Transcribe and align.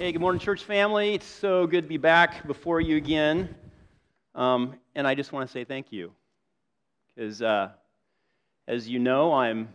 Hey, 0.00 0.12
good 0.12 0.22
morning, 0.22 0.40
church 0.40 0.64
family. 0.64 1.12
It's 1.12 1.26
so 1.26 1.66
good 1.66 1.82
to 1.82 1.86
be 1.86 1.98
back 1.98 2.46
before 2.46 2.80
you 2.80 2.96
again. 2.96 3.54
Um, 4.34 4.76
and 4.94 5.06
I 5.06 5.14
just 5.14 5.30
want 5.30 5.46
to 5.46 5.52
say 5.52 5.64
thank 5.64 5.92
you. 5.92 6.10
Because, 7.14 7.42
uh, 7.42 7.68
as 8.66 8.88
you 8.88 8.98
know, 8.98 9.34
I'm, 9.34 9.68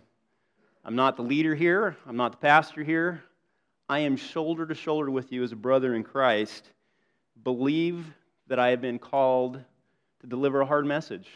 I'm 0.83 0.95
not 0.95 1.15
the 1.15 1.21
leader 1.21 1.53
here, 1.53 1.95
I'm 2.07 2.17
not 2.17 2.31
the 2.31 2.39
pastor 2.39 2.83
here. 2.83 3.21
I 3.87 3.99
am 3.99 4.17
shoulder 4.17 4.65
to 4.65 4.73
shoulder 4.73 5.11
with 5.11 5.31
you 5.31 5.43
as 5.43 5.51
a 5.51 5.55
brother 5.55 5.93
in 5.93 6.03
Christ. 6.03 6.71
Believe 7.43 8.03
that 8.47 8.57
I 8.57 8.69
have 8.69 8.81
been 8.81 8.97
called 8.97 9.63
to 10.21 10.27
deliver 10.27 10.61
a 10.61 10.65
hard 10.65 10.87
message. 10.87 11.27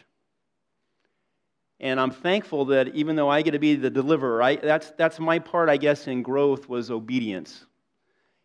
And 1.78 2.00
I'm 2.00 2.10
thankful 2.10 2.64
that 2.64 2.88
even 2.96 3.14
though 3.14 3.28
I 3.28 3.42
get 3.42 3.52
to 3.52 3.60
be 3.60 3.76
the 3.76 3.88
deliverer, 3.88 4.42
I, 4.42 4.56
that's, 4.56 4.90
that's 4.98 5.20
my 5.20 5.38
part, 5.38 5.68
I 5.68 5.76
guess, 5.76 6.08
in 6.08 6.24
growth 6.24 6.68
was 6.68 6.90
obedience. 6.90 7.66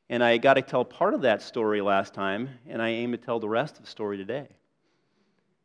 And 0.10 0.24
I 0.24 0.38
got 0.38 0.54
to 0.56 0.62
tell 0.62 0.86
part 0.86 1.14
of 1.14 1.22
that 1.22 1.42
story 1.42 1.82
last 1.82 2.14
time, 2.14 2.50
and 2.68 2.82
I 2.82 2.90
aim 2.90 3.12
to 3.12 3.18
tell 3.18 3.40
the 3.40 3.50
rest 3.50 3.78
of 3.78 3.86
the 3.86 3.90
story 3.90 4.18
today. 4.18 4.48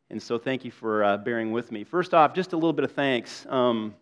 And 0.08 0.20
so 0.20 0.38
thank 0.38 0.64
you 0.64 0.70
for 0.70 1.04
uh, 1.04 1.16
bearing 1.18 1.52
with 1.52 1.70
me. 1.70 1.84
First 1.84 2.14
off, 2.14 2.34
just 2.34 2.52
a 2.52 2.56
little 2.56 2.72
bit 2.72 2.84
of 2.84 2.92
thanks, 2.92 3.46
um, 3.48 3.94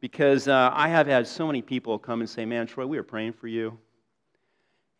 because 0.00 0.48
uh, 0.48 0.70
I 0.72 0.88
have 0.88 1.06
had 1.06 1.26
so 1.26 1.46
many 1.46 1.60
people 1.60 1.98
come 1.98 2.20
and 2.20 2.28
say, 2.28 2.46
Man, 2.46 2.66
Troy, 2.66 2.86
we 2.86 2.98
are 2.98 3.02
praying 3.02 3.34
for 3.34 3.46
you. 3.46 3.78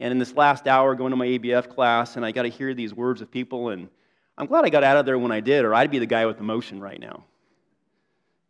And 0.01 0.12
in 0.12 0.19
this 0.19 0.34
last 0.34 0.69
hour, 0.69 0.95
going 0.95 1.10
to 1.10 1.16
my 1.16 1.27
ABF 1.27 1.69
class, 1.69 2.16
and 2.16 2.24
I 2.24 2.30
got 2.30 2.43
to 2.43 2.48
hear 2.48 2.74
these 2.74 2.95
words 2.95 3.23
of 3.23 3.30
people, 3.30 3.71
and 3.71 3.88
I'm 4.37 4.46
glad 4.46 4.65
I 4.65 4.69
got 4.69 4.85
out 4.85 4.96
of 4.96 5.07
there 5.07 5.19
when 5.19 5.32
I 5.32 5.41
did, 5.41 5.65
or 5.65 5.74
I'd 5.74 5.91
be 5.91 5.98
the 5.98 6.07
guy 6.07 6.27
with 6.27 6.37
the 6.37 6.45
motion 6.45 6.79
right 6.79 7.01
now. 7.01 7.24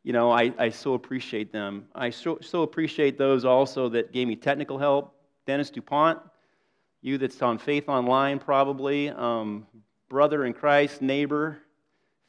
You 0.03 0.13
know, 0.13 0.31
I, 0.31 0.53
I 0.59 0.71
so 0.71 0.95
appreciate 0.95 1.53
them. 1.53 1.87
I 1.95 2.11
so, 2.11 2.39
so 2.43 2.63
appreciate 2.63 3.17
those 3.19 3.45
also 3.45 3.89
that 3.91 4.13
gave 4.13 4.29
me 4.29 4.37
technical 4.37 4.79
help 4.79 5.15
Dennis 5.49 5.71
DuPont, 5.71 6.19
you 7.01 7.17
that's 7.17 7.41
on 7.41 7.57
Faith 7.57 7.89
Online 7.89 8.39
probably, 8.39 9.09
um, 9.09 9.67
brother 10.11 10.45
in 10.45 10.53
Christ, 10.53 11.01
neighbor, 11.01 11.57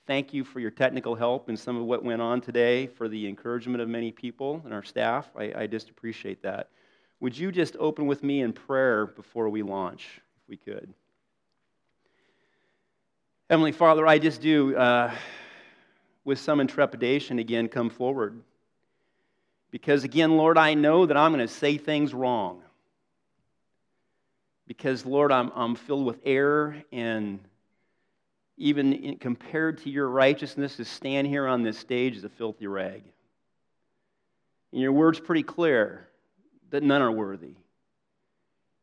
thank 0.07 0.33
you 0.33 0.45
for 0.45 0.61
your 0.61 0.71
technical 0.71 1.15
help 1.15 1.49
and 1.49 1.59
some 1.59 1.75
of 1.75 1.83
what 1.83 2.01
went 2.01 2.21
on 2.21 2.39
today, 2.39 2.87
for 2.87 3.09
the 3.09 3.27
encouragement 3.27 3.81
of 3.81 3.89
many 3.89 4.13
people 4.13 4.61
and 4.63 4.73
our 4.73 4.83
staff. 4.83 5.29
I, 5.37 5.51
I 5.53 5.67
just 5.67 5.89
appreciate 5.89 6.41
that. 6.43 6.69
Would 7.19 7.37
you 7.37 7.51
just 7.51 7.75
open 7.77 8.07
with 8.07 8.23
me 8.23 8.39
in 8.39 8.53
prayer 8.53 9.07
before 9.07 9.49
we 9.49 9.63
launch, 9.63 10.21
if 10.41 10.47
we 10.47 10.55
could? 10.55 10.93
Heavenly 13.49 13.73
Father, 13.73 14.07
I 14.07 14.17
just 14.17 14.39
do, 14.39 14.77
uh, 14.77 15.13
with 16.23 16.39
some 16.39 16.61
intrepidation, 16.61 17.37
again, 17.37 17.67
come 17.67 17.89
forward. 17.89 18.39
Because, 19.71 20.05
again, 20.05 20.37
Lord, 20.37 20.57
I 20.57 20.73
know 20.73 21.05
that 21.05 21.17
I'm 21.17 21.33
going 21.33 21.45
to 21.45 21.53
say 21.53 21.77
things 21.77 22.13
wrong 22.13 22.61
because, 24.69 25.03
Lord, 25.03 25.31
I'm, 25.31 25.51
I'm 25.55 25.73
filled 25.73 26.05
with 26.05 26.19
error, 26.23 26.75
and 26.91 27.39
even 28.55 28.93
in, 28.93 29.17
compared 29.17 29.79
to 29.79 29.89
your 29.89 30.07
righteousness, 30.07 30.75
to 30.75 30.85
stand 30.85 31.25
here 31.25 31.47
on 31.47 31.63
this 31.63 31.79
stage 31.79 32.15
is 32.15 32.23
a 32.23 32.29
filthy 32.29 32.67
rag. 32.67 33.01
And 34.71 34.79
your 34.79 34.91
word's 34.91 35.19
pretty 35.19 35.41
clear 35.41 36.07
that 36.69 36.83
none 36.83 37.01
are 37.01 37.11
worthy. 37.11 37.55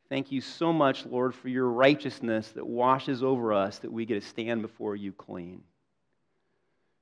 Thank 0.08 0.32
you 0.32 0.40
so 0.40 0.72
much, 0.72 1.06
Lord, 1.06 1.36
for 1.36 1.48
your 1.48 1.68
righteousness 1.68 2.48
that 2.56 2.66
washes 2.66 3.22
over 3.22 3.52
us 3.52 3.78
that 3.78 3.92
we 3.92 4.06
get 4.06 4.20
to 4.20 4.28
stand 4.28 4.62
before 4.62 4.96
you 4.96 5.12
clean. 5.12 5.62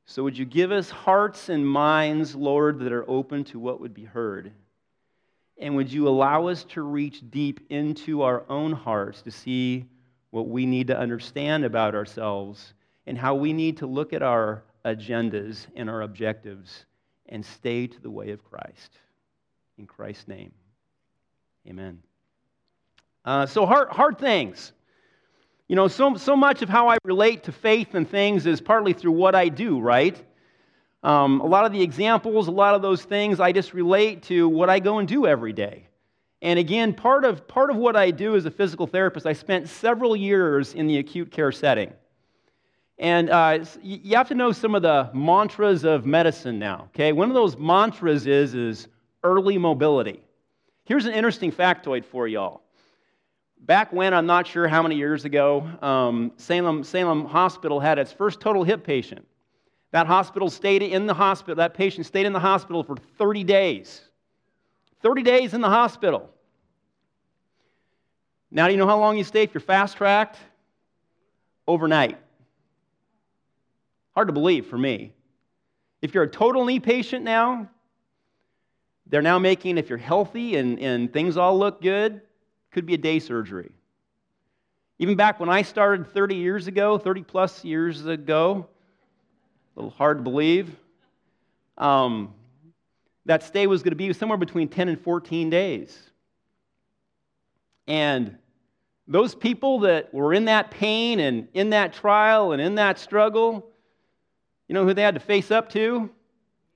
So, 0.04 0.22
would 0.24 0.36
you 0.36 0.44
give 0.44 0.72
us 0.72 0.90
hearts 0.90 1.48
and 1.48 1.66
minds, 1.66 2.34
Lord, 2.34 2.80
that 2.80 2.92
are 2.92 3.08
open 3.08 3.44
to 3.44 3.58
what 3.58 3.80
would 3.80 3.94
be 3.94 4.04
heard? 4.04 4.52
And 5.58 5.76
would 5.76 5.92
you 5.92 6.08
allow 6.08 6.48
us 6.48 6.64
to 6.70 6.82
reach 6.82 7.22
deep 7.30 7.60
into 7.70 8.22
our 8.22 8.44
own 8.48 8.72
hearts 8.72 9.22
to 9.22 9.30
see 9.30 9.86
what 10.30 10.48
we 10.48 10.66
need 10.66 10.88
to 10.88 10.98
understand 10.98 11.64
about 11.64 11.94
ourselves 11.94 12.74
and 13.06 13.16
how 13.16 13.34
we 13.34 13.52
need 13.52 13.76
to 13.78 13.86
look 13.86 14.12
at 14.12 14.22
our 14.22 14.64
agendas 14.84 15.66
and 15.76 15.88
our 15.88 16.02
objectives 16.02 16.86
and 17.28 17.44
stay 17.44 17.86
to 17.86 18.00
the 18.00 18.10
way 18.10 18.30
of 18.30 18.44
Christ. 18.44 18.98
In 19.78 19.86
Christ's 19.86 20.28
name, 20.28 20.52
amen. 21.68 22.00
Uh, 23.24 23.46
so, 23.46 23.64
hard, 23.64 23.88
hard 23.88 24.18
things. 24.18 24.72
You 25.68 25.76
know, 25.76 25.88
so, 25.88 26.16
so 26.16 26.36
much 26.36 26.62
of 26.62 26.68
how 26.68 26.88
I 26.88 26.98
relate 27.04 27.44
to 27.44 27.52
faith 27.52 27.94
and 27.94 28.08
things 28.08 28.46
is 28.46 28.60
partly 28.60 28.92
through 28.92 29.12
what 29.12 29.34
I 29.34 29.48
do, 29.48 29.80
right? 29.80 30.22
Um, 31.04 31.42
a 31.42 31.46
lot 31.46 31.66
of 31.66 31.72
the 31.72 31.82
examples, 31.82 32.48
a 32.48 32.50
lot 32.50 32.74
of 32.74 32.80
those 32.80 33.02
things, 33.04 33.38
I 33.38 33.52
just 33.52 33.74
relate 33.74 34.22
to 34.24 34.48
what 34.48 34.70
I 34.70 34.78
go 34.78 34.98
and 34.98 35.06
do 35.06 35.26
every 35.26 35.52
day. 35.52 35.86
And 36.40 36.58
again, 36.58 36.94
part 36.94 37.26
of, 37.26 37.46
part 37.46 37.68
of 37.68 37.76
what 37.76 37.94
I 37.94 38.10
do 38.10 38.36
as 38.36 38.46
a 38.46 38.50
physical 38.50 38.86
therapist, 38.86 39.26
I 39.26 39.34
spent 39.34 39.68
several 39.68 40.16
years 40.16 40.72
in 40.72 40.86
the 40.86 40.96
acute 40.96 41.30
care 41.30 41.52
setting. 41.52 41.92
And 42.98 43.28
uh, 43.28 43.66
you 43.82 44.16
have 44.16 44.28
to 44.28 44.34
know 44.34 44.52
some 44.52 44.74
of 44.74 44.80
the 44.80 45.10
mantras 45.12 45.84
of 45.84 46.06
medicine 46.06 46.58
now, 46.58 46.88
okay? 46.94 47.12
One 47.12 47.28
of 47.28 47.34
those 47.34 47.58
mantras 47.58 48.26
is, 48.26 48.54
is 48.54 48.88
early 49.22 49.58
mobility. 49.58 50.22
Here's 50.86 51.04
an 51.04 51.12
interesting 51.12 51.52
factoid 51.52 52.06
for 52.06 52.26
y'all. 52.28 52.62
Back 53.60 53.92
when, 53.92 54.14
I'm 54.14 54.26
not 54.26 54.46
sure 54.46 54.68
how 54.68 54.82
many 54.82 54.96
years 54.96 55.26
ago, 55.26 55.68
um, 55.82 56.32
Salem, 56.38 56.82
Salem 56.82 57.26
Hospital 57.26 57.78
had 57.78 57.98
its 57.98 58.12
first 58.12 58.40
total 58.40 58.64
hip 58.64 58.84
patient. 58.84 59.26
That 59.94 60.08
hospital 60.08 60.50
stayed 60.50 60.82
in 60.82 61.06
the 61.06 61.14
hospital, 61.14 61.54
that 61.54 61.74
patient 61.74 62.04
stayed 62.04 62.26
in 62.26 62.32
the 62.32 62.40
hospital 62.40 62.82
for 62.82 62.96
30 62.96 63.44
days. 63.44 64.00
30 65.02 65.22
days 65.22 65.54
in 65.54 65.60
the 65.60 65.68
hospital. 65.68 66.28
Now, 68.50 68.66
do 68.66 68.72
you 68.72 68.76
know 68.76 68.88
how 68.88 68.98
long 68.98 69.16
you 69.16 69.22
stay 69.22 69.44
if 69.44 69.54
you're 69.54 69.60
fast 69.60 69.96
tracked? 69.96 70.36
Overnight. 71.68 72.18
Hard 74.16 74.26
to 74.26 74.32
believe 74.32 74.66
for 74.66 74.76
me. 74.76 75.12
If 76.02 76.12
you're 76.12 76.24
a 76.24 76.28
total 76.28 76.64
knee 76.64 76.80
patient 76.80 77.24
now, 77.24 77.70
they're 79.06 79.22
now 79.22 79.38
making, 79.38 79.78
if 79.78 79.88
you're 79.88 79.96
healthy 79.96 80.56
and, 80.56 80.80
and 80.80 81.12
things 81.12 81.36
all 81.36 81.56
look 81.56 81.80
good, 81.80 82.20
could 82.72 82.84
be 82.84 82.94
a 82.94 82.98
day 82.98 83.20
surgery. 83.20 83.70
Even 84.98 85.14
back 85.14 85.38
when 85.38 85.50
I 85.50 85.62
started 85.62 86.12
30 86.12 86.34
years 86.34 86.66
ago, 86.66 86.98
30 86.98 87.22
plus 87.22 87.64
years 87.64 88.04
ago, 88.04 88.66
a 89.76 89.80
little 89.80 89.90
hard 89.90 90.18
to 90.18 90.22
believe. 90.22 90.74
Um, 91.78 92.34
that 93.26 93.42
stay 93.42 93.66
was 93.66 93.82
going 93.82 93.92
to 93.92 93.96
be 93.96 94.12
somewhere 94.12 94.38
between 94.38 94.68
10 94.68 94.88
and 94.88 95.00
14 95.00 95.50
days. 95.50 96.10
And 97.86 98.36
those 99.06 99.34
people 99.34 99.80
that 99.80 100.12
were 100.14 100.32
in 100.32 100.46
that 100.46 100.70
pain 100.70 101.20
and 101.20 101.48
in 101.52 101.70
that 101.70 101.92
trial 101.92 102.52
and 102.52 102.62
in 102.62 102.76
that 102.76 102.98
struggle, 102.98 103.70
you 104.68 104.74
know 104.74 104.84
who 104.84 104.94
they 104.94 105.02
had 105.02 105.14
to 105.14 105.20
face 105.20 105.50
up 105.50 105.70
to? 105.70 106.10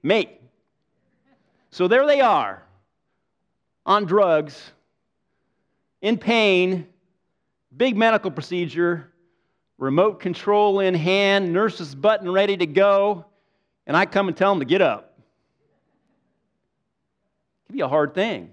Me. 0.02 0.38
So 1.70 1.88
there 1.88 2.06
they 2.06 2.20
are 2.20 2.62
on 3.86 4.04
drugs, 4.04 4.72
in 6.02 6.18
pain, 6.18 6.86
big 7.74 7.96
medical 7.96 8.30
procedure, 8.30 9.10
remote 9.78 10.20
control 10.20 10.80
in 10.80 10.94
hand, 10.94 11.52
nurse's 11.52 11.94
button 11.94 12.30
ready 12.30 12.56
to 12.56 12.66
go, 12.66 13.24
and 13.86 13.96
I 13.96 14.04
come 14.04 14.28
and 14.28 14.36
tell 14.36 14.50
them 14.50 14.58
to 14.58 14.66
get 14.66 14.82
up. 14.82 15.14
It 17.62 17.68
can 17.68 17.76
be 17.76 17.82
a 17.82 17.88
hard 17.88 18.14
thing. 18.14 18.52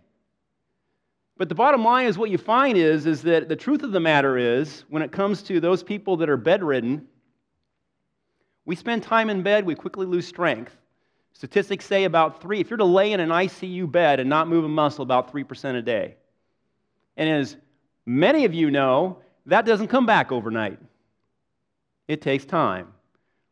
But 1.38 1.50
the 1.50 1.56
bottom 1.56 1.84
line 1.84 2.08
is 2.08 2.18
what 2.18 2.30
you 2.30 2.38
find 2.38 2.78
is, 2.78 3.06
is 3.06 3.24
that 3.24 3.50
the 3.50 3.56
truth 3.56 3.84
of 3.84 3.92
the 3.92 4.00
matter 4.00 4.38
is, 4.38 4.86
when 4.88 5.02
it 5.02 5.12
comes 5.12 5.42
to 5.44 5.60
those 5.60 5.84
people 5.84 6.16
that 6.18 6.30
are 6.30 6.38
bedridden, 6.38 7.08
we 8.64 8.76
spend 8.76 9.04
time 9.04 9.30
in 9.30 9.44
bed, 9.44 9.66
we 9.66 9.76
quickly 9.76 10.06
lose 10.06 10.26
strength. 10.28 10.78
Statistics 11.34 11.86
say 11.86 12.06
about 12.06 12.42
three, 12.42 12.62
if 12.62 12.70
you're 12.70 12.78
to 12.78 12.86
lay 12.86 13.12
in 13.12 13.20
an 13.20 13.30
ICU 13.30 13.92
bed 13.92 14.22
and 14.22 14.30
not 14.30 14.48
move 14.48 14.64
a 14.64 14.70
muscle, 14.70 15.04
about 15.04 15.34
3% 15.34 15.76
a 15.76 15.82
day. 15.82 16.16
And 17.18 17.30
as 17.30 17.58
many 18.06 18.46
of 18.46 18.54
you 18.54 18.72
know, 18.72 19.20
that 19.46 19.66
doesn't 19.66 19.90
come 19.90 20.06
back 20.06 20.32
overnight. 20.32 20.80
It 22.08 22.22
takes 22.22 22.46
time. 22.46 22.88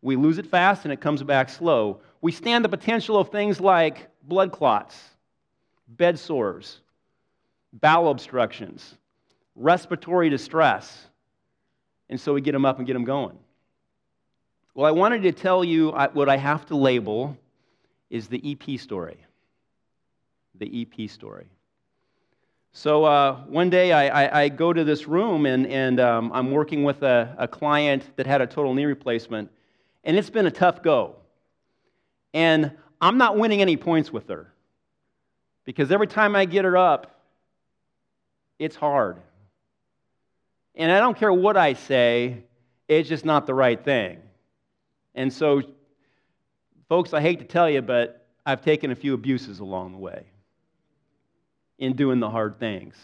We 0.02 0.16
lose 0.16 0.38
it 0.38 0.46
fast 0.46 0.84
and 0.84 0.94
it 0.94 1.02
comes 1.02 1.24
back 1.24 1.50
slow. 1.50 2.02
We 2.22 2.32
stand 2.32 2.64
the 2.64 2.70
potential 2.70 3.18
of 3.18 3.30
things 3.30 3.60
like 3.60 4.10
blood 4.24 4.52
clots, 4.52 4.98
bed 5.88 6.20
sores, 6.20 6.80
bowel 7.72 8.10
obstructions, 8.10 8.96
respiratory 9.56 10.30
distress. 10.30 11.08
And 12.10 12.20
so 12.20 12.34
we 12.34 12.42
get 12.42 12.52
them 12.52 12.66
up 12.66 12.78
and 12.78 12.86
get 12.86 12.94
them 12.94 13.06
going. 13.06 13.38
Well, 14.76 14.86
I 14.86 14.92
wanted 14.92 15.24
to 15.24 15.32
tell 15.32 15.64
you 15.64 15.92
what 16.14 16.30
I 16.30 16.38
have 16.38 16.66
to 16.68 16.76
label 16.76 17.38
is 18.10 18.28
the 18.28 18.42
EP 18.46 18.80
story. 18.80 19.18
The 20.56 20.82
EP 20.82 21.10
story. 21.10 21.48
So 22.76 23.06
uh, 23.06 23.36
one 23.46 23.70
day 23.70 23.92
I, 23.92 24.24
I, 24.24 24.42
I, 24.42 24.50
go 24.50 24.74
to 24.74 24.84
this 24.84 25.08
room 25.08 25.46
and, 25.46 25.68
and 25.68 26.00
um, 26.00 26.32
I'm 26.34 26.50
working 26.50 26.84
with 26.84 27.04
a, 27.04 27.36
a 27.38 27.48
client 27.48 28.04
that 28.16 28.26
had 28.26 28.42
a 28.42 28.48
total 28.48 28.74
knee 28.74 28.86
replacement, 28.86 29.52
and 30.04 30.18
it's 30.18 30.32
been 30.32 30.48
a 30.48 30.52
tough 30.52 30.82
go. 30.82 31.18
And 32.34 32.72
I'm 33.00 33.20
not 33.20 33.38
winning 33.38 33.62
any 33.62 33.78
points 33.78 34.12
with 34.12 34.28
her 34.30 34.52
because 35.66 35.92
every 35.92 36.08
time 36.08 36.36
I 36.36 36.46
get 36.46 36.66
her 36.66 36.76
up, 36.76 37.22
it's 38.58 38.76
hard. 38.76 39.18
And 40.74 40.92
I 40.92 41.00
don't 41.00 41.16
care 41.16 41.32
what 41.32 41.56
I 41.56 41.74
say, 41.74 42.44
it's 42.88 43.08
just 43.08 43.24
not 43.24 43.46
the 43.46 43.54
right 43.54 43.82
thing. 43.82 44.20
And 45.14 45.32
so, 45.32 45.62
folks, 46.90 47.14
I 47.14 47.22
hate 47.22 47.38
to 47.38 47.46
tell 47.46 47.70
you, 47.70 47.84
but 47.84 48.26
I've 48.48 48.64
taken 48.64 48.90
a 48.90 48.96
few 48.96 49.14
abuses 49.14 49.60
along 49.60 49.92
the 49.92 50.00
way 50.00 50.26
in 51.78 51.96
doing 51.96 52.20
the 52.20 52.30
hard 52.30 52.60
things. 52.60 52.96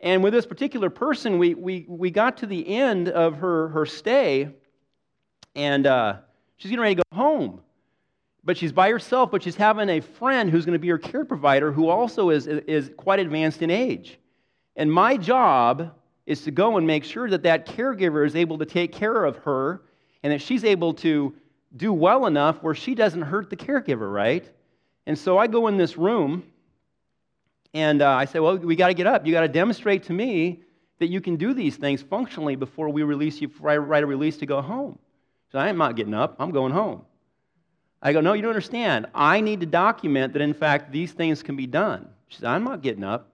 And 0.00 0.22
with 0.22 0.32
this 0.32 0.46
particular 0.46 0.90
person, 0.90 1.38
we, 1.38 1.54
we, 1.54 1.86
we 1.88 2.10
got 2.10 2.38
to 2.38 2.46
the 2.46 2.66
end 2.66 3.08
of 3.08 3.36
her, 3.36 3.68
her 3.68 3.86
stay, 3.86 4.50
and 5.54 5.86
uh, 5.86 6.16
she's 6.56 6.70
getting 6.70 6.82
ready 6.82 6.96
to 6.96 7.02
go 7.10 7.16
home. 7.16 7.60
But 8.44 8.56
she's 8.56 8.72
by 8.72 8.90
herself, 8.90 9.30
but 9.30 9.44
she's 9.44 9.54
having 9.54 9.88
a 9.88 10.00
friend 10.00 10.50
who's 10.50 10.66
going 10.66 10.72
to 10.72 10.80
be 10.80 10.88
her 10.88 10.98
care 10.98 11.24
provider 11.24 11.70
who 11.70 11.88
also 11.88 12.30
is, 12.30 12.48
is 12.48 12.90
quite 12.96 13.20
advanced 13.20 13.62
in 13.62 13.70
age. 13.70 14.18
And 14.74 14.92
my 14.92 15.16
job 15.16 15.92
is 16.26 16.42
to 16.42 16.50
go 16.50 16.76
and 16.76 16.86
make 16.86 17.04
sure 17.04 17.30
that 17.30 17.44
that 17.44 17.66
caregiver 17.66 18.26
is 18.26 18.34
able 18.34 18.58
to 18.58 18.66
take 18.66 18.92
care 18.92 19.24
of 19.24 19.36
her 19.38 19.82
and 20.24 20.32
that 20.32 20.42
she's 20.42 20.64
able 20.64 20.94
to 20.94 21.34
do 21.76 21.92
well 21.92 22.26
enough 22.26 22.62
where 22.62 22.74
she 22.74 22.94
doesn't 22.96 23.22
hurt 23.22 23.50
the 23.50 23.56
caregiver, 23.56 24.12
right? 24.12 24.50
And 25.06 25.16
so 25.16 25.38
I 25.38 25.46
go 25.46 25.68
in 25.68 25.76
this 25.76 25.96
room 25.96 26.44
and 27.74 28.02
uh, 28.02 28.10
I 28.10 28.24
say, 28.26 28.40
Well, 28.40 28.58
we 28.58 28.76
got 28.76 28.88
to 28.88 28.94
get 28.94 29.06
up. 29.06 29.26
You 29.26 29.32
got 29.32 29.42
to 29.42 29.48
demonstrate 29.48 30.04
to 30.04 30.12
me 30.12 30.62
that 30.98 31.08
you 31.08 31.20
can 31.20 31.36
do 31.36 31.52
these 31.54 31.76
things 31.76 32.02
functionally 32.02 32.54
before 32.54 32.88
we 32.88 33.02
release 33.02 33.40
you, 33.40 33.50
I 33.64 33.76
write 33.76 34.04
a 34.04 34.06
release 34.06 34.36
to 34.38 34.46
go 34.46 34.62
home. 34.62 34.98
So 35.50 35.58
I'm 35.58 35.76
not 35.76 35.96
getting 35.96 36.14
up, 36.14 36.36
I'm 36.38 36.50
going 36.50 36.72
home. 36.72 37.02
I 38.00 38.12
go, 38.12 38.20
No, 38.20 38.32
you 38.32 38.42
don't 38.42 38.50
understand. 38.50 39.06
I 39.14 39.40
need 39.40 39.60
to 39.60 39.66
document 39.66 40.32
that, 40.34 40.42
in 40.42 40.54
fact, 40.54 40.92
these 40.92 41.12
things 41.12 41.42
can 41.42 41.56
be 41.56 41.66
done. 41.66 42.08
She 42.28 42.38
said, 42.38 42.48
I'm 42.48 42.64
not 42.64 42.82
getting 42.82 43.04
up. 43.04 43.28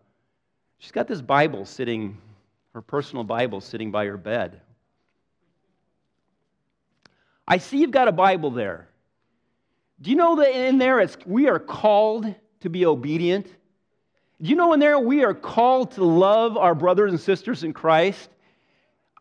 She's 0.79 0.93
got 0.93 1.09
this 1.09 1.21
Bible 1.21 1.65
sitting, 1.65 2.19
her 2.75 2.83
personal 2.83 3.25
Bible 3.25 3.61
sitting 3.61 3.91
by 3.91 4.07
her 4.07 4.17
bed. 4.17 4.61
I 7.47 7.59
see 7.59 7.79
you've 7.79 7.91
got 7.91 8.09
a 8.09 8.13
Bible 8.13 8.51
there. 8.51 8.89
Do 10.01 10.11
you 10.11 10.17
know 10.17 10.37
that 10.37 10.55
in 10.55 10.79
there 10.79 11.01
it's, 11.01 11.17
we 11.27 11.49
are 11.49 11.59
called 11.59 12.33
to 12.61 12.71
be 12.71 12.87
obedient? 12.87 13.47
You 14.41 14.55
know 14.55 14.73
in 14.73 14.81
there 14.81 14.99
we 14.99 15.25
are 15.25 15.35
called 15.35 15.93
to 15.93 16.05
love 16.05 16.57
our 16.57 16.75
brothers 16.75 17.11
and 17.11 17.21
sisters 17.21 17.65
in 17.65 17.73
Christ? 17.73 18.29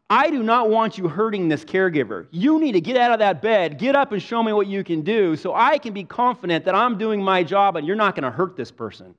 I 0.10 0.30
do 0.30 0.42
not 0.42 0.70
want 0.70 0.98
you 0.98 1.08
hurting 1.08 1.50
this 1.50 1.66
caregiver. 1.66 2.28
You 2.32 2.60
need 2.60 2.74
to 2.74 2.82
get 2.82 2.96
out 2.96 3.12
of 3.12 3.20
that 3.20 3.42
bed, 3.42 3.78
get 3.78 3.96
up 3.96 4.14
and 4.14 4.22
show 4.22 4.42
me 4.42 4.54
what 4.54 4.68
you 4.68 4.84
can 4.84 5.02
do 5.02 5.36
so 5.36 5.54
I 5.54 5.80
can 5.80 5.94
be 5.94 6.04
confident 6.04 6.66
that 6.66 6.76
I'm 6.76 6.98
doing 6.98 7.22
my 7.22 7.44
job 7.44 7.76
and 7.76 7.86
you're 7.86 7.96
not 7.96 8.16
going 8.16 8.24
to 8.24 8.32
hurt 8.32 8.56
this 8.56 8.72
person. 8.72 9.16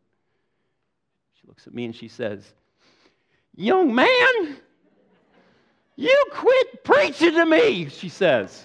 She 1.40 1.46
looks 1.46 1.66
at 1.66 1.74
me 1.74 1.84
and 1.84 1.94
she 1.94 2.08
says, 2.08 2.54
Young 3.54 3.94
man, 3.94 4.56
you 5.96 6.24
quit 6.30 6.84
preaching 6.84 7.32
to 7.32 7.44
me, 7.44 7.88
she 7.88 8.08
says. 8.08 8.64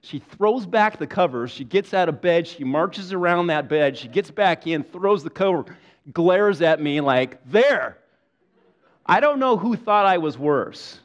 She 0.00 0.20
throws 0.20 0.66
back 0.66 0.98
the 0.98 1.06
covers. 1.06 1.50
She 1.50 1.64
gets 1.64 1.92
out 1.92 2.08
of 2.08 2.20
bed. 2.20 2.46
She 2.46 2.64
marches 2.64 3.12
around 3.12 3.48
that 3.48 3.68
bed. 3.68 3.96
She 3.96 4.08
gets 4.08 4.30
back 4.30 4.66
in, 4.66 4.84
throws 4.84 5.22
the 5.24 5.30
cover, 5.30 5.64
glares 6.12 6.62
at 6.62 6.80
me 6.80 7.00
like, 7.00 7.40
There. 7.50 7.98
I 9.04 9.20
don't 9.20 9.38
know 9.38 9.56
who 9.56 9.74
thought 9.74 10.04
I 10.04 10.18
was 10.18 10.38
worse, 10.38 11.00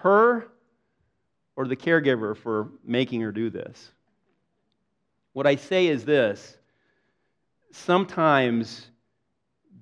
her 0.00 0.48
or 1.56 1.66
the 1.66 1.76
caregiver 1.76 2.36
for 2.36 2.68
making 2.84 3.22
her 3.22 3.32
do 3.32 3.48
this. 3.48 3.90
What 5.32 5.46
I 5.46 5.56
say 5.56 5.86
is 5.86 6.04
this 6.04 6.56
sometimes 7.72 8.86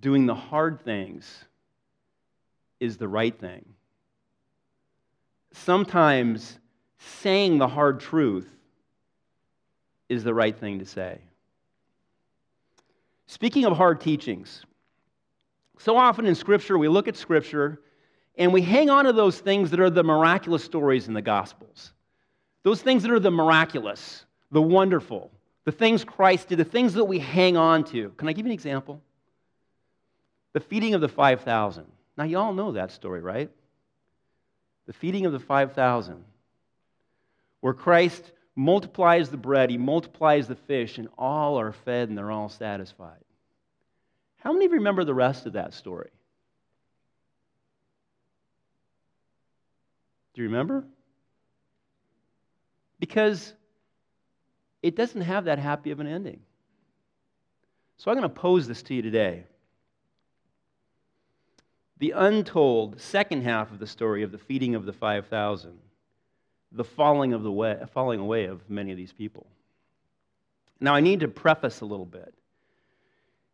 doing 0.01 0.27
the 0.27 0.35
hard 0.35 0.85
things 0.85 1.45
is 2.81 2.97
the 2.97 3.09
right 3.09 3.39
thing. 3.39 3.65
Sometimes 5.53 6.59
saying 6.99 7.59
the 7.59 7.69
hard 7.69 8.01
truth 8.01 8.49
is 10.09 10.25
the 10.25 10.35
right 10.35 10.57
thing 10.57 10.79
to 10.79 10.87
say. 10.87 11.19
Speaking 13.27 13.65
of 13.65 13.77
hard 13.77 14.01
teachings, 14.01 14.65
so 15.79 15.97
often 15.97 16.27
in 16.27 16.35
Scripture, 16.35 16.79
we 16.79 16.89
look 16.89 17.09
at 17.09 17.17
Scripture 17.17 17.81
and 18.37 18.53
we 18.53 18.63
hang 18.63 18.91
on 18.91 19.05
to 19.05 19.13
those 19.13 19.39
things 19.39 19.71
that 19.71 19.81
are 19.81 19.91
the 19.91 20.03
miraculous 20.05 20.65
stories 20.65 21.09
in 21.09 21.15
the 21.15 21.23
Gospels. 21.23 21.93
Those 22.63 22.83
things 22.83 23.03
that 23.03 23.13
are 23.13 23.21
the 23.21 23.31
miraculous, 23.31 24.25
the 24.51 24.63
wonderful, 24.63 25.31
the 25.65 25.73
things 25.73 26.05
Christ 26.05 26.49
did, 26.49 26.59
the 26.59 26.65
things 26.65 26.95
that 26.95 27.05
we 27.05 27.19
hang 27.19 27.57
on 27.57 27.85
to. 27.85 28.11
Can 28.17 28.29
I 28.29 28.33
give 28.33 28.47
you 28.47 28.51
an 28.51 28.55
example? 28.55 29.01
The 30.53 30.61
feeding 30.61 30.95
of 30.95 31.01
the 31.01 31.09
5,000. 31.09 31.85
Now, 32.17 32.25
you 32.25 32.39
all 32.39 32.53
know 32.53 32.73
that 32.73 32.93
story, 32.93 33.21
right? 33.21 33.51
The 34.87 34.93
feeding 34.93 35.27
of 35.27 35.33
the 35.33 35.41
5,000 35.41 36.25
where 37.65 37.73
Christ 37.73 38.31
multiplies 38.55 39.31
the 39.31 39.39
bread, 39.39 39.71
he 39.71 39.79
multiplies 39.79 40.47
the 40.47 40.55
fish, 40.55 40.99
and 40.99 41.09
all 41.17 41.59
are 41.59 41.73
fed 41.73 42.11
and 42.11 42.19
they're 42.19 42.31
all 42.31 42.51
satisfied. 42.51 43.25
How 44.37 44.53
many 44.53 44.67
of 44.67 44.73
you 44.73 44.77
remember 44.77 45.03
the 45.03 45.15
rest 45.15 45.47
of 45.47 45.55
that 45.55 45.73
story? 45.73 46.11
Do 50.35 50.43
you 50.43 50.49
remember? 50.49 50.85
Because 53.01 53.55
it 54.83 54.95
doesn't 54.95 55.23
have 55.23 55.47
that 55.47 55.59
happy 55.59 55.91
of 55.91 56.01
an 56.01 56.07
ending. 56.07 56.41
So 57.97 58.11
I'm 58.11 58.19
going 58.19 58.29
to 58.29 58.41
pose 58.41 58.69
this 58.69 58.83
to 58.83 58.95
you 58.95 59.01
today. 59.01 59.45
The 61.97 62.11
untold 62.11 63.01
second 63.01 63.41
half 63.41 63.73
of 63.73 63.79
the 63.79 63.87
story 63.87 64.23
of 64.23 64.33
the 64.33 64.39
feeding 64.39 64.75
of 64.75 64.85
the 64.85 64.93
5,000 64.93 65.79
the 66.75 66.85
falling, 66.85 67.33
of 67.33 67.43
the 67.43 67.53
way, 67.53 67.79
falling 67.93 68.21
away 68.21 68.47
of 68.47 68.69
many 68.69 68.91
of 68.91 68.97
these 68.97 69.13
people. 69.13 69.47
Now, 70.81 70.95
I 70.95 71.01
need 71.01 71.21
to 71.21 71.29
preface 71.29 71.81
a 71.81 71.87
little 71.87 72.05
bit. 72.05 72.35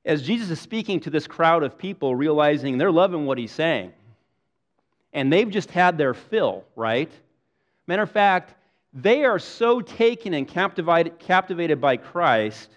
As 0.05 0.23
Jesus 0.23 0.51
is 0.51 0.59
speaking 0.59 1.01
to 1.01 1.11
this 1.11 1.27
crowd 1.27 1.63
of 1.63 1.77
people, 1.77 2.15
realizing 2.15 2.79
they're 2.79 2.91
loving 2.91 3.27
what 3.27 3.37
he's 3.37 3.53
saying, 3.53 3.93
and 5.13 5.33
they've 5.33 5.51
just 5.51 5.71
had 5.71 5.99
their 5.99 6.15
fill, 6.15 6.65
right? 6.75 7.11
Matter 7.87 8.03
of 8.03 8.11
fact, 8.11 8.55
they 8.93 9.25
are 9.25 9.39
so 9.39 9.81
taken 9.81 10.33
and 10.35 10.49
captivated, 10.49 11.19
captivated 11.19 11.81
by 11.81 11.97
Christ 11.99 12.71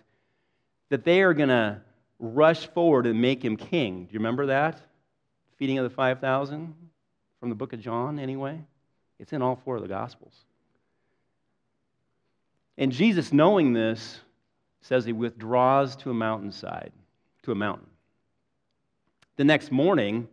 that 0.89 1.05
they 1.05 1.21
are 1.21 1.33
going 1.33 1.49
to 1.49 1.81
rush 2.19 2.67
forward 2.67 3.07
and 3.07 3.21
make 3.21 3.43
him 3.43 3.55
king. 3.55 4.05
Do 4.05 4.13
you 4.13 4.19
remember 4.19 4.47
that? 4.47 4.79
Feeding 5.57 5.77
of 5.77 5.83
the 5.83 5.95
5,000 5.95 6.73
from 7.39 7.49
the 7.49 7.55
book 7.55 7.73
of 7.73 7.79
John, 7.79 8.19
anyway? 8.19 8.59
It's 9.23 9.31
in 9.31 9.41
all 9.41 9.55
four 9.55 9.77
of 9.77 9.81
the 9.81 9.87
Gospels. 9.87 10.33
And 12.77 12.91
Jesus, 12.91 13.31
knowing 13.31 13.71
this, 13.71 14.19
says 14.81 15.05
he 15.05 15.13
withdraws 15.13 15.95
to 15.95 16.09
a 16.09 16.13
mountainside, 16.13 16.91
to 17.43 17.53
a 17.53 17.55
mountain. 17.55 17.87
The 19.37 19.45
next 19.45 19.71
morning, 19.71 20.27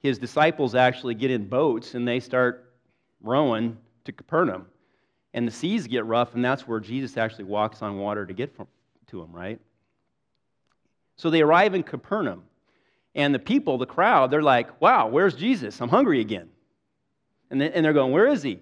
his 0.00 0.18
disciples 0.18 0.74
actually 0.74 1.14
get 1.14 1.30
in 1.30 1.48
boats 1.48 1.94
and 1.94 2.06
they 2.06 2.20
start 2.20 2.74
rowing 3.22 3.78
to 4.04 4.12
Capernaum. 4.12 4.66
And 5.32 5.48
the 5.48 5.52
seas 5.52 5.86
get 5.86 6.04
rough, 6.04 6.34
and 6.34 6.44
that's 6.44 6.68
where 6.68 6.80
Jesus 6.80 7.16
actually 7.16 7.44
walks 7.44 7.80
on 7.80 7.96
water 7.96 8.26
to 8.26 8.34
get 8.34 8.54
from, 8.54 8.66
to 9.06 9.20
them, 9.22 9.32
right? 9.32 9.58
So 11.16 11.30
they 11.30 11.40
arrive 11.40 11.74
in 11.74 11.82
Capernaum. 11.82 12.42
And 13.14 13.34
the 13.34 13.38
people, 13.38 13.78
the 13.78 13.86
crowd, 13.86 14.30
they're 14.30 14.42
like, 14.42 14.82
wow, 14.82 15.08
where's 15.08 15.34
Jesus? 15.34 15.80
I'm 15.80 15.88
hungry 15.88 16.20
again. 16.20 16.50
And, 17.50 17.60
they're 17.60 17.92
going, 17.92 18.12
Where 18.12 18.26
is 18.26 18.42
he? 18.42 18.60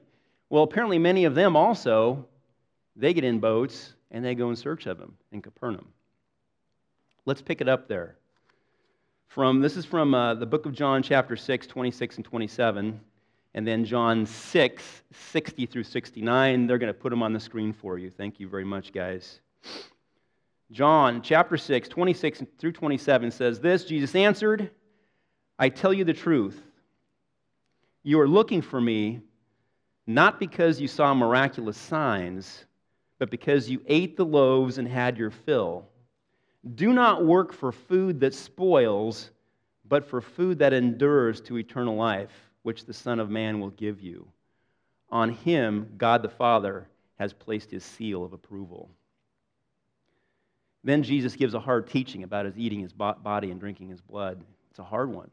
Well, 0.51 0.65
apparently, 0.65 0.99
many 0.99 1.25
of 1.25 1.35
them 1.35 1.57
also, 1.57 2.27
they 2.97 3.15
get 3.15 3.25
in 3.25 3.41
boats 3.41 3.95
and 4.11 4.25
they 4.25 4.35
go 4.35 4.51
in 4.51 4.57
search 4.57 4.87
of 4.87 4.99
him 4.99 5.17
in 5.33 5.41
Capernaum. 5.41 5.89
Let's 7.25 7.41
pick 7.41 7.61
it 7.61 7.69
up 7.69 7.89
there. 7.89 8.17
From, 9.29 9.61
this 9.61 9.77
is 9.77 9.87
from 9.87 10.15
uh, 10.15 10.35
the 10.35 10.45
book 10.45 10.67
of 10.67 10.75
John, 10.75 11.03
chapter 11.03 11.37
6, 11.37 11.67
26 11.67 12.17
and 12.17 12.25
27, 12.25 13.01
and 13.55 13.67
then 13.67 13.85
John 13.85 14.27
6, 14.27 15.03
60 15.11 15.67
through 15.67 15.85
69. 15.85 16.67
They're 16.67 16.79
going 16.79 16.93
to 16.93 16.99
put 16.99 17.11
them 17.11 17.23
on 17.23 17.33
the 17.33 17.41
screen 17.41 17.73
for 17.73 17.97
you. 17.97 18.11
Thank 18.11 18.39
you 18.39 18.49
very 18.49 18.65
much, 18.65 18.93
guys. 18.93 19.41
John 20.71 21.23
chapter 21.23 21.57
6, 21.57 21.89
26 21.89 22.43
through 22.59 22.73
27 22.73 23.31
says 23.31 23.61
this 23.61 23.85
Jesus 23.85 24.15
answered, 24.15 24.71
I 25.59 25.69
tell 25.69 25.93
you 25.93 26.05
the 26.05 26.15
truth. 26.15 26.61
You 28.03 28.21
are 28.21 28.29
looking 28.29 28.63
for 28.63 28.81
me 28.81 29.21
not 30.07 30.41
because 30.41 30.81
you 30.81 30.89
saw 30.89 31.15
miraculous 31.15 31.77
signs, 31.77 32.65
but 33.19 33.31
because 33.31 33.71
you 33.71 33.81
ate 33.87 34.17
the 34.17 34.25
loaves 34.25 34.79
and 34.79 34.89
had 34.89 35.17
your 35.17 35.31
fill. 35.31 35.87
Do 36.75 36.93
not 36.93 37.25
work 37.25 37.53
for 37.53 37.71
food 37.71 38.21
that 38.21 38.35
spoils, 38.35 39.31
but 39.89 40.05
for 40.05 40.21
food 40.21 40.59
that 40.59 40.73
endures 40.73 41.41
to 41.43 41.59
eternal 41.59 41.97
life, 41.97 42.33
which 42.63 42.85
the 42.85 42.93
Son 42.93 43.21
of 43.21 43.31
Man 43.31 43.61
will 43.61 43.71
give 43.71 44.01
you. 44.01 44.27
On 45.11 45.31
him, 45.31 45.93
God 45.97 46.23
the 46.23 46.29
Father 46.29 46.89
has 47.19 47.33
placed 47.33 47.71
his 47.71 47.85
seal 47.85 48.25
of 48.25 48.33
approval. 48.33 48.91
Then 50.83 51.05
Jesus 51.05 51.37
gives 51.37 51.55
a 51.55 51.61
hard 51.61 51.87
teaching 51.87 52.25
about 52.25 52.47
his 52.47 52.59
eating 52.59 52.81
his 52.81 52.93
body 52.93 53.53
and 53.53 53.61
drinking 53.61 53.89
his 53.89 54.01
blood. 54.01 54.43
It's 54.71 54.81
a 54.81 54.85
hard 54.85 55.15
one. 55.15 55.31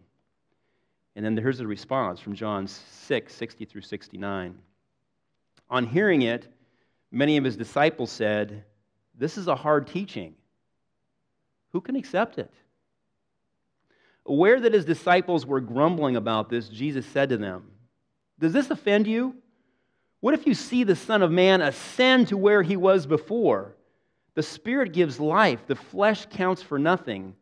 And 1.15 1.25
then 1.25 1.35
here's 1.37 1.57
the 1.57 1.67
response 1.67 2.19
from 2.19 2.33
John 2.33 2.67
6 2.67 3.33
60 3.33 3.65
through 3.65 3.81
69. 3.81 4.57
On 5.69 5.85
hearing 5.85 6.21
it, 6.23 6.47
many 7.11 7.37
of 7.37 7.43
his 7.43 7.57
disciples 7.57 8.11
said, 8.11 8.63
This 9.15 9.37
is 9.37 9.47
a 9.47 9.55
hard 9.55 9.87
teaching. 9.87 10.35
Who 11.71 11.81
can 11.81 11.95
accept 11.95 12.37
it? 12.37 12.51
Aware 14.25 14.59
that 14.61 14.73
his 14.73 14.85
disciples 14.85 15.45
were 15.45 15.61
grumbling 15.61 16.15
about 16.15 16.49
this, 16.49 16.69
Jesus 16.69 17.05
said 17.05 17.29
to 17.29 17.37
them, 17.37 17.71
Does 18.39 18.53
this 18.53 18.69
offend 18.69 19.07
you? 19.07 19.35
What 20.21 20.33
if 20.33 20.45
you 20.45 20.53
see 20.53 20.83
the 20.83 20.95
Son 20.95 21.21
of 21.21 21.31
Man 21.31 21.61
ascend 21.61 22.27
to 22.27 22.37
where 22.37 22.61
he 22.61 22.75
was 22.75 23.05
before? 23.05 23.75
The 24.35 24.43
Spirit 24.43 24.93
gives 24.93 25.19
life, 25.19 25.65
the 25.65 25.75
flesh 25.75 26.25
counts 26.29 26.61
for 26.61 26.77
nothing. 26.77 27.35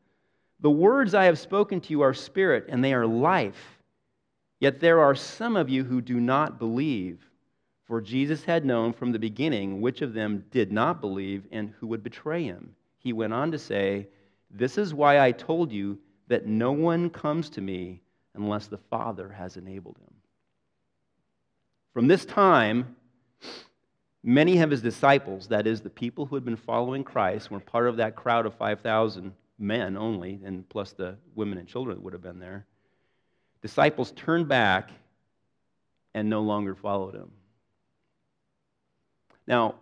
The 0.59 0.71
words 0.71 1.13
I 1.13 1.25
have 1.25 1.37
spoken 1.37 1.81
to 1.81 1.89
you 1.91 2.01
are 2.01 2.13
spirit, 2.13 2.65
and 2.69 2.83
they 2.83 2.93
are 2.93 3.05
life. 3.05 3.79
Yet 4.59 4.79
there 4.79 4.99
are 4.99 5.13
some 5.13 5.55
of 5.55 5.69
you 5.69 5.83
who 5.83 6.01
do 6.01 6.19
not 6.19 6.57
believe. 6.57 7.19
For 7.85 8.01
Jesus 8.01 8.43
had 8.43 8.65
known 8.65 8.91
from 8.91 9.11
the 9.11 9.19
beginning 9.19 9.81
which 9.81 10.01
of 10.01 10.13
them 10.13 10.45
did 10.51 10.71
not 10.71 10.99
believe 10.99 11.45
and 11.51 11.73
who 11.79 11.87
would 11.87 12.03
betray 12.03 12.43
him. 12.43 12.75
He 12.97 13.13
went 13.13 13.33
on 13.33 13.51
to 13.51 13.59
say, 13.59 14.07
This 14.49 14.77
is 14.77 14.93
why 14.93 15.19
I 15.19 15.31
told 15.31 15.71
you 15.71 15.99
that 16.27 16.47
no 16.47 16.71
one 16.71 17.09
comes 17.09 17.49
to 17.51 17.61
me 17.61 18.01
unless 18.33 18.67
the 18.67 18.77
Father 18.77 19.29
has 19.29 19.57
enabled 19.57 19.97
him. 19.99 20.13
From 21.93 22.07
this 22.07 22.25
time, 22.25 22.95
many 24.23 24.59
of 24.59 24.71
his 24.71 24.81
disciples, 24.81 25.47
that 25.47 25.65
is, 25.65 25.81
the 25.81 25.89
people 25.89 26.25
who 26.25 26.35
had 26.35 26.45
been 26.45 26.57
following 26.57 27.03
Christ, 27.03 27.49
were 27.49 27.59
part 27.59 27.87
of 27.87 27.97
that 27.97 28.15
crowd 28.15 28.45
of 28.45 28.53
5,000 28.55 29.33
men 29.59 29.97
only, 29.97 30.39
and 30.43 30.67
plus 30.69 30.93
the 30.93 31.17
women 31.35 31.57
and 31.57 31.67
children 31.67 31.97
that 31.97 32.03
would 32.03 32.13
have 32.13 32.21
been 32.21 32.39
there, 32.39 32.65
disciples 33.61 34.11
turned 34.15 34.47
back 34.47 34.91
and 36.13 36.29
no 36.29 36.41
longer 36.41 36.75
followed 36.75 37.15
him. 37.15 37.31
Now, 39.47 39.75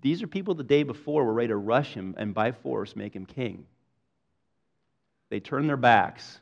these 0.00 0.22
are 0.22 0.26
people 0.26 0.54
the 0.54 0.64
day 0.64 0.82
before 0.82 1.24
were 1.24 1.32
ready 1.32 1.48
to 1.48 1.56
rush 1.56 1.92
him 1.92 2.14
and 2.16 2.32
by 2.32 2.52
force 2.52 2.96
make 2.96 3.14
him 3.14 3.26
king. 3.26 3.66
They 5.28 5.40
turn 5.40 5.66
their 5.66 5.76
backs 5.76 6.40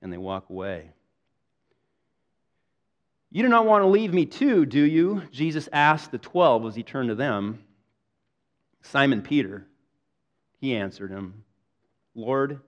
and 0.00 0.12
they 0.12 0.18
walk 0.18 0.50
away. 0.50 0.90
You 3.30 3.42
do 3.42 3.48
not 3.48 3.66
want 3.66 3.82
to 3.82 3.88
leave 3.88 4.12
me 4.12 4.26
too, 4.26 4.66
do 4.66 4.82
you? 4.82 5.22
Jesus 5.30 5.68
asked 5.72 6.10
the 6.10 6.18
twelve 6.18 6.66
as 6.66 6.74
he 6.74 6.82
turned 6.82 7.08
to 7.08 7.14
them. 7.14 7.64
Simon 8.82 9.22
Peter, 9.22 9.66
he 10.62 10.76
answered 10.76 11.10
him, 11.10 11.42
Lord, 12.14 12.60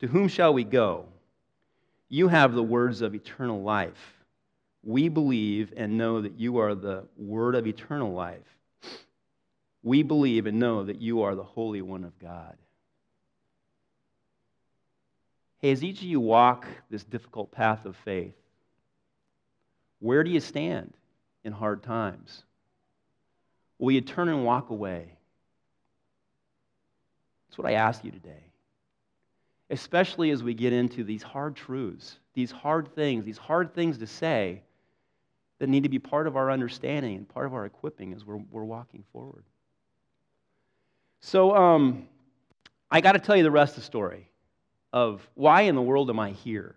to 0.00 0.06
whom 0.06 0.28
shall 0.28 0.52
we 0.52 0.62
go? 0.62 1.06
You 2.10 2.28
have 2.28 2.52
the 2.52 2.62
words 2.62 3.00
of 3.00 3.14
eternal 3.14 3.62
life. 3.62 3.96
We 4.84 5.08
believe 5.08 5.72
and 5.74 5.96
know 5.96 6.20
that 6.20 6.38
you 6.38 6.58
are 6.58 6.74
the 6.74 7.04
word 7.16 7.54
of 7.54 7.66
eternal 7.66 8.12
life. 8.12 8.46
We 9.82 10.02
believe 10.02 10.44
and 10.44 10.60
know 10.60 10.84
that 10.84 11.00
you 11.00 11.22
are 11.22 11.34
the 11.34 11.42
Holy 11.42 11.80
One 11.80 12.04
of 12.04 12.18
God. 12.18 12.58
Hey, 15.60 15.70
as 15.70 15.82
each 15.82 16.00
of 16.00 16.04
you 16.04 16.20
walk 16.20 16.66
this 16.90 17.04
difficult 17.04 17.50
path 17.50 17.86
of 17.86 17.96
faith, 17.96 18.36
where 19.98 20.22
do 20.22 20.30
you 20.30 20.40
stand 20.40 20.92
in 21.42 21.54
hard 21.54 21.82
times? 21.82 22.42
Will 23.78 23.92
you 23.92 24.02
turn 24.02 24.28
and 24.28 24.44
walk 24.44 24.68
away? 24.68 25.17
That's 27.48 27.58
what 27.58 27.66
I 27.66 27.74
ask 27.74 28.04
you 28.04 28.10
today. 28.10 28.44
Especially 29.70 30.30
as 30.30 30.42
we 30.42 30.54
get 30.54 30.72
into 30.72 31.04
these 31.04 31.22
hard 31.22 31.56
truths, 31.56 32.18
these 32.34 32.50
hard 32.50 32.94
things, 32.94 33.24
these 33.24 33.38
hard 33.38 33.74
things 33.74 33.98
to 33.98 34.06
say 34.06 34.62
that 35.58 35.68
need 35.68 35.82
to 35.82 35.88
be 35.88 35.98
part 35.98 36.26
of 36.26 36.36
our 36.36 36.50
understanding 36.50 37.16
and 37.16 37.28
part 37.28 37.46
of 37.46 37.54
our 37.54 37.66
equipping 37.66 38.12
as 38.12 38.24
we're, 38.24 38.40
we're 38.50 38.64
walking 38.64 39.04
forward. 39.12 39.44
So, 41.20 41.54
um, 41.54 42.06
I 42.90 43.00
got 43.00 43.12
to 43.12 43.18
tell 43.18 43.36
you 43.36 43.42
the 43.42 43.50
rest 43.50 43.72
of 43.72 43.82
the 43.82 43.86
story 43.86 44.30
of 44.92 45.28
why 45.34 45.62
in 45.62 45.74
the 45.74 45.82
world 45.82 46.08
am 46.10 46.18
I 46.18 46.30
here? 46.30 46.76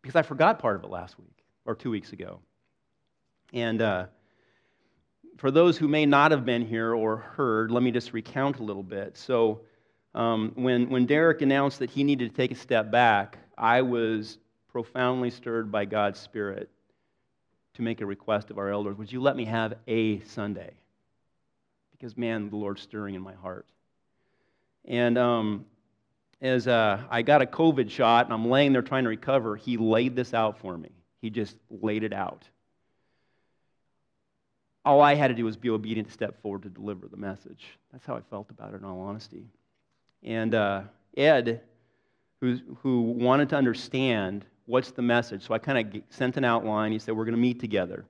Because 0.00 0.16
I 0.16 0.22
forgot 0.22 0.58
part 0.58 0.76
of 0.76 0.84
it 0.84 0.90
last 0.90 1.18
week 1.18 1.44
or 1.64 1.76
two 1.76 1.90
weeks 1.90 2.12
ago. 2.12 2.40
And 3.52 3.80
uh, 3.80 4.06
for 5.42 5.50
those 5.50 5.76
who 5.76 5.88
may 5.88 6.06
not 6.06 6.30
have 6.30 6.44
been 6.44 6.64
here 6.64 6.94
or 6.94 7.16
heard, 7.16 7.72
let 7.72 7.82
me 7.82 7.90
just 7.90 8.12
recount 8.12 8.60
a 8.60 8.62
little 8.62 8.84
bit. 8.84 9.16
So, 9.16 9.62
um, 10.14 10.52
when, 10.54 10.88
when 10.88 11.04
Derek 11.04 11.42
announced 11.42 11.80
that 11.80 11.90
he 11.90 12.04
needed 12.04 12.30
to 12.30 12.36
take 12.36 12.52
a 12.52 12.54
step 12.54 12.92
back, 12.92 13.38
I 13.58 13.82
was 13.82 14.38
profoundly 14.68 15.30
stirred 15.30 15.72
by 15.72 15.84
God's 15.84 16.20
Spirit 16.20 16.70
to 17.74 17.82
make 17.82 18.00
a 18.00 18.06
request 18.06 18.52
of 18.52 18.58
our 18.58 18.70
elders 18.70 18.96
Would 18.98 19.10
you 19.10 19.20
let 19.20 19.34
me 19.34 19.44
have 19.46 19.74
a 19.88 20.20
Sunday? 20.20 20.74
Because, 21.90 22.16
man, 22.16 22.48
the 22.48 22.54
Lord's 22.54 22.82
stirring 22.82 23.16
in 23.16 23.22
my 23.22 23.34
heart. 23.34 23.66
And 24.84 25.18
um, 25.18 25.64
as 26.40 26.68
uh, 26.68 27.02
I 27.10 27.22
got 27.22 27.42
a 27.42 27.46
COVID 27.46 27.90
shot 27.90 28.26
and 28.26 28.32
I'm 28.32 28.48
laying 28.48 28.72
there 28.72 28.80
trying 28.80 29.02
to 29.02 29.10
recover, 29.10 29.56
he 29.56 29.76
laid 29.76 30.14
this 30.14 30.34
out 30.34 30.60
for 30.60 30.78
me. 30.78 30.90
He 31.20 31.30
just 31.30 31.56
laid 31.68 32.04
it 32.04 32.12
out 32.12 32.44
all 34.84 35.00
I 35.00 35.14
had 35.14 35.28
to 35.28 35.34
do 35.34 35.44
was 35.44 35.56
be 35.56 35.70
obedient 35.70 36.08
to 36.08 36.14
step 36.14 36.40
forward 36.42 36.62
to 36.62 36.68
deliver 36.68 37.08
the 37.08 37.16
message. 37.16 37.78
That's 37.92 38.04
how 38.04 38.16
I 38.16 38.20
felt 38.20 38.50
about 38.50 38.74
it, 38.74 38.78
in 38.78 38.84
all 38.84 39.00
honesty. 39.00 39.46
And 40.22 40.54
uh, 40.54 40.82
Ed, 41.16 41.62
who, 42.40 42.58
who 42.82 43.02
wanted 43.02 43.48
to 43.50 43.56
understand 43.56 44.44
what's 44.66 44.90
the 44.90 45.02
message, 45.02 45.46
so 45.46 45.54
I 45.54 45.58
kind 45.58 45.94
of 45.94 46.02
sent 46.10 46.36
an 46.36 46.44
outline. 46.44 46.92
He 46.92 46.98
said, 46.98 47.16
We're 47.16 47.24
going 47.24 47.36
to 47.36 47.40
meet 47.40 47.60
together. 47.60 48.04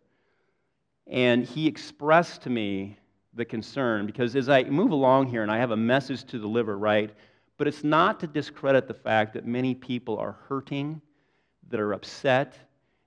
And 1.06 1.44
he 1.44 1.66
expressed 1.66 2.42
to 2.42 2.50
me 2.50 2.96
the 3.34 3.44
concern 3.44 4.06
because 4.06 4.36
as 4.36 4.48
I 4.48 4.64
move 4.64 4.92
along 4.92 5.28
here 5.28 5.42
and 5.42 5.50
I 5.50 5.58
have 5.58 5.70
a 5.70 5.76
message 5.76 6.24
to 6.24 6.38
deliver, 6.38 6.78
right? 6.78 7.10
But 7.56 7.66
it's 7.66 7.84
not 7.84 8.20
to 8.20 8.26
discredit 8.26 8.88
the 8.88 8.94
fact 8.94 9.34
that 9.34 9.46
many 9.46 9.74
people 9.74 10.18
are 10.18 10.36
hurting, 10.48 11.00
that 11.68 11.80
are 11.80 11.92
upset, 11.92 12.56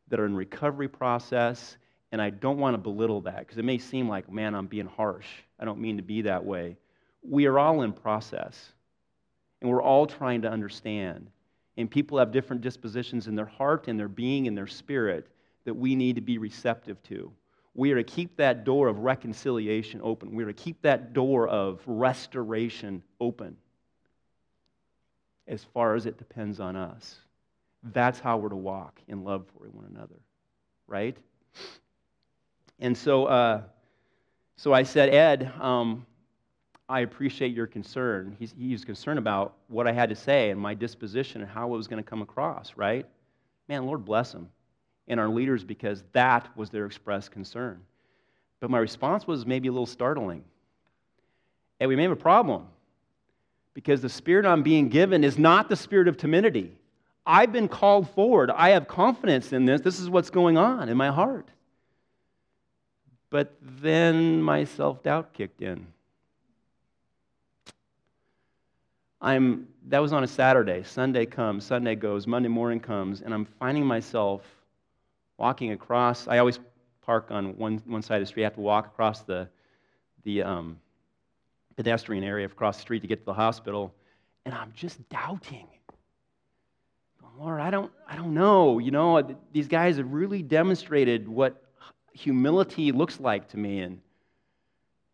that 0.07 0.19
are 0.19 0.25
in 0.25 0.35
recovery 0.35 0.87
process, 0.87 1.77
and 2.11 2.21
I 2.21 2.29
don't 2.29 2.57
want 2.57 2.75
to 2.75 2.77
belittle 2.77 3.21
that 3.21 3.39
because 3.39 3.57
it 3.57 3.65
may 3.65 3.77
seem 3.77 4.07
like, 4.07 4.31
man, 4.31 4.55
I'm 4.55 4.67
being 4.67 4.87
harsh. 4.87 5.27
I 5.59 5.65
don't 5.65 5.79
mean 5.79 5.97
to 5.97 6.03
be 6.03 6.21
that 6.23 6.45
way. 6.45 6.77
We 7.21 7.45
are 7.47 7.57
all 7.57 7.81
in 7.81 7.91
process, 7.91 8.73
and 9.61 9.69
we're 9.69 9.81
all 9.81 10.05
trying 10.05 10.43
to 10.43 10.49
understand. 10.49 11.29
And 11.77 11.91
people 11.91 12.17
have 12.19 12.31
different 12.31 12.61
dispositions 12.61 13.27
in 13.27 13.35
their 13.35 13.45
heart 13.45 13.87
and 13.87 13.99
their 13.99 14.07
being 14.07 14.47
and 14.47 14.57
their 14.57 14.67
spirit 14.67 15.27
that 15.65 15.73
we 15.73 15.95
need 15.95 16.15
to 16.15 16.21
be 16.21 16.37
receptive 16.37 17.01
to. 17.03 17.31
We 17.73 17.91
are 17.91 17.95
to 17.95 18.03
keep 18.03 18.37
that 18.37 18.63
door 18.63 18.87
of 18.87 18.99
reconciliation 18.99 19.99
open. 20.01 20.33
We 20.33 20.43
are 20.43 20.47
to 20.47 20.53
keep 20.53 20.81
that 20.83 21.11
door 21.11 21.47
of 21.49 21.81
restoration 21.85 23.03
open 23.19 23.57
as 25.47 25.63
far 25.73 25.95
as 25.95 26.05
it 26.05 26.17
depends 26.17 26.59
on 26.59 26.75
us. 26.75 27.15
That's 27.83 28.19
how 28.19 28.37
we're 28.37 28.49
to 28.49 28.55
walk 28.55 29.01
in 29.07 29.23
love 29.23 29.45
for 29.47 29.67
one 29.67 29.85
another, 29.93 30.15
right? 30.87 31.17
And 32.79 32.97
so, 32.97 33.25
uh, 33.25 33.61
so 34.57 34.73
I 34.73 34.83
said, 34.83 35.09
Ed, 35.09 35.51
um, 35.59 36.05
I 36.87 37.01
appreciate 37.01 37.53
your 37.53 37.67
concern. 37.67 38.35
He's, 38.37 38.53
he 38.57 38.71
was 38.71 38.85
concerned 38.85 39.19
about 39.19 39.55
what 39.67 39.87
I 39.87 39.91
had 39.91 40.09
to 40.09 40.15
say 40.15 40.51
and 40.51 40.59
my 40.59 40.73
disposition 40.73 41.41
and 41.41 41.49
how 41.49 41.73
it 41.73 41.77
was 41.77 41.87
going 41.87 42.03
to 42.03 42.09
come 42.09 42.21
across, 42.21 42.73
right? 42.75 43.05
Man, 43.67 43.85
Lord 43.85 44.05
bless 44.05 44.33
him 44.33 44.49
and 45.07 45.19
our 45.19 45.29
leaders 45.29 45.63
because 45.63 46.03
that 46.13 46.55
was 46.55 46.69
their 46.69 46.85
expressed 46.85 47.31
concern. 47.31 47.81
But 48.59 48.69
my 48.69 48.79
response 48.79 49.27
was 49.27 49.45
maybe 49.45 49.67
a 49.67 49.71
little 49.71 49.85
startling. 49.85 50.43
And 51.79 51.89
we 51.89 51.95
may 51.95 52.03
have 52.03 52.11
a 52.11 52.15
problem 52.15 52.67
because 53.73 54.01
the 54.01 54.09
spirit 54.09 54.45
I'm 54.45 54.63
being 54.63 54.89
given 54.89 55.23
is 55.23 55.37
not 55.37 55.69
the 55.69 55.75
spirit 55.75 56.07
of 56.07 56.17
timidity. 56.17 56.71
I've 57.25 57.51
been 57.51 57.67
called 57.67 58.09
forward. 58.11 58.51
I 58.51 58.69
have 58.69 58.87
confidence 58.87 59.51
in 59.51 59.65
this. 59.65 59.81
This 59.81 59.99
is 59.99 60.09
what's 60.09 60.29
going 60.29 60.57
on 60.57 60.89
in 60.89 60.97
my 60.97 61.09
heart. 61.09 61.49
But 63.35 63.53
then 63.61 64.41
my 64.41 64.63
self 64.63 65.03
doubt 65.03 65.33
kicked 65.33 65.61
in. 65.61 65.87
I'm, 69.19 69.67
that 69.89 69.99
was 69.99 70.13
on 70.13 70.23
a 70.23 70.27
Saturday. 70.27 70.83
Sunday 70.83 71.25
comes, 71.25 71.65
Sunday 71.65 71.95
goes, 71.95 72.27
Monday 72.27 72.47
morning 72.47 72.79
comes, 72.79 73.19
and 73.19 73.33
I'm 73.33 73.43
finding 73.43 73.85
myself 73.85 74.41
walking 75.37 75.73
across. 75.73 76.29
I 76.29 76.37
always 76.37 76.61
park 77.01 77.27
on 77.29 77.57
one, 77.57 77.81
one 77.85 78.01
side 78.01 78.15
of 78.15 78.21
the 78.21 78.27
street. 78.27 78.43
I 78.43 78.45
have 78.45 78.53
to 78.53 78.61
walk 78.61 78.85
across 78.85 79.23
the, 79.23 79.49
the 80.23 80.41
um, 80.41 80.79
pedestrian 81.75 82.23
area 82.23 82.45
across 82.45 82.77
the 82.77 82.83
street 82.83 83.01
to 83.01 83.07
get 83.07 83.19
to 83.19 83.25
the 83.25 83.33
hospital, 83.33 83.93
and 84.45 84.55
I'm 84.55 84.71
just 84.73 85.09
doubting. 85.09 85.67
Lord, 87.37 87.59
I 87.59 87.69
don't, 87.69 87.91
I 88.07 88.15
don't 88.15 88.33
know. 88.33 88.79
You 88.79 88.91
know, 88.91 89.35
these 89.51 89.67
guys 89.67 89.97
have 89.97 90.13
really 90.13 90.41
demonstrated 90.41 91.27
what 91.27 91.64
humility 92.15 92.91
looks 92.91 93.19
like 93.19 93.49
to 93.49 93.57
me. 93.57 93.81
And, 93.81 94.01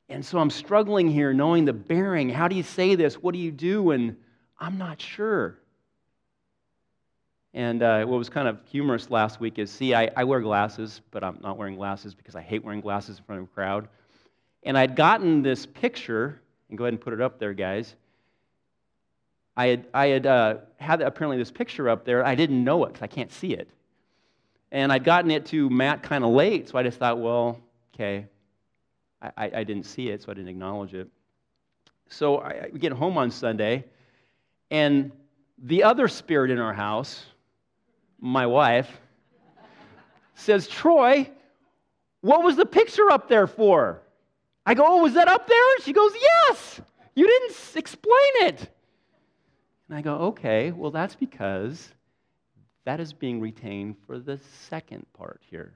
and 0.07 0.25
so 0.25 0.39
I'm 0.39 0.49
struggling 0.49 1.09
here 1.09 1.33
knowing 1.33 1.65
the 1.65 1.73
bearing. 1.73 2.29
How 2.29 2.47
do 2.47 2.55
you 2.55 2.63
say 2.63 2.95
this? 2.95 3.15
What 3.15 3.33
do 3.33 3.39
you 3.39 3.51
do? 3.51 3.91
And 3.91 4.15
I'm 4.59 4.77
not 4.77 5.01
sure. 5.01 5.57
And 7.53 7.83
uh, 7.83 8.05
what 8.05 8.17
was 8.17 8.29
kind 8.29 8.47
of 8.47 8.59
humorous 8.65 9.09
last 9.09 9.41
week 9.41 9.59
is 9.59 9.69
see, 9.69 9.93
I, 9.93 10.09
I 10.15 10.23
wear 10.23 10.39
glasses, 10.39 11.01
but 11.11 11.23
I'm 11.23 11.39
not 11.41 11.57
wearing 11.57 11.75
glasses 11.75 12.13
because 12.13 12.35
I 12.35 12.41
hate 12.41 12.63
wearing 12.63 12.81
glasses 12.81 13.17
in 13.17 13.23
front 13.25 13.41
of 13.41 13.47
a 13.47 13.51
crowd. 13.51 13.89
And 14.63 14.77
I'd 14.77 14.95
gotten 14.95 15.41
this 15.41 15.65
picture, 15.65 16.39
and 16.69 16.77
go 16.77 16.85
ahead 16.85 16.93
and 16.93 17.01
put 17.01 17.13
it 17.13 17.19
up 17.19 17.39
there, 17.39 17.53
guys. 17.53 17.95
I 19.57 19.67
had, 19.67 19.85
I 19.93 20.07
had 20.07 20.25
uh, 20.25 20.55
had 20.77 21.01
apparently 21.01 21.37
this 21.37 21.51
picture 21.51 21.89
up 21.89 22.05
there. 22.05 22.25
I 22.25 22.35
didn't 22.35 22.63
know 22.63 22.85
it 22.85 22.93
because 22.93 23.03
I 23.03 23.07
can't 23.07 23.31
see 23.33 23.53
it. 23.53 23.69
And 24.71 24.91
I'd 24.91 25.03
gotten 25.03 25.31
it 25.31 25.47
to 25.47 25.69
Matt 25.69 26.01
kind 26.01 26.23
of 26.23 26.31
late, 26.31 26.69
so 26.69 26.77
I 26.77 26.83
just 26.83 26.97
thought, 26.97 27.19
well, 27.19 27.59
okay. 27.93 28.25
I, 29.21 29.31
I, 29.37 29.51
I, 29.57 29.63
didn't 29.63 29.85
see 29.85 30.09
it, 30.09 30.23
so 30.23 30.31
I 30.31 30.35
didn't 30.35 30.49
acknowledge 30.49 30.93
it. 30.93 31.09
So 32.09 32.39
I, 32.39 32.69
get 32.69 32.93
home 32.93 33.17
on 33.17 33.31
Sunday, 33.31 33.85
and 34.69 35.11
the 35.57 35.83
other 35.83 36.07
spirit 36.07 36.51
in 36.51 36.59
our 36.59 36.73
house, 36.73 37.25
my 38.19 38.47
wife, 38.47 38.89
says, 40.35 40.67
Troy, 40.67 41.29
what 42.21 42.43
was 42.43 42.55
the 42.55 42.65
picture 42.65 43.11
up 43.11 43.27
there 43.27 43.47
for? 43.47 44.01
I 44.65 44.73
go, 44.73 44.83
Oh, 44.85 45.01
was 45.01 45.13
that 45.13 45.27
up 45.27 45.47
there? 45.47 45.79
She 45.83 45.93
goes, 45.93 46.11
Yes. 46.13 46.81
You 47.15 47.27
didn't 47.27 47.55
explain 47.75 48.31
it. 48.41 48.69
And 49.89 49.97
I 49.97 50.01
go, 50.01 50.15
Okay, 50.15 50.71
well, 50.71 50.91
that's 50.91 51.15
because 51.15 51.89
that 52.85 52.99
is 52.99 53.13
being 53.13 53.39
retained 53.39 53.95
for 54.05 54.19
the 54.19 54.39
second 54.67 55.05
part 55.13 55.41
here. 55.49 55.73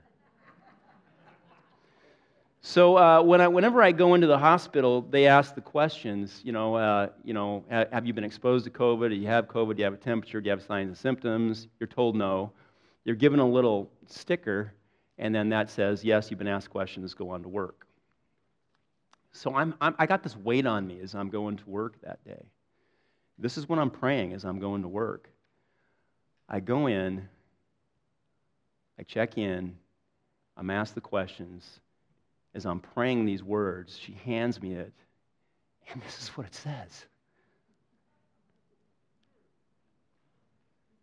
So 2.62 2.98
uh, 2.98 3.22
when 3.22 3.42
I, 3.42 3.48
whenever 3.48 3.84
I 3.84 3.92
go 3.92 4.16
into 4.16 4.26
the 4.26 4.40
hospital, 4.40 5.04
they 5.04 5.28
ask 5.28 5.54
the 5.54 5.62
questions. 5.62 6.42
You 6.44 6.52
know, 6.52 6.74
uh, 6.74 7.10
you 7.24 7.36
know, 7.36 7.64
have 7.70 8.08
you 8.08 8.14
been 8.14 8.24
exposed 8.24 8.66
to 8.66 8.72
COVID? 8.72 9.10
Do 9.10 9.16
you 9.16 9.28
have 9.28 9.48
COVID? 9.48 9.76
Do 9.76 9.82
you 9.82 9.84
have 9.84 9.94
a 9.94 9.98
temperature? 9.98 10.42
Do 10.42 10.48
you 10.48 10.52
have 10.52 10.64
signs 10.64 10.88
and 10.88 10.98
symptoms? 10.98 11.68
You're 11.80 11.88
told 11.88 12.16
no. 12.16 12.52
You're 13.04 13.16
given 13.16 13.40
a 13.40 13.48
little 13.48 13.92
sticker, 14.08 14.74
and 15.20 15.34
then 15.34 15.50
that 15.50 15.70
says 15.70 16.04
yes. 16.04 16.32
You've 16.32 16.40
been 16.40 16.48
asked 16.48 16.72
questions. 16.72 17.14
Go 17.14 17.30
on 17.30 17.44
to 17.44 17.50
work. 17.50 17.86
So 19.32 19.54
I'm, 19.54 19.76
I'm, 19.80 19.94
I 20.00 20.08
got 20.08 20.24
this 20.24 20.36
weight 20.36 20.66
on 20.66 20.88
me 20.88 21.00
as 21.02 21.14
I'm 21.14 21.30
going 21.30 21.58
to 21.58 21.70
work 21.70 22.02
that 22.02 22.24
day. 22.26 22.46
This 23.38 23.60
is 23.60 23.70
what 23.70 23.78
I'm 23.78 23.92
praying 23.92 24.34
as 24.34 24.44
I'm 24.44 24.58
going 24.58 24.82
to 24.82 24.88
work. 24.88 25.30
I 26.48 26.60
go 26.60 26.88
in, 26.88 27.28
I 29.00 29.04
check 29.04 29.38
in, 29.38 29.76
I'm 30.58 30.70
asked 30.70 30.96
the 30.96 31.02
questions. 31.02 31.80
As 32.54 32.66
I'm 32.66 32.80
praying 32.80 33.26
these 33.26 33.44
words, 33.44 33.98
she 34.00 34.14
hands 34.24 34.62
me 34.62 34.74
it, 34.74 34.94
and 35.92 36.02
this 36.06 36.22
is 36.22 36.30
what 36.30 36.48
it 36.48 36.56
says. 36.56 37.06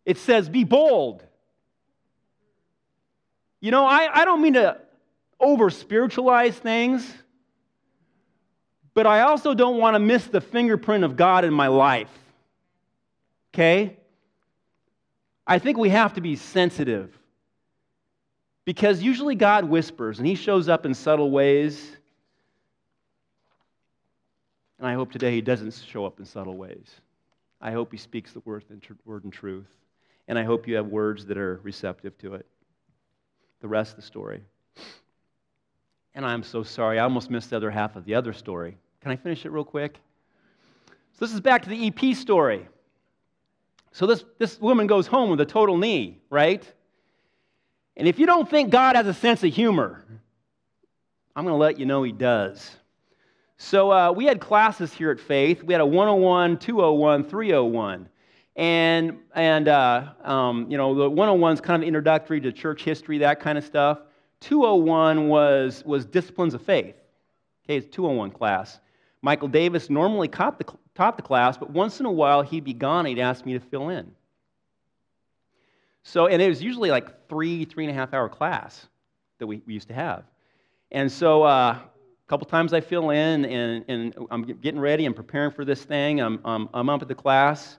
It 0.05 0.17
says, 0.17 0.49
Be 0.49 0.63
bold. 0.63 1.23
You 3.61 3.71
know, 3.71 3.85
I, 3.85 4.09
I 4.11 4.25
don't 4.25 4.41
mean 4.41 4.53
to 4.53 4.77
over 5.39 5.69
spiritualize 5.69 6.57
things, 6.57 7.09
but 8.93 9.07
I 9.07 9.21
also 9.21 9.53
don't 9.53 9.77
want 9.77 9.95
to 9.95 9.99
miss 9.99 10.25
the 10.25 10.41
fingerprint 10.41 11.03
of 11.03 11.15
God 11.15 11.45
in 11.45 11.53
my 11.53 11.67
life. 11.67 12.11
Okay? 13.53 13.97
I 15.45 15.59
think 15.59 15.77
we 15.77 15.89
have 15.89 16.13
to 16.13 16.21
be 16.21 16.35
sensitive 16.35 17.17
because 18.65 19.01
usually 19.01 19.35
God 19.35 19.65
whispers 19.65 20.19
and 20.19 20.27
he 20.27 20.35
shows 20.35 20.69
up 20.69 20.85
in 20.85 20.93
subtle 20.93 21.31
ways. 21.31 21.97
And 24.79 24.87
I 24.87 24.93
hope 24.93 25.11
today 25.11 25.31
he 25.31 25.41
doesn't 25.41 25.73
show 25.73 26.05
up 26.05 26.19
in 26.19 26.25
subtle 26.25 26.55
ways. 26.55 26.89
I 27.61 27.71
hope 27.71 27.91
he 27.91 27.97
speaks 27.97 28.33
the 28.33 28.41
word 28.45 28.63
and 29.23 29.33
truth. 29.33 29.67
And 30.27 30.39
I 30.39 30.43
hope 30.43 30.67
you 30.67 30.75
have 30.75 30.87
words 30.87 31.25
that 31.25 31.37
are 31.37 31.59
receptive 31.63 32.17
to 32.19 32.35
it. 32.35 32.45
The 33.61 33.67
rest 33.67 33.91
of 33.91 33.95
the 33.97 34.01
story. 34.01 34.41
And 36.15 36.25
I'm 36.25 36.43
so 36.43 36.63
sorry, 36.63 36.99
I 36.99 37.03
almost 37.03 37.29
missed 37.29 37.49
the 37.49 37.57
other 37.57 37.71
half 37.71 37.95
of 37.95 38.05
the 38.05 38.15
other 38.15 38.33
story. 38.33 38.77
Can 39.01 39.11
I 39.11 39.15
finish 39.15 39.45
it 39.45 39.51
real 39.51 39.63
quick? 39.63 39.97
So, 41.13 41.25
this 41.25 41.33
is 41.33 41.41
back 41.41 41.63
to 41.63 41.69
the 41.69 41.87
EP 41.87 42.15
story. 42.15 42.67
So 43.93 44.07
this, 44.07 44.25
this 44.39 44.59
woman 44.59 44.87
goes 44.87 45.05
home 45.05 45.29
with 45.29 45.39
a 45.39 45.45
total 45.45 45.77
knee, 45.77 46.19
right? 46.31 46.67
And 47.95 48.07
if 48.07 48.17
you 48.17 48.25
don't 48.25 48.49
think 48.49 48.71
God 48.71 48.95
has 48.95 49.05
a 49.05 49.13
sense 49.13 49.43
of 49.43 49.53
humor, 49.53 50.03
I'm 51.35 51.45
going 51.45 51.53
to 51.53 51.59
let 51.59 51.79
you 51.79 51.85
know 51.85 52.01
he 52.01 52.11
does. 52.11 52.75
So 53.57 53.91
uh, 53.91 54.11
we 54.11 54.25
had 54.25 54.41
classes 54.41 54.91
here 54.91 55.11
at 55.11 55.19
Faith. 55.19 55.61
We 55.61 55.75
had 55.75 55.81
a 55.81 55.85
101, 55.85 56.57
201, 56.57 57.23
301. 57.29 58.09
And, 58.55 59.19
and 59.35 59.67
uh, 59.67 60.09
um, 60.23 60.69
you 60.71 60.77
know, 60.77 60.95
the 60.95 61.07
101 61.07 61.53
is 61.53 61.61
kind 61.61 61.83
of 61.83 61.87
introductory 61.87 62.41
to 62.41 62.51
church 62.51 62.83
history, 62.83 63.19
that 63.19 63.39
kind 63.39 63.59
of 63.59 63.63
stuff. 63.63 63.99
201 64.39 65.29
was, 65.29 65.83
was 65.85 66.05
disciplines 66.05 66.55
of 66.55 66.63
faith. 66.63 66.95
Okay, 67.65 67.77
it's 67.77 67.95
201 67.95 68.31
class. 68.31 68.79
Michael 69.21 69.47
Davis 69.47 69.91
normally 69.91 70.27
taught 70.27 70.57
the, 70.57 70.65
taught 70.95 71.17
the 71.17 71.23
class, 71.23 71.57
but 71.57 71.69
once 71.69 71.99
in 71.99 72.05
a 72.05 72.11
while 72.11 72.41
he'd 72.41 72.63
be 72.63 72.73
gone 72.73 73.05
and 73.05 73.17
he'd 73.17 73.21
ask 73.21 73.45
me 73.45 73.53
to 73.53 73.59
fill 73.59 73.89
in. 73.89 74.11
So, 76.03 76.27
and 76.27 76.41
it 76.41 76.49
was 76.49 76.61
usually 76.61 76.91
like 76.91 77.27
three, 77.29 77.65
three 77.65 77.85
and 77.85 77.91
a 77.91 77.93
half 77.93 78.13
hour 78.13 78.29
class 78.29 78.87
that 79.39 79.47
we, 79.47 79.61
we 79.65 79.73
used 79.73 79.87
to 79.87 79.93
have. 79.93 80.25
And 80.91 81.11
so 81.11 81.43
uh, 81.43 81.79
a 81.79 82.29
couple 82.29 82.45
times 82.45 82.73
I 82.73 82.81
fill 82.81 83.09
in 83.09 83.45
and, 83.45 83.85
and 83.87 84.15
I'm 84.29 84.43
getting 84.43 84.79
ready, 84.79 85.05
I'm 85.05 85.13
preparing 85.13 85.51
for 85.51 85.65
this 85.65 85.83
thing, 85.83 86.19
I'm, 86.19 86.39
I'm, 86.45 86.69
I'm 86.73 86.89
up 86.89 87.01
at 87.01 87.07
the 87.07 87.15
class. 87.15 87.77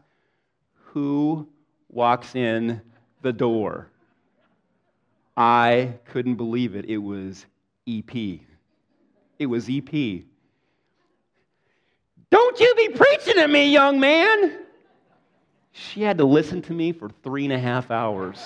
Who 0.74 1.48
walks 1.90 2.34
in 2.34 2.80
the 3.22 3.32
door? 3.32 3.90
I 5.36 5.94
couldn't 6.06 6.36
believe 6.36 6.76
it. 6.76 6.86
It 6.86 6.98
was 6.98 7.46
EP. 7.88 8.40
It 9.38 9.46
was 9.46 9.68
EP. 9.68 10.24
Don't 12.34 12.58
you 12.58 12.74
be 12.74 12.88
preaching 12.88 13.38
at 13.38 13.48
me, 13.48 13.70
young 13.70 14.00
man. 14.00 14.58
She 15.70 16.02
had 16.02 16.18
to 16.18 16.24
listen 16.24 16.60
to 16.62 16.72
me 16.72 16.90
for 16.90 17.08
three 17.22 17.44
and 17.44 17.52
a 17.52 17.58
half 17.60 17.92
hours. 17.92 18.44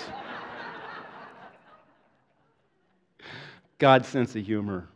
God's 3.78 4.06
sense 4.06 4.36
of 4.36 4.44
humor. 4.44 4.90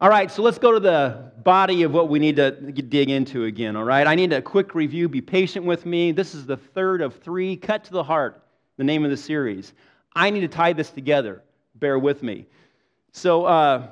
All 0.00 0.08
right, 0.08 0.28
so 0.28 0.42
let's 0.42 0.58
go 0.58 0.72
to 0.72 0.80
the 0.80 1.30
body 1.44 1.84
of 1.84 1.92
what 1.92 2.08
we 2.08 2.18
need 2.18 2.34
to 2.34 2.50
dig 2.50 3.08
into 3.08 3.44
again, 3.44 3.76
all 3.76 3.84
right? 3.84 4.08
I 4.08 4.16
need 4.16 4.32
a 4.32 4.42
quick 4.42 4.74
review. 4.74 5.08
Be 5.08 5.20
patient 5.20 5.64
with 5.64 5.86
me. 5.86 6.10
This 6.10 6.34
is 6.34 6.44
the 6.44 6.56
third 6.56 7.02
of 7.02 7.14
three. 7.20 7.54
Cut 7.54 7.84
to 7.84 7.92
the 7.92 8.02
heart, 8.02 8.42
the 8.78 8.84
name 8.84 9.04
of 9.04 9.12
the 9.12 9.16
series. 9.16 9.74
I 10.16 10.30
need 10.30 10.40
to 10.40 10.48
tie 10.48 10.72
this 10.72 10.90
together. 10.90 11.44
Bear 11.76 12.00
with 12.00 12.24
me. 12.24 12.46
So, 13.12 13.44
uh, 13.44 13.90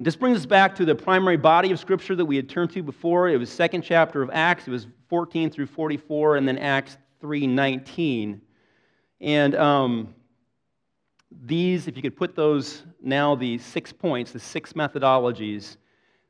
this 0.00 0.14
brings 0.14 0.38
us 0.38 0.46
back 0.46 0.76
to 0.76 0.84
the 0.84 0.94
primary 0.94 1.36
body 1.36 1.72
of 1.72 1.80
Scripture 1.80 2.14
that 2.14 2.24
we 2.24 2.36
had 2.36 2.48
turned 2.48 2.70
to 2.70 2.82
before. 2.82 3.28
It 3.28 3.36
was 3.36 3.50
second 3.50 3.82
chapter 3.82 4.22
of 4.22 4.30
Acts. 4.32 4.68
It 4.68 4.70
was 4.70 4.86
14 5.08 5.50
through 5.50 5.66
44, 5.66 6.36
and 6.36 6.46
then 6.46 6.56
Acts 6.58 6.96
3:19. 7.20 8.40
And 9.20 9.54
um, 9.56 10.14
these, 11.44 11.88
if 11.88 11.96
you 11.96 12.02
could 12.02 12.16
put 12.16 12.36
those 12.36 12.84
now, 13.02 13.34
the 13.34 13.58
six 13.58 13.92
points, 13.92 14.30
the 14.30 14.38
six 14.38 14.72
methodologies, 14.74 15.76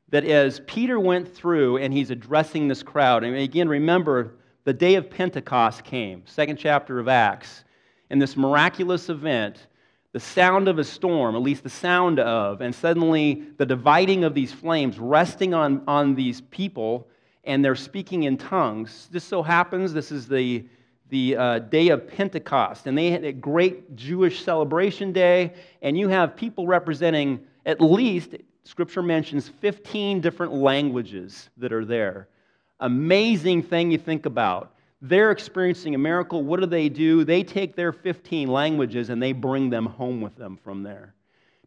that 0.09 0.25
as 0.25 0.61
Peter 0.65 0.99
went 0.99 1.31
through 1.31 1.77
and 1.77 1.93
he's 1.93 2.09
addressing 2.09 2.67
this 2.67 2.81
crowd, 2.81 3.23
and 3.23 3.35
again, 3.35 3.69
remember 3.69 4.33
the 4.63 4.73
day 4.73 4.95
of 4.95 5.11
Pentecost 5.11 5.83
came, 5.83 6.23
second 6.25 6.57
chapter 6.57 6.99
of 6.99 7.07
Acts, 7.07 7.63
and 8.09 8.19
this 8.19 8.35
miraculous 8.35 9.09
event 9.09 9.67
the 10.11 10.19
sound 10.19 10.67
of 10.67 10.79
a 10.79 10.83
storm, 10.83 11.35
at 11.35 11.41
least 11.41 11.63
the 11.63 11.69
sound 11.69 12.19
of, 12.19 12.61
and 12.61 12.73
suddenly 12.73 13.43
the 13.57 13.65
dividing 13.65 14.23
of 14.23 14.33
these 14.33 14.51
flames 14.51 14.97
resting 14.97 15.53
on, 15.53 15.83
on 15.87 16.15
these 16.15 16.41
people, 16.41 17.07
and 17.43 17.63
they're 17.63 17.75
speaking 17.75 18.23
in 18.23 18.37
tongues. 18.37 19.07
This 19.11 19.23
so 19.23 19.43
happens, 19.43 19.93
this 19.93 20.11
is 20.11 20.27
the, 20.27 20.65
the 21.09 21.35
uh, 21.35 21.59
day 21.59 21.89
of 21.89 22.07
Pentecost, 22.07 22.87
and 22.87 22.97
they 22.97 23.11
had 23.11 23.23
a 23.23 23.31
great 23.31 23.95
Jewish 23.95 24.43
celebration 24.43 25.13
day, 25.13 25.53
and 25.81 25.97
you 25.97 26.07
have 26.09 26.35
people 26.35 26.65
representing 26.65 27.45
at 27.65 27.79
least, 27.79 28.35
Scripture 28.63 29.03
mentions 29.03 29.47
15 29.47 30.21
different 30.21 30.53
languages 30.53 31.49
that 31.57 31.71
are 31.71 31.85
there. 31.85 32.27
Amazing 32.79 33.63
thing 33.63 33.91
you 33.91 33.99
think 33.99 34.25
about. 34.25 34.73
They're 35.01 35.31
experiencing 35.31 35.95
a 35.95 35.97
miracle. 35.97 36.43
What 36.43 36.59
do 36.59 36.65
they 36.65 36.89
do? 36.89 37.23
They 37.23 37.43
take 37.43 37.75
their 37.75 37.93
15 37.93 38.49
languages 38.49 39.09
and 39.09 39.21
they 39.21 39.31
bring 39.31 39.69
them 39.69 39.85
home 39.85 40.21
with 40.21 40.35
them 40.35 40.57
from 40.61 40.83
there. 40.83 41.15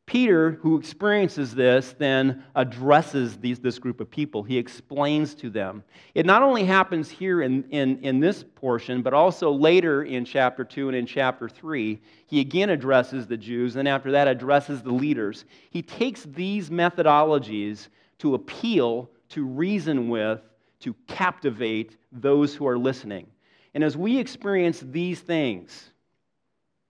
Peter, 0.05 0.59
who 0.61 0.77
experiences 0.79 1.55
this, 1.55 1.95
then 1.97 2.45
addresses 2.57 3.37
these, 3.37 3.61
this 3.61 3.79
group 3.79 4.01
of 4.01 4.11
people. 4.11 4.43
He 4.43 4.59
explains 4.59 5.35
to 5.37 5.49
them. 5.49 5.85
It 6.15 6.27
not 6.27 6.43
only 6.43 6.65
happens 6.65 7.09
here 7.09 7.41
in, 7.41 7.65
in, 7.71 7.99
in 8.01 8.19
this 8.19 8.45
portion, 8.57 9.01
but 9.01 9.15
also 9.15 9.53
later 9.53 10.03
in 10.03 10.25
chapter 10.25 10.65
2 10.65 10.89
and 10.89 10.97
in 10.97 11.07
chapter 11.07 11.49
3. 11.49 12.01
He 12.27 12.41
again 12.41 12.69
addresses 12.69 13.27
the 13.27 13.37
Jews, 13.37 13.77
and 13.77 13.87
after 13.87 14.11
that, 14.11 14.27
addresses 14.27 14.83
the 14.83 14.93
leaders. 14.93 15.45
He 15.71 15.83
takes 15.83 16.25
these 16.25 16.69
methodologies 16.69 17.89
to 18.19 18.35
appeal, 18.35 19.09
to 19.31 19.47
reason 19.47 20.09
with, 20.09 20.41
to 20.83 20.95
captivate 21.07 21.97
those 22.13 22.55
who 22.55 22.67
are 22.67 22.79
listening. 22.79 23.27
And 23.75 23.83
as 23.83 23.97
we 23.97 24.19
experience 24.19 24.81
these 24.81 25.21
things 25.21 25.91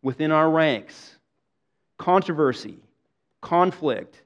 within 0.03 0.33
our 0.33 0.51
ranks 0.51 1.17
controversy, 1.99 2.79
conflict, 3.41 4.23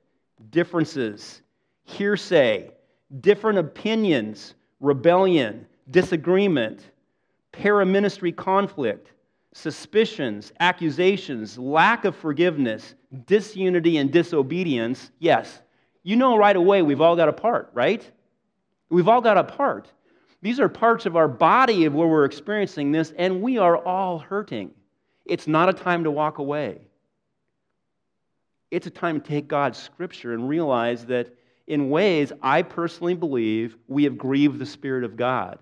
differences, 0.50 1.42
hearsay, 1.84 2.70
different 3.20 3.58
opinions, 3.58 4.54
rebellion, 4.80 5.66
disagreement, 5.90 6.80
paraministry 7.52 8.34
conflict, 8.34 9.12
suspicions, 9.52 10.52
accusations, 10.60 11.58
lack 11.58 12.04
of 12.04 12.16
forgiveness, 12.16 12.94
disunity, 13.26 13.98
and 13.98 14.10
disobedience, 14.10 15.10
yes, 15.18 15.60
you 16.02 16.16
know 16.16 16.36
right 16.36 16.56
away 16.56 16.82
we've 16.82 17.00
all 17.00 17.16
got 17.16 17.28
a 17.28 17.32
part, 17.32 17.70
right? 17.74 18.10
We've 18.88 19.08
all 19.08 19.20
got 19.20 19.36
a 19.36 19.44
part. 19.44 19.90
These 20.42 20.60
are 20.60 20.68
parts 20.68 21.06
of 21.06 21.16
our 21.16 21.28
body 21.28 21.86
of 21.86 21.94
where 21.94 22.06
we're 22.06 22.24
experiencing 22.24 22.92
this, 22.92 23.12
and 23.16 23.42
we 23.42 23.58
are 23.58 23.76
all 23.76 24.18
hurting. 24.18 24.70
It's 25.24 25.48
not 25.48 25.68
a 25.68 25.72
time 25.72 26.04
to 26.04 26.10
walk 26.10 26.38
away. 26.38 26.82
It's 28.70 28.86
a 28.86 28.90
time 28.90 29.20
to 29.20 29.26
take 29.26 29.48
God's 29.48 29.78
scripture 29.78 30.34
and 30.34 30.48
realize 30.48 31.06
that 31.06 31.34
in 31.66 31.90
ways 31.90 32.32
I 32.42 32.62
personally 32.62 33.14
believe 33.14 33.76
we 33.88 34.04
have 34.04 34.18
grieved 34.18 34.58
the 34.58 34.66
Spirit 34.66 35.02
of 35.02 35.16
God. 35.16 35.58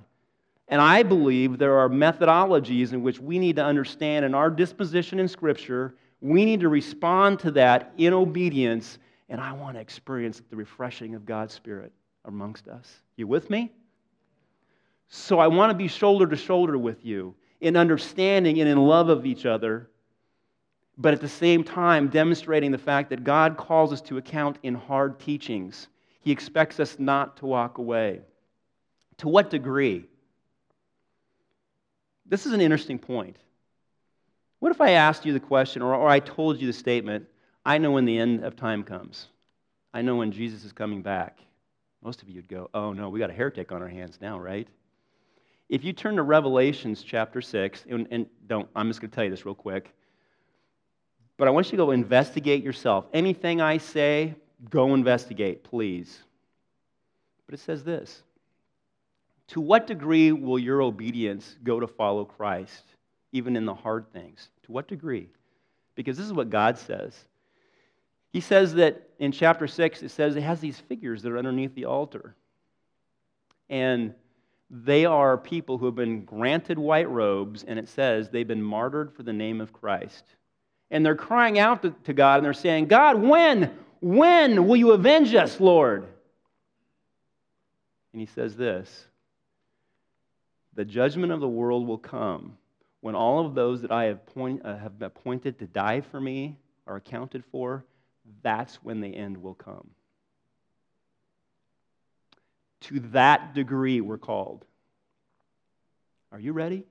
And 0.68 0.80
I 0.80 1.02
believe 1.02 1.58
there 1.58 1.78
are 1.78 1.88
methodologies 1.88 2.92
in 2.92 3.02
which 3.02 3.20
we 3.20 3.38
need 3.38 3.56
to 3.56 3.64
understand 3.64 4.24
in 4.24 4.34
our 4.34 4.50
disposition 4.50 5.18
in 5.18 5.28
Scripture, 5.28 5.94
we 6.20 6.44
need 6.44 6.60
to 6.60 6.68
respond 6.68 7.38
to 7.40 7.50
that 7.52 7.92
in 7.96 8.12
obedience, 8.12 8.98
and 9.28 9.40
I 9.40 9.52
want 9.52 9.76
to 9.76 9.80
experience 9.80 10.42
the 10.50 10.56
refreshing 10.56 11.14
of 11.14 11.24
God's 11.24 11.54
Spirit 11.54 11.92
amongst 12.24 12.68
us. 12.68 13.00
You 13.16 13.26
with 13.26 13.50
me? 13.50 13.72
So 15.08 15.38
I 15.38 15.46
want 15.46 15.70
to 15.70 15.74
be 15.74 15.88
shoulder 15.88 16.26
to 16.26 16.36
shoulder 16.36 16.76
with 16.76 17.04
you 17.04 17.34
in 17.60 17.76
understanding 17.76 18.60
and 18.60 18.68
in 18.68 18.78
love 18.78 19.08
of 19.08 19.26
each 19.26 19.46
other, 19.46 19.88
but 20.98 21.14
at 21.14 21.20
the 21.20 21.28
same 21.28 21.64
time 21.64 22.08
demonstrating 22.08 22.70
the 22.70 22.78
fact 22.78 23.10
that 23.10 23.24
God 23.24 23.56
calls 23.56 23.92
us 23.92 24.00
to 24.02 24.18
account 24.18 24.58
in 24.62 24.74
hard 24.74 25.20
teachings. 25.20 25.88
He 26.20 26.32
expects 26.32 26.80
us 26.80 26.98
not 26.98 27.36
to 27.38 27.46
walk 27.46 27.78
away. 27.78 28.22
To 29.18 29.28
what 29.28 29.50
degree? 29.50 30.06
This 32.26 32.46
is 32.46 32.52
an 32.52 32.60
interesting 32.60 32.98
point. 32.98 33.36
What 34.58 34.72
if 34.72 34.80
I 34.80 34.92
asked 34.92 35.26
you 35.26 35.32
the 35.32 35.40
question, 35.40 35.82
or, 35.82 35.94
or 35.94 36.08
I 36.08 36.20
told 36.20 36.60
you 36.60 36.66
the 36.66 36.72
statement, 36.72 37.26
I 37.66 37.78
know 37.78 37.90
when 37.90 38.06
the 38.06 38.18
end 38.18 38.44
of 38.44 38.56
time 38.56 38.82
comes? 38.82 39.26
I 39.92 40.02
know 40.02 40.16
when 40.16 40.32
Jesus 40.32 40.64
is 40.64 40.72
coming 40.72 41.02
back. 41.02 41.38
Most 42.04 42.22
of 42.22 42.28
you 42.28 42.36
would 42.36 42.48
go, 42.48 42.68
oh 42.74 42.92
no, 42.92 43.08
we 43.08 43.18
got 43.18 43.30
a 43.30 43.32
heretic 43.32 43.72
on 43.72 43.80
our 43.80 43.88
hands 43.88 44.18
now, 44.20 44.38
right? 44.38 44.68
If 45.70 45.82
you 45.82 45.94
turn 45.94 46.16
to 46.16 46.22
Revelations 46.22 47.02
chapter 47.02 47.40
6, 47.40 47.86
and, 47.88 48.06
and 48.10 48.26
don't, 48.46 48.68
I'm 48.76 48.88
just 48.88 49.00
going 49.00 49.10
to 49.10 49.14
tell 49.14 49.24
you 49.24 49.30
this 49.30 49.46
real 49.46 49.54
quick, 49.54 49.90
but 51.38 51.48
I 51.48 51.50
want 51.50 51.66
you 51.66 51.70
to 51.72 51.76
go 51.78 51.90
investigate 51.90 52.62
yourself. 52.62 53.06
Anything 53.14 53.62
I 53.62 53.78
say, 53.78 54.34
go 54.68 54.92
investigate, 54.92 55.64
please. 55.64 56.20
But 57.46 57.54
it 57.54 57.60
says 57.60 57.82
this 57.82 58.22
to 59.48 59.60
what 59.60 59.86
degree 59.86 60.32
will 60.32 60.58
your 60.58 60.82
obedience 60.82 61.56
go 61.64 61.80
to 61.80 61.86
follow 61.86 62.26
Christ, 62.26 62.84
even 63.32 63.56
in 63.56 63.64
the 63.64 63.74
hard 63.74 64.12
things? 64.12 64.48
To 64.64 64.72
what 64.72 64.88
degree? 64.88 65.30
Because 65.94 66.18
this 66.18 66.26
is 66.26 66.32
what 66.32 66.50
God 66.50 66.78
says. 66.78 67.14
He 68.34 68.40
says 68.40 68.74
that 68.74 69.00
in 69.20 69.30
chapter 69.30 69.68
6, 69.68 70.02
it 70.02 70.10
says 70.10 70.34
it 70.34 70.42
has 70.42 70.58
these 70.58 70.80
figures 70.80 71.22
that 71.22 71.30
are 71.30 71.38
underneath 71.38 71.72
the 71.76 71.84
altar. 71.84 72.34
And 73.70 74.12
they 74.68 75.04
are 75.04 75.38
people 75.38 75.78
who 75.78 75.86
have 75.86 75.94
been 75.94 76.24
granted 76.24 76.76
white 76.76 77.08
robes, 77.08 77.62
and 77.62 77.78
it 77.78 77.88
says 77.88 78.28
they've 78.28 78.44
been 78.44 78.60
martyred 78.60 79.12
for 79.12 79.22
the 79.22 79.32
name 79.32 79.60
of 79.60 79.72
Christ. 79.72 80.24
And 80.90 81.06
they're 81.06 81.14
crying 81.14 81.60
out 81.60 81.82
to, 81.82 82.12
God 82.12 82.38
and 82.38 82.44
they're 82.44 82.54
saying, 82.54 82.86
God, 82.86 83.22
when? 83.22 83.72
When 84.00 84.66
will 84.66 84.74
you 84.74 84.90
avenge 84.90 85.32
us, 85.36 85.60
Lord? 85.60 86.04
And 88.12 88.20
he 88.20 88.26
says 88.26 88.56
this 88.56 89.06
the 90.74 90.84
judgment 90.84 91.30
of 91.30 91.38
the 91.38 91.46
world 91.46 91.86
will 91.86 91.98
come 91.98 92.58
when 93.00 93.14
all 93.14 93.46
of 93.46 93.54
those 93.54 93.82
that 93.82 93.92
I 93.92 94.06
have, 94.06 94.26
point, 94.26 94.62
uh, 94.64 94.76
have 94.76 95.00
appointed 95.00 95.60
to 95.60 95.68
die 95.68 96.00
for 96.00 96.20
me 96.20 96.58
are 96.84 96.96
accounted 96.96 97.44
for. 97.52 97.84
That's 98.42 98.76
when 98.76 99.00
the 99.00 99.14
end 99.14 99.42
will 99.42 99.54
come. 99.54 99.90
To 102.82 103.00
that 103.12 103.54
degree, 103.54 104.00
we're 104.00 104.18
called. 104.18 104.64
Are 106.32 106.40
you 106.40 106.52
ready? 106.52 106.84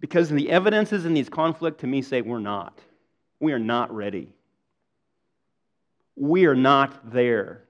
Because 0.00 0.28
the 0.28 0.50
evidences 0.50 1.06
in 1.06 1.14
these 1.14 1.28
conflict 1.28 1.80
to 1.80 1.86
me 1.86 2.02
say 2.02 2.20
we're 2.20 2.38
not. 2.38 2.78
We 3.40 3.52
are 3.52 3.58
not 3.58 3.94
ready. 3.94 4.28
We 6.16 6.46
are 6.46 6.54
not 6.54 7.12
there. 7.12 7.62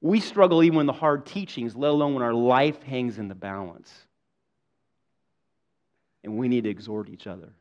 We 0.00 0.20
struggle 0.20 0.62
even 0.62 0.80
in 0.80 0.86
the 0.86 0.92
hard 0.92 1.26
teachings, 1.26 1.74
let 1.74 1.90
alone 1.90 2.14
when 2.14 2.22
our 2.22 2.34
life 2.34 2.82
hangs 2.82 3.18
in 3.18 3.28
the 3.28 3.34
balance. 3.34 3.92
And 6.22 6.36
we 6.36 6.48
need 6.48 6.64
to 6.64 6.70
exhort 6.70 7.08
each 7.08 7.26
other 7.26 7.52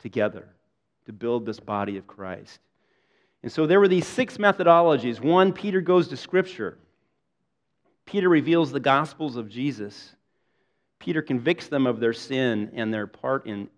together 0.00 0.48
to 1.06 1.12
build 1.12 1.46
this 1.46 1.60
body 1.60 1.96
of 1.96 2.06
Christ. 2.06 2.58
And 3.42 3.50
so 3.50 3.66
there 3.66 3.80
were 3.80 3.88
these 3.88 4.06
six 4.06 4.36
methodologies. 4.36 5.20
One, 5.20 5.52
Peter 5.52 5.80
goes 5.80 6.08
to 6.08 6.16
Scripture. 6.16 6.78
Peter 8.04 8.28
reveals 8.28 8.70
the 8.70 8.80
Gospels 8.80 9.36
of 9.36 9.48
Jesus. 9.48 10.14
Peter 10.98 11.22
convicts 11.22 11.68
them 11.68 11.86
of 11.86 12.00
their 12.00 12.12
sin 12.12 12.70
and 12.74 12.92
their 12.92 13.06
part 13.06 13.46
in, 13.46 13.68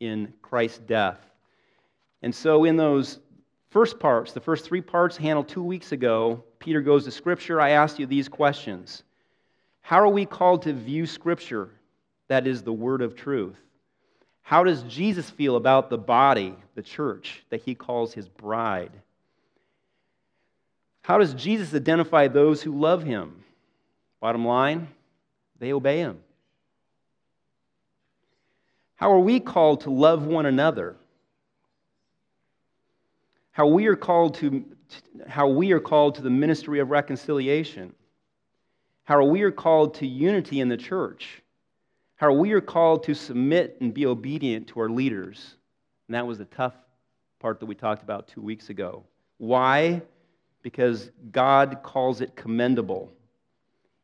in 0.00 0.32
Christ's 0.42 0.78
death. 0.78 1.20
And 2.22 2.34
so, 2.34 2.64
in 2.64 2.76
those 2.76 3.20
first 3.70 3.98
parts, 3.98 4.32
the 4.32 4.40
first 4.40 4.64
three 4.64 4.80
parts 4.80 5.16
handled 5.16 5.48
two 5.48 5.62
weeks 5.62 5.92
ago, 5.92 6.44
Peter 6.58 6.80
goes 6.80 7.04
to 7.04 7.10
Scripture. 7.10 7.60
I 7.60 7.70
asked 7.70 7.98
you 7.98 8.06
these 8.06 8.28
questions 8.28 9.02
How 9.82 10.00
are 10.00 10.08
we 10.08 10.26
called 10.26 10.62
to 10.62 10.72
view 10.72 11.06
Scripture? 11.06 11.70
That 12.28 12.46
is 12.46 12.62
the 12.62 12.72
word 12.72 13.02
of 13.02 13.14
truth. 13.14 13.58
How 14.42 14.64
does 14.64 14.82
Jesus 14.82 15.30
feel 15.30 15.56
about 15.56 15.88
the 15.88 15.98
body, 15.98 16.54
the 16.74 16.82
church, 16.82 17.42
that 17.50 17.62
he 17.62 17.74
calls 17.74 18.12
his 18.12 18.28
bride? 18.28 18.92
How 21.02 21.18
does 21.18 21.34
Jesus 21.34 21.74
identify 21.74 22.28
those 22.28 22.62
who 22.62 22.78
love 22.78 23.02
him? 23.02 23.44
Bottom 24.20 24.44
line, 24.44 24.88
they 25.58 25.72
obey 25.72 25.98
him. 25.98 26.20
How 28.96 29.12
are 29.12 29.18
we 29.20 29.40
called 29.40 29.82
to 29.82 29.90
love 29.90 30.26
one 30.26 30.46
another? 30.46 30.96
how 33.52 33.66
we 33.66 33.86
are 33.86 33.96
called 33.96 34.34
to 34.34 34.64
how 35.28 35.46
we 35.46 35.72
are 35.72 35.80
called 35.80 36.16
to 36.16 36.22
the 36.22 36.30
ministry 36.30 36.80
of 36.80 36.90
reconciliation 36.90 37.94
how 39.04 39.16
are 39.16 39.24
we 39.24 39.42
are 39.42 39.52
called 39.52 39.94
to 39.94 40.06
unity 40.06 40.60
in 40.60 40.68
the 40.68 40.76
church 40.76 41.41
how 42.22 42.32
we 42.32 42.52
are 42.52 42.60
called 42.60 43.02
to 43.02 43.14
submit 43.14 43.76
and 43.80 43.92
be 43.92 44.06
obedient 44.06 44.68
to 44.68 44.78
our 44.78 44.88
leaders 44.88 45.56
and 46.06 46.14
that 46.14 46.24
was 46.24 46.38
the 46.38 46.44
tough 46.44 46.74
part 47.40 47.58
that 47.58 47.66
we 47.66 47.74
talked 47.74 48.04
about 48.04 48.28
two 48.28 48.40
weeks 48.40 48.70
ago 48.70 49.02
why 49.38 50.00
because 50.62 51.10
god 51.32 51.78
calls 51.82 52.20
it 52.20 52.36
commendable 52.36 53.12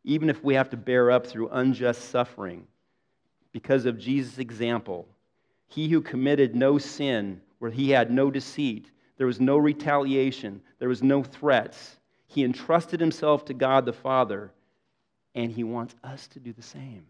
even 0.03 0.29
if 0.29 0.43
we 0.43 0.55
have 0.55 0.69
to 0.69 0.77
bear 0.77 1.13
up 1.13 1.25
through 1.25 1.49
unjust 1.51 2.09
suffering 2.11 2.67
because 3.53 3.87
of 3.87 3.97
jesus 3.97 4.39
example 4.39 5.07
he 5.69 5.89
who 5.89 6.01
committed 6.01 6.57
no 6.57 6.77
sin 6.77 7.41
where 7.61 7.71
he 7.71 7.89
had 7.91 8.11
no 8.11 8.33
deceit 8.33 8.91
there 9.19 9.27
was 9.27 9.41
no 9.41 9.59
retaliation, 9.59 10.63
there 10.79 10.89
was 10.89 11.03
no 11.03 11.25
threats. 11.25 11.99
He 12.29 12.45
entrusted 12.45 13.01
himself 13.01 13.45
to 13.47 13.55
God 13.55 13.85
the 13.85 13.93
Father, 13.93 14.53
and 15.35 15.51
he 15.51 15.65
wants 15.65 15.97
us 16.05 16.29
to 16.29 16.39
do 16.39 16.53
the 16.53 16.63
same. 16.63 17.05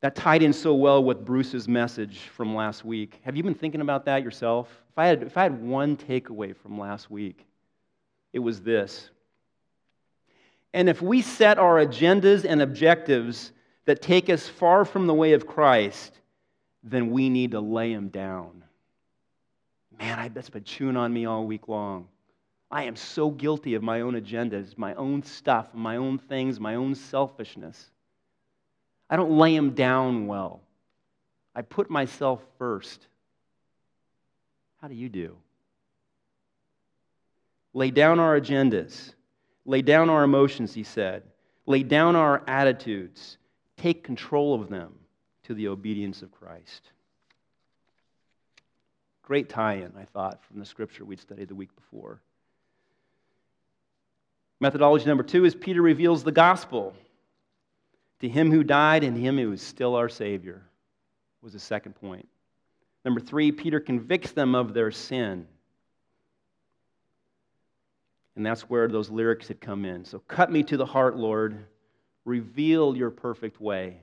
That 0.00 0.14
tied 0.14 0.42
in 0.42 0.52
so 0.52 0.74
well 0.74 1.04
with 1.04 1.24
Bruce's 1.24 1.68
message 1.68 2.20
from 2.34 2.54
last 2.54 2.84
week. 2.84 3.20
Have 3.24 3.36
you 3.36 3.42
been 3.42 3.54
thinking 3.54 3.82
about 3.82 4.06
that 4.06 4.22
yourself? 4.22 4.68
If 4.90 4.98
I 4.98 5.06
had, 5.06 5.22
if 5.22 5.36
I 5.36 5.42
had 5.42 5.62
one 5.62 5.96
takeaway 5.96 6.56
from 6.56 6.78
last 6.78 7.10
week, 7.10 7.46
it 8.32 8.38
was 8.38 8.62
this. 8.62 9.10
And 10.72 10.88
if 10.88 11.02
we 11.02 11.20
set 11.20 11.58
our 11.58 11.84
agendas 11.84 12.44
and 12.44 12.62
objectives 12.62 13.52
that 13.84 14.00
take 14.00 14.30
us 14.30 14.48
far 14.48 14.84
from 14.84 15.06
the 15.06 15.14
way 15.14 15.32
of 15.32 15.46
Christ, 15.46 16.18
then 16.82 17.10
we 17.10 17.28
need 17.28 17.50
to 17.50 17.60
lay 17.60 17.94
them 17.94 18.08
down. 18.08 18.64
Man, 19.98 20.32
that's 20.32 20.48
been 20.48 20.64
chewing 20.64 20.96
on 20.96 21.12
me 21.12 21.26
all 21.26 21.44
week 21.44 21.68
long. 21.68 22.08
I 22.70 22.84
am 22.84 22.96
so 22.96 23.30
guilty 23.30 23.74
of 23.74 23.82
my 23.82 24.00
own 24.00 24.14
agendas, 24.14 24.78
my 24.78 24.94
own 24.94 25.22
stuff, 25.24 25.74
my 25.74 25.96
own 25.96 26.18
things, 26.18 26.60
my 26.60 26.76
own 26.76 26.94
selfishness. 26.94 27.90
I 29.10 29.16
don't 29.16 29.36
lay 29.36 29.54
him 29.54 29.72
down 29.72 30.28
well. 30.28 30.60
I 31.54 31.62
put 31.62 31.90
myself 31.90 32.40
first. 32.58 33.08
How 34.80 34.86
do 34.86 34.94
you 34.94 35.08
do? 35.08 35.36
Lay 37.74 37.90
down 37.90 38.20
our 38.20 38.40
agendas. 38.40 39.14
Lay 39.66 39.82
down 39.82 40.08
our 40.08 40.22
emotions, 40.22 40.72
he 40.72 40.84
said. 40.84 41.24
Lay 41.66 41.82
down 41.82 42.14
our 42.14 42.44
attitudes. 42.46 43.36
Take 43.76 44.04
control 44.04 44.54
of 44.54 44.68
them 44.68 44.94
to 45.44 45.54
the 45.54 45.68
obedience 45.68 46.22
of 46.22 46.30
Christ. 46.30 46.92
Great 49.22 49.48
tie 49.48 49.74
in, 49.74 49.92
I 49.98 50.04
thought, 50.04 50.42
from 50.44 50.60
the 50.60 50.64
scripture 50.64 51.04
we'd 51.04 51.20
studied 51.20 51.48
the 51.48 51.54
week 51.54 51.74
before. 51.74 52.20
Methodology 54.60 55.06
number 55.06 55.22
two 55.22 55.44
is 55.44 55.54
Peter 55.54 55.82
reveals 55.82 56.22
the 56.22 56.32
gospel 56.32 56.94
to 58.20 58.28
him 58.28 58.50
who 58.50 58.62
died 58.62 59.04
and 59.04 59.16
him 59.16 59.38
who 59.38 59.52
is 59.52 59.62
still 59.62 59.94
our 59.94 60.08
Savior, 60.08 60.62
was 61.42 61.52
the 61.54 61.58
second 61.58 61.94
point. 61.94 62.28
Number 63.04 63.20
three, 63.20 63.50
Peter 63.50 63.80
convicts 63.80 64.32
them 64.32 64.54
of 64.54 64.74
their 64.74 64.90
sin. 64.90 65.46
And 68.36 68.44
that's 68.44 68.62
where 68.62 68.88
those 68.88 69.10
lyrics 69.10 69.48
had 69.48 69.60
come 69.60 69.84
in. 69.84 70.04
So, 70.04 70.20
cut 70.20 70.52
me 70.52 70.62
to 70.64 70.76
the 70.76 70.86
heart, 70.86 71.16
Lord. 71.16 71.66
Reveal 72.24 72.96
your 72.96 73.10
perfect 73.10 73.60
way. 73.60 74.02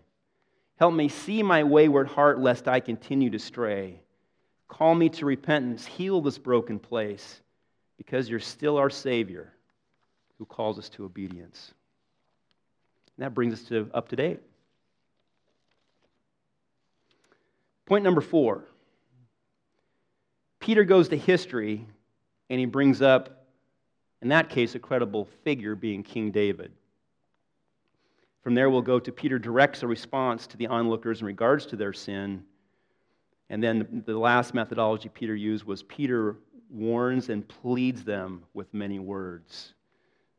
Help 0.77 0.93
me 0.93 1.09
see 1.09 1.41
my 1.41 1.63
wayward 1.63 2.07
heart, 2.07 2.39
lest 2.39 2.67
I 2.67 2.79
continue 2.79 3.29
to 3.31 3.39
stray. 3.39 3.99
Call 4.67 4.93
me 4.95 5.09
to 5.09 5.25
repentance. 5.25 5.85
Heal 5.85 6.21
this 6.21 6.37
broken 6.37 6.77
place, 6.77 7.41
because 7.97 8.29
you're 8.29 8.39
still 8.39 8.77
our 8.77 8.89
Savior 8.89 9.53
who 10.37 10.45
calls 10.45 10.77
us 10.77 10.89
to 10.89 11.05
obedience. 11.05 11.73
And 13.17 13.25
that 13.25 13.33
brings 13.33 13.53
us 13.53 13.63
to 13.69 13.89
up 13.93 14.09
to 14.09 14.15
date. 14.15 14.39
Point 17.85 18.03
number 18.03 18.21
four 18.21 18.65
Peter 20.59 20.83
goes 20.83 21.09
to 21.09 21.17
history 21.17 21.85
and 22.49 22.59
he 22.59 22.65
brings 22.65 23.01
up, 23.01 23.45
in 24.21 24.29
that 24.29 24.49
case, 24.49 24.75
a 24.75 24.79
credible 24.79 25.25
figure 25.43 25.75
being 25.75 26.03
King 26.03 26.31
David. 26.31 26.71
From 28.41 28.55
there, 28.55 28.69
we'll 28.69 28.81
go 28.81 28.99
to 28.99 29.11
Peter 29.11 29.37
directs 29.37 29.83
a 29.83 29.87
response 29.87 30.47
to 30.47 30.57
the 30.57 30.67
onlookers 30.67 31.21
in 31.21 31.27
regards 31.27 31.65
to 31.67 31.75
their 31.75 31.93
sin. 31.93 32.43
And 33.49 33.61
then 33.61 34.03
the 34.05 34.17
last 34.17 34.53
methodology 34.53 35.09
Peter 35.09 35.35
used 35.35 35.65
was 35.65 35.83
Peter 35.83 36.37
warns 36.69 37.29
and 37.29 37.47
pleads 37.47 38.03
them 38.03 38.43
with 38.53 38.73
many 38.73 38.99
words. 38.99 39.73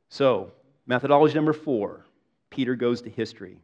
So, 0.09 0.53
methodology 0.87 1.35
number 1.35 1.53
four 1.53 2.05
Peter 2.51 2.75
goes 2.75 3.03
to 3.03 3.11
history. 3.11 3.59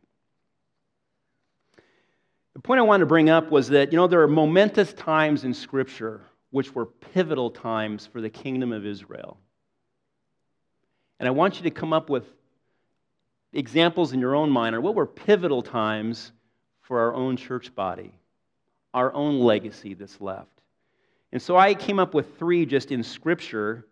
The 2.55 2.61
point 2.61 2.79
I 2.79 2.85
wanted 2.85 3.01
to 3.01 3.07
bring 3.07 3.31
up 3.31 3.51
was 3.51 3.69
that, 3.71 3.93
you 3.93 3.97
know, 3.97 4.07
there 4.07 4.23
are 4.23 4.29
momentous 4.29 4.93
times 4.93 5.45
in 5.45 5.55
Scripture 5.55 6.23
which 6.51 6.73
were 6.73 6.87
pivotal 6.87 7.51
times 7.51 8.07
for 8.07 8.21
the 8.21 8.31
kingdom 8.31 8.73
of 8.73 8.87
Israel. 8.87 9.39
And 11.19 11.27
I 11.27 11.33
want 11.33 11.57
you 11.57 11.65
to 11.65 11.71
come 11.71 11.93
up 11.93 12.09
with 12.09 12.25
examples 13.53 14.13
in 14.13 14.21
your 14.21 14.37
own 14.37 14.51
mind, 14.51 14.77
or 14.77 14.81
what 14.81 14.95
were 14.95 15.07
pivotal 15.07 15.63
times 15.63 16.31
for 16.83 17.01
our 17.01 17.15
own 17.15 17.37
church 17.37 17.75
body, 17.75 18.13
our 18.93 19.13
own 19.13 19.41
legacy 19.41 19.95
that's 19.95 20.21
left. 20.21 20.61
And 21.33 21.43
so 21.43 21.57
I 21.57 21.75
came 21.75 21.99
up 21.99 22.15
with 22.15 22.39
three 22.39 22.67
just 22.67 22.93
in 22.93 23.03
Scripture 23.03 23.89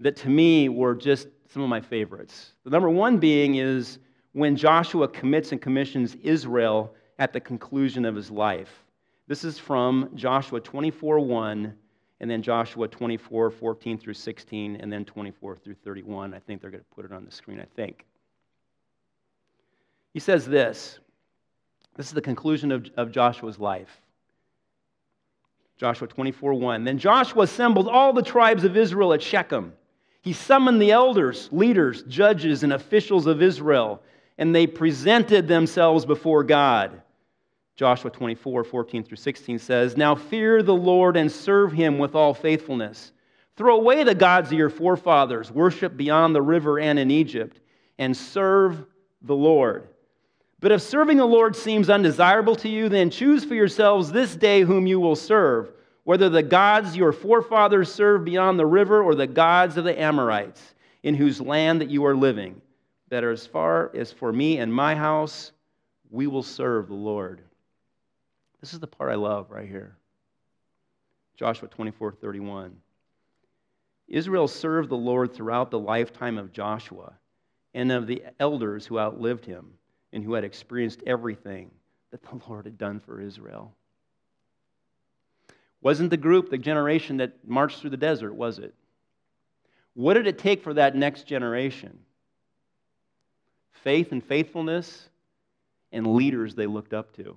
that 0.00 0.16
to 0.16 0.30
me 0.30 0.70
were 0.70 0.94
just 0.94 1.28
some 1.50 1.62
of 1.62 1.68
my 1.68 1.82
favorites. 1.82 2.52
The 2.64 2.70
number 2.70 2.88
one 2.88 3.18
being 3.18 3.56
is 3.56 3.98
when 4.36 4.54
Joshua 4.54 5.08
commits 5.08 5.52
and 5.52 5.62
commissions 5.62 6.14
Israel 6.22 6.92
at 7.18 7.32
the 7.32 7.40
conclusion 7.40 8.04
of 8.04 8.14
his 8.14 8.30
life. 8.30 8.84
This 9.28 9.44
is 9.44 9.58
from 9.58 10.10
Joshua 10.14 10.60
24 10.60 11.20
1, 11.20 11.74
and 12.20 12.30
then 12.30 12.42
Joshua 12.42 12.86
24 12.86 13.50
14 13.50 13.96
through 13.96 14.12
16, 14.12 14.76
and 14.76 14.92
then 14.92 15.06
24 15.06 15.56
through 15.56 15.76
31. 15.82 16.34
I 16.34 16.38
think 16.40 16.60
they're 16.60 16.70
going 16.70 16.82
to 16.82 16.94
put 16.94 17.06
it 17.06 17.12
on 17.12 17.24
the 17.24 17.30
screen, 17.30 17.58
I 17.58 17.64
think. 17.76 18.04
He 20.12 20.20
says 20.20 20.44
this 20.44 20.98
this 21.96 22.08
is 22.08 22.12
the 22.12 22.20
conclusion 22.20 22.72
of, 22.72 22.90
of 22.98 23.10
Joshua's 23.10 23.58
life. 23.58 24.02
Joshua 25.78 26.08
24 26.08 26.52
1. 26.52 26.84
Then 26.84 26.98
Joshua 26.98 27.44
assembled 27.44 27.88
all 27.88 28.12
the 28.12 28.20
tribes 28.20 28.64
of 28.64 28.76
Israel 28.76 29.14
at 29.14 29.22
Shechem. 29.22 29.72
He 30.20 30.34
summoned 30.34 30.82
the 30.82 30.90
elders, 30.90 31.48
leaders, 31.52 32.02
judges, 32.02 32.64
and 32.64 32.74
officials 32.74 33.26
of 33.26 33.40
Israel 33.40 34.02
and 34.38 34.54
they 34.54 34.66
presented 34.66 35.48
themselves 35.48 36.04
before 36.04 36.44
God. 36.44 37.02
Joshua 37.76 38.10
24, 38.10 38.64
14 38.64 39.04
through 39.04 39.16
16 39.16 39.58
says, 39.58 39.96
Now 39.96 40.14
fear 40.14 40.62
the 40.62 40.74
Lord 40.74 41.16
and 41.16 41.30
serve 41.30 41.72
him 41.72 41.98
with 41.98 42.14
all 42.14 42.34
faithfulness. 42.34 43.12
Throw 43.56 43.76
away 43.76 44.02
the 44.02 44.14
gods 44.14 44.50
of 44.50 44.58
your 44.58 44.70
forefathers, 44.70 45.50
worship 45.50 45.96
beyond 45.96 46.34
the 46.34 46.42
river 46.42 46.78
and 46.78 46.98
in 46.98 47.10
Egypt, 47.10 47.60
and 47.98 48.16
serve 48.16 48.84
the 49.22 49.34
Lord. 49.34 49.88
But 50.60 50.72
if 50.72 50.82
serving 50.82 51.18
the 51.18 51.26
Lord 51.26 51.54
seems 51.54 51.90
undesirable 51.90 52.56
to 52.56 52.68
you, 52.68 52.88
then 52.88 53.10
choose 53.10 53.44
for 53.44 53.54
yourselves 53.54 54.10
this 54.10 54.34
day 54.36 54.62
whom 54.62 54.86
you 54.86 54.98
will 54.98 55.16
serve, 55.16 55.70
whether 56.04 56.28
the 56.28 56.42
gods 56.42 56.96
your 56.96 57.12
forefathers 57.12 57.92
served 57.92 58.24
beyond 58.24 58.58
the 58.58 58.66
river 58.66 59.02
or 59.02 59.14
the 59.14 59.26
gods 59.26 59.76
of 59.76 59.84
the 59.84 60.00
Amorites, 60.00 60.74
in 61.02 61.14
whose 61.14 61.40
land 61.40 61.80
that 61.80 61.90
you 61.90 62.04
are 62.06 62.16
living 62.16 62.60
that 63.08 63.24
are 63.24 63.30
as 63.30 63.46
far 63.46 63.94
as 63.94 64.12
for 64.12 64.32
me 64.32 64.58
and 64.58 64.72
my 64.72 64.94
house, 64.94 65.52
we 66.10 66.26
will 66.26 66.42
serve 66.42 66.88
the 66.88 66.94
Lord. 66.94 67.40
This 68.60 68.72
is 68.72 68.80
the 68.80 68.86
part 68.86 69.12
I 69.12 69.16
love 69.16 69.50
right 69.50 69.68
here. 69.68 69.96
Joshua 71.36 71.68
24 71.68 72.12
31. 72.12 72.76
Israel 74.08 74.48
served 74.48 74.88
the 74.88 74.96
Lord 74.96 75.34
throughout 75.34 75.70
the 75.70 75.78
lifetime 75.78 76.38
of 76.38 76.52
Joshua 76.52 77.12
and 77.74 77.90
of 77.90 78.06
the 78.06 78.22
elders 78.38 78.86
who 78.86 78.98
outlived 78.98 79.44
him 79.44 79.72
and 80.12 80.24
who 80.24 80.34
had 80.34 80.44
experienced 80.44 81.02
everything 81.06 81.70
that 82.10 82.22
the 82.22 82.40
Lord 82.48 82.64
had 82.64 82.78
done 82.78 83.00
for 83.00 83.20
Israel. 83.20 83.74
Wasn't 85.80 86.10
the 86.10 86.16
group, 86.16 86.50
the 86.50 86.58
generation 86.58 87.18
that 87.18 87.46
marched 87.46 87.80
through 87.80 87.90
the 87.90 87.96
desert, 87.96 88.34
was 88.34 88.58
it? 88.58 88.74
What 89.94 90.14
did 90.14 90.26
it 90.26 90.38
take 90.38 90.62
for 90.62 90.74
that 90.74 90.96
next 90.96 91.24
generation? 91.24 91.98
Faith 93.86 94.10
and 94.10 94.24
faithfulness 94.24 95.08
and 95.92 96.16
leaders 96.16 96.56
they 96.56 96.66
looked 96.66 96.92
up 96.92 97.14
to. 97.14 97.36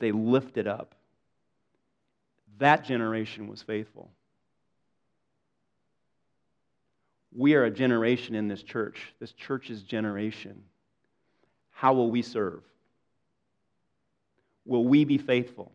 They 0.00 0.10
lifted 0.10 0.66
up. 0.66 0.96
That 2.58 2.84
generation 2.84 3.46
was 3.46 3.62
faithful. 3.62 4.10
We 7.32 7.54
are 7.54 7.62
a 7.62 7.70
generation 7.70 8.34
in 8.34 8.48
this 8.48 8.64
church, 8.64 9.14
this 9.20 9.30
church's 9.30 9.82
generation. 9.82 10.64
How 11.70 11.92
will 11.92 12.10
we 12.10 12.22
serve? 12.22 12.64
Will 14.66 14.84
we 14.84 15.04
be 15.04 15.16
faithful? 15.16 15.70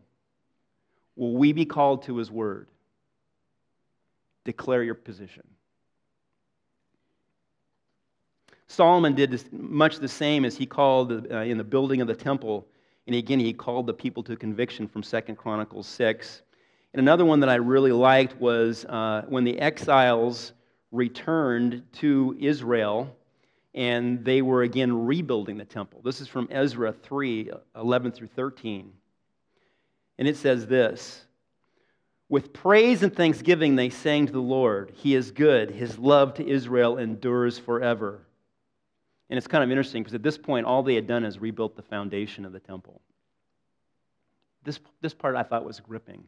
Will 1.16 1.32
we 1.32 1.54
be 1.54 1.64
called 1.64 2.02
to 2.02 2.18
his 2.18 2.30
word? 2.30 2.68
Declare 4.44 4.82
your 4.82 4.94
position. 4.96 5.44
Solomon 8.68 9.14
did 9.14 9.52
much 9.52 9.98
the 9.98 10.08
same 10.08 10.44
as 10.44 10.56
he 10.56 10.66
called 10.66 11.12
uh, 11.30 11.38
in 11.38 11.56
the 11.56 11.64
building 11.64 12.00
of 12.00 12.08
the 12.08 12.14
temple. 12.14 12.66
And 13.06 13.14
again, 13.14 13.38
he 13.38 13.52
called 13.52 13.86
the 13.86 13.94
people 13.94 14.22
to 14.24 14.36
conviction 14.36 14.88
from 14.88 15.02
Second 15.02 15.36
Chronicles 15.36 15.86
6. 15.86 16.42
And 16.92 17.00
another 17.00 17.24
one 17.24 17.40
that 17.40 17.48
I 17.48 17.56
really 17.56 17.92
liked 17.92 18.40
was 18.40 18.84
uh, 18.86 19.24
when 19.28 19.44
the 19.44 19.58
exiles 19.58 20.52
returned 20.90 21.82
to 21.94 22.36
Israel 22.40 23.14
and 23.74 24.24
they 24.24 24.40
were 24.40 24.62
again 24.62 25.06
rebuilding 25.06 25.58
the 25.58 25.64
temple. 25.64 26.00
This 26.02 26.20
is 26.20 26.28
from 26.28 26.48
Ezra 26.50 26.92
3 26.92 27.50
11 27.76 28.12
through 28.12 28.28
13. 28.28 28.90
And 30.18 30.26
it 30.26 30.36
says 30.36 30.66
this 30.66 31.26
With 32.28 32.52
praise 32.52 33.02
and 33.02 33.14
thanksgiving 33.14 33.76
they 33.76 33.90
sang 33.90 34.26
to 34.26 34.32
the 34.32 34.40
Lord, 34.40 34.92
He 34.94 35.14
is 35.14 35.30
good, 35.30 35.70
His 35.70 35.98
love 35.98 36.34
to 36.34 36.48
Israel 36.48 36.96
endures 36.96 37.58
forever. 37.58 38.25
And 39.28 39.36
it's 39.36 39.48
kind 39.48 39.64
of 39.64 39.70
interesting 39.70 40.02
because 40.02 40.14
at 40.14 40.22
this 40.22 40.38
point, 40.38 40.66
all 40.66 40.82
they 40.82 40.94
had 40.94 41.06
done 41.06 41.24
is 41.24 41.38
rebuilt 41.38 41.76
the 41.76 41.82
foundation 41.82 42.44
of 42.44 42.52
the 42.52 42.60
temple. 42.60 43.00
This, 44.64 44.78
this 45.00 45.14
part 45.14 45.36
I 45.36 45.42
thought 45.42 45.64
was 45.64 45.80
gripping. 45.80 46.24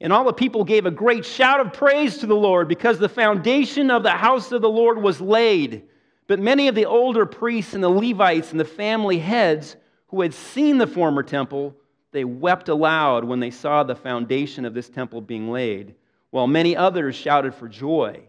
And 0.00 0.12
all 0.12 0.24
the 0.24 0.32
people 0.32 0.64
gave 0.64 0.86
a 0.86 0.90
great 0.90 1.24
shout 1.24 1.60
of 1.60 1.72
praise 1.72 2.18
to 2.18 2.26
the 2.26 2.34
Lord 2.34 2.68
because 2.68 2.98
the 2.98 3.08
foundation 3.08 3.90
of 3.90 4.02
the 4.02 4.10
house 4.10 4.52
of 4.52 4.60
the 4.60 4.68
Lord 4.68 5.00
was 5.00 5.20
laid. 5.20 5.84
But 6.26 6.40
many 6.40 6.68
of 6.68 6.74
the 6.74 6.86
older 6.86 7.26
priests 7.26 7.74
and 7.74 7.82
the 7.82 7.88
Levites 7.88 8.50
and 8.50 8.60
the 8.60 8.64
family 8.64 9.18
heads 9.18 9.76
who 10.08 10.20
had 10.20 10.34
seen 10.34 10.78
the 10.78 10.86
former 10.86 11.22
temple, 11.22 11.74
they 12.12 12.24
wept 12.24 12.68
aloud 12.68 13.24
when 13.24 13.40
they 13.40 13.50
saw 13.50 13.82
the 13.82 13.96
foundation 13.96 14.64
of 14.64 14.74
this 14.74 14.88
temple 14.88 15.20
being 15.20 15.50
laid, 15.50 15.94
while 16.30 16.46
many 16.46 16.76
others 16.76 17.14
shouted 17.14 17.54
for 17.54 17.68
joy. 17.68 18.22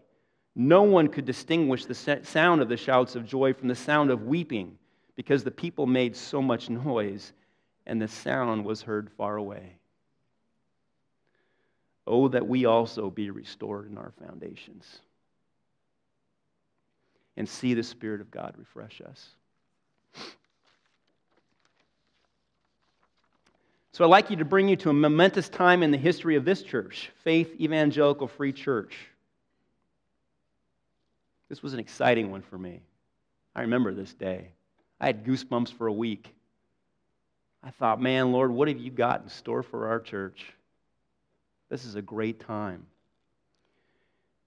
No 0.55 0.83
one 0.83 1.09
could 1.09 1.25
distinguish 1.25 1.85
the 1.85 1.93
sound 2.23 2.61
of 2.61 2.69
the 2.69 2.77
shouts 2.77 3.15
of 3.15 3.25
joy 3.25 3.53
from 3.53 3.67
the 3.67 3.75
sound 3.75 4.09
of 4.09 4.23
weeping 4.23 4.77
because 5.15 5.43
the 5.43 5.51
people 5.51 5.85
made 5.85 6.15
so 6.15 6.41
much 6.41 6.69
noise 6.69 7.33
and 7.85 8.01
the 8.01 8.07
sound 8.07 8.63
was 8.63 8.81
heard 8.81 9.11
far 9.17 9.35
away. 9.35 9.77
Oh, 12.07 12.29
that 12.29 12.47
we 12.47 12.65
also 12.65 13.09
be 13.09 13.31
restored 13.31 13.89
in 13.89 13.97
our 13.97 14.13
foundations 14.23 14.99
and 17.35 17.47
see 17.49 17.73
the 17.73 17.83
Spirit 17.83 18.21
of 18.21 18.31
God 18.31 18.53
refresh 18.57 19.01
us. 19.01 19.29
So 23.91 24.03
I'd 24.03 24.09
like 24.09 24.29
you 24.29 24.35
to 24.37 24.45
bring 24.45 24.69
you 24.69 24.75
to 24.77 24.89
a 24.89 24.93
momentous 24.93 25.49
time 25.49 25.81
in 25.81 25.91
the 25.91 25.97
history 25.97 26.35
of 26.35 26.45
this 26.45 26.61
church, 26.61 27.11
Faith 27.23 27.59
Evangelical 27.59 28.27
Free 28.27 28.53
Church. 28.53 28.95
This 31.49 31.61
was 31.61 31.73
an 31.73 31.79
exciting 31.79 32.31
one 32.31 32.41
for 32.41 32.57
me. 32.57 32.81
I 33.55 33.61
remember 33.61 33.93
this 33.93 34.13
day. 34.13 34.49
I 34.99 35.07
had 35.07 35.25
goosebumps 35.25 35.73
for 35.73 35.87
a 35.87 35.93
week. 35.93 36.33
I 37.63 37.71
thought, 37.71 38.01
man, 38.01 38.31
Lord, 38.31 38.51
what 38.51 38.67
have 38.67 38.77
you 38.77 38.91
got 38.91 39.23
in 39.23 39.29
store 39.29 39.63
for 39.63 39.87
our 39.87 39.99
church? 39.99 40.45
This 41.69 41.85
is 41.85 41.95
a 41.95 42.01
great 42.01 42.39
time. 42.39 42.85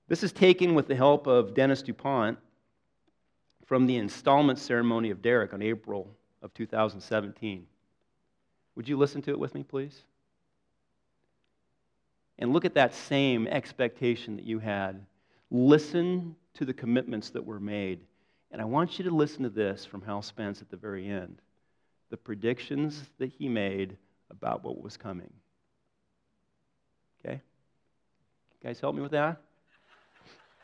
This 0.08 0.22
is 0.22 0.32
taken 0.32 0.74
with 0.74 0.88
the 0.88 0.94
help 0.94 1.26
of 1.26 1.54
Dennis 1.54 1.82
DuPont 1.82 2.38
from 3.66 3.86
the 3.86 3.96
installment 3.96 4.58
ceremony 4.58 5.10
of 5.10 5.20
Derek 5.20 5.52
on 5.52 5.60
April 5.60 6.08
of 6.42 6.54
2017. 6.54 7.66
Would 8.76 8.88
you 8.88 8.96
listen 8.96 9.20
to 9.22 9.30
it 9.30 9.38
with 9.38 9.54
me, 9.54 9.62
please? 9.62 10.02
And 12.38 12.52
look 12.52 12.64
at 12.64 12.74
that 12.74 12.94
same 12.94 13.46
expectation 13.48 14.36
that 14.36 14.44
you 14.44 14.60
had. 14.60 15.04
Listen 15.50 16.36
to 16.58 16.64
the 16.64 16.74
commitments 16.74 17.30
that 17.30 17.46
were 17.46 17.60
made. 17.60 18.00
And 18.50 18.60
I 18.60 18.64
want 18.64 18.98
you 18.98 19.04
to 19.04 19.14
listen 19.14 19.44
to 19.44 19.48
this 19.48 19.84
from 19.84 20.02
Hal 20.02 20.22
Spence 20.22 20.60
at 20.60 20.70
the 20.70 20.76
very 20.76 21.08
end 21.08 21.40
the 22.10 22.16
predictions 22.16 23.02
that 23.18 23.30
he 23.38 23.48
made 23.50 23.96
about 24.30 24.64
what 24.64 24.82
was 24.82 24.96
coming. 24.96 25.30
Okay? 27.20 27.34
You 27.34 28.66
guys 28.68 28.80
help 28.80 28.94
me 28.94 29.02
with 29.02 29.10
that? 29.10 29.36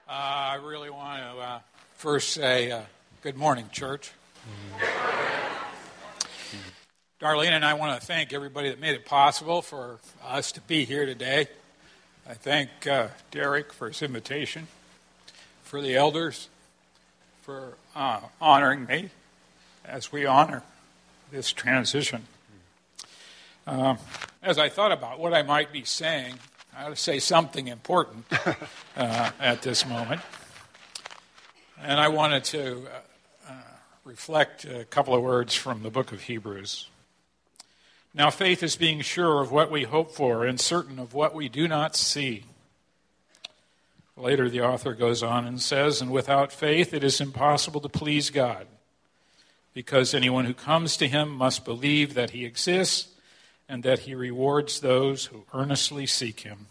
Uh, 0.09 0.11
I 0.11 0.55
really 0.55 0.89
want 0.89 1.23
to 1.23 1.39
uh, 1.39 1.59
first 1.97 2.31
say 2.31 2.71
uh, 2.71 2.81
good 3.21 3.37
morning, 3.37 3.69
church. 3.71 4.11
Darlene 7.21 7.51
and 7.51 7.65
I 7.65 7.75
want 7.75 8.01
to 8.01 8.07
thank 8.07 8.33
everybody 8.33 8.71
that 8.71 8.81
made 8.81 8.95
it 8.95 9.05
possible 9.05 9.61
for 9.61 10.01
us 10.27 10.51
to 10.53 10.63
be 10.63 10.87
here 10.87 11.05
today. 11.05 11.47
I 12.27 12.33
thank 12.35 12.87
uh, 12.87 13.09
Derek 13.31 13.73
for 13.73 13.89
his 13.89 14.01
invitation 14.01 14.67
for 15.65 15.81
the 15.83 15.97
elders 15.97 16.49
for 17.43 17.77
uh, 17.97 18.21
honoring 18.41 18.87
me 18.87 19.11
as 19.85 20.13
we 20.13 20.25
honor 20.25 20.63
this 21.33 21.53
transition. 21.53 22.23
Uh, 23.67 23.97
as 24.43 24.59
I 24.59 24.69
thought 24.69 24.93
about 24.93 25.19
what 25.19 25.35
I 25.35 25.43
might 25.43 25.73
be 25.73 25.85
saying, 25.85 26.35
I 26.77 26.85
ought 26.85 26.91
to 26.91 26.97
say 26.97 27.19
something 27.19 27.69
important 27.69 28.27
uh, 28.97 29.31
at 29.41 29.63
this 29.63 29.87
moment. 29.87 30.21
And 31.81 31.99
I 31.99 32.09
wanted 32.09 32.45
to 32.45 32.87
uh, 32.87 33.51
uh, 33.51 33.53
reflect 34.05 34.65
a 34.65 34.85
couple 34.85 35.15
of 35.15 35.23
words 35.23 35.55
from 35.55 35.83
the 35.83 35.91
book 35.91 36.13
of 36.13 36.23
Hebrews. 36.23 36.89
Now, 38.13 38.31
faith 38.31 38.63
is 38.63 38.77
being 38.77 39.01
sure 39.01 39.41
of 39.41 39.51
what 39.51 39.71
we 39.71 39.85
hope 39.85 40.13
for 40.13 40.45
and 40.45 40.61
certain 40.61 40.99
of 40.99 41.15
what 41.15 41.35
we 41.35 41.49
do 41.49 41.67
not 41.67 41.97
see. 41.97 42.45
Later, 44.17 44.49
the 44.49 44.61
author 44.61 44.95
goes 44.95 45.23
on 45.23 45.47
and 45.47 45.61
says, 45.61 46.01
And 46.01 46.11
without 46.11 46.53
faith, 46.53 46.95
it 46.95 47.03
is 47.03 47.21
impossible 47.21 47.81
to 47.81 47.89
please 47.89 48.31
God, 48.31 48.67
because 49.73 50.15
anyone 50.15 50.45
who 50.45 50.55
comes 50.55 50.97
to 50.99 51.09
him 51.09 51.31
must 51.31 51.65
believe 51.65 52.15
that 52.15 52.31
he 52.31 52.45
exists 52.45 53.09
and 53.69 53.83
that 53.83 54.01
he 54.01 54.15
rewards 54.15 54.81
those 54.81 55.27
who 55.27 55.45
earnestly 55.53 56.07
seek 56.07 56.41
him. 56.41 56.67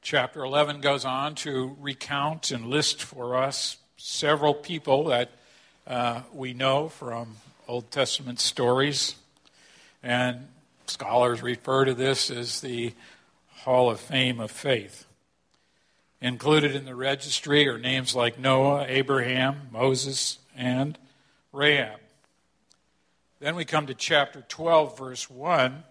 Chapter 0.00 0.42
11 0.42 0.80
goes 0.80 1.04
on 1.04 1.34
to 1.36 1.76
recount 1.78 2.50
and 2.50 2.66
list 2.66 3.02
for 3.02 3.36
us 3.36 3.76
several 3.98 4.54
people 4.54 5.04
that 5.04 5.30
uh, 5.86 6.22
we 6.32 6.54
know 6.54 6.88
from 6.88 7.36
Old 7.68 7.90
Testament 7.90 8.40
stories. 8.40 9.16
And 10.02 10.48
scholars 10.86 11.42
refer 11.42 11.84
to 11.84 11.94
this 11.94 12.30
as 12.30 12.62
the 12.62 12.94
Hall 13.58 13.90
of 13.90 14.00
Fame 14.00 14.40
of 14.40 14.50
Faith. 14.50 15.04
Included 16.20 16.76
in 16.76 16.84
the 16.84 16.94
registry 16.94 17.66
are 17.66 17.78
names 17.78 18.14
like 18.14 18.38
Noah, 18.38 18.84
Abraham, 18.86 19.68
Moses, 19.72 20.38
and 20.54 20.98
Rahab. 21.50 21.98
Then 23.38 23.56
we 23.56 23.64
come 23.64 23.86
to 23.86 23.94
chapter 23.94 24.44
12, 24.46 24.98
verse 24.98 25.30
1, 25.30 25.82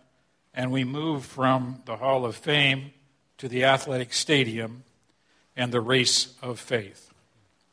and 0.53 0.71
we 0.71 0.83
move 0.83 1.25
from 1.25 1.81
the 1.85 1.97
Hall 1.97 2.25
of 2.25 2.35
Fame 2.35 2.91
to 3.39 3.47
the 3.47 3.63
athletic 3.63 4.13
stadium 4.13 4.83
and 5.55 5.71
the 5.71 5.81
race 5.81 6.35
of 6.43 6.59
faith. 6.59 7.11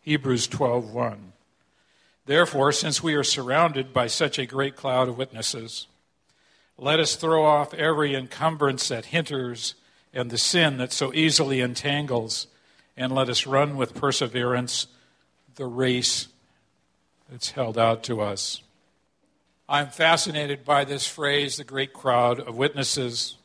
Hebrews 0.01 0.49
12:1. 0.49 1.33
Therefore, 2.25 2.73
since 2.73 3.03
we 3.03 3.14
are 3.14 3.25
surrounded 3.25 3.92
by 3.92 4.07
such 4.07 4.38
a 4.38 4.47
great 4.47 4.77
cloud 4.77 5.09
of 5.09 5.19
witnesses, 5.19 5.88
let 6.79 7.01
us 7.01 7.16
throw 7.16 7.45
off 7.45 7.75
every 7.75 8.14
encumbrance 8.14 8.88
that 8.88 9.07
hinders 9.07 9.75
and 10.16 10.31
the 10.31 10.38
sin 10.38 10.79
that 10.79 10.92
so 10.92 11.12
easily 11.12 11.61
entangles, 11.61 12.46
and 12.96 13.12
let 13.12 13.29
us 13.29 13.46
run 13.46 13.76
with 13.76 13.94
perseverance 13.94 14.87
the 15.57 15.66
race 15.66 16.29
that's 17.31 17.50
held 17.50 17.76
out 17.76 18.02
to 18.05 18.22
us. 18.22 18.62
I'm 19.68 19.88
fascinated 19.88 20.64
by 20.64 20.85
this 20.85 21.07
phrase, 21.07 21.57
the 21.57 21.64
great 21.64 21.92
crowd 21.92 22.40
of 22.40 22.57
witnesses. 22.57 23.37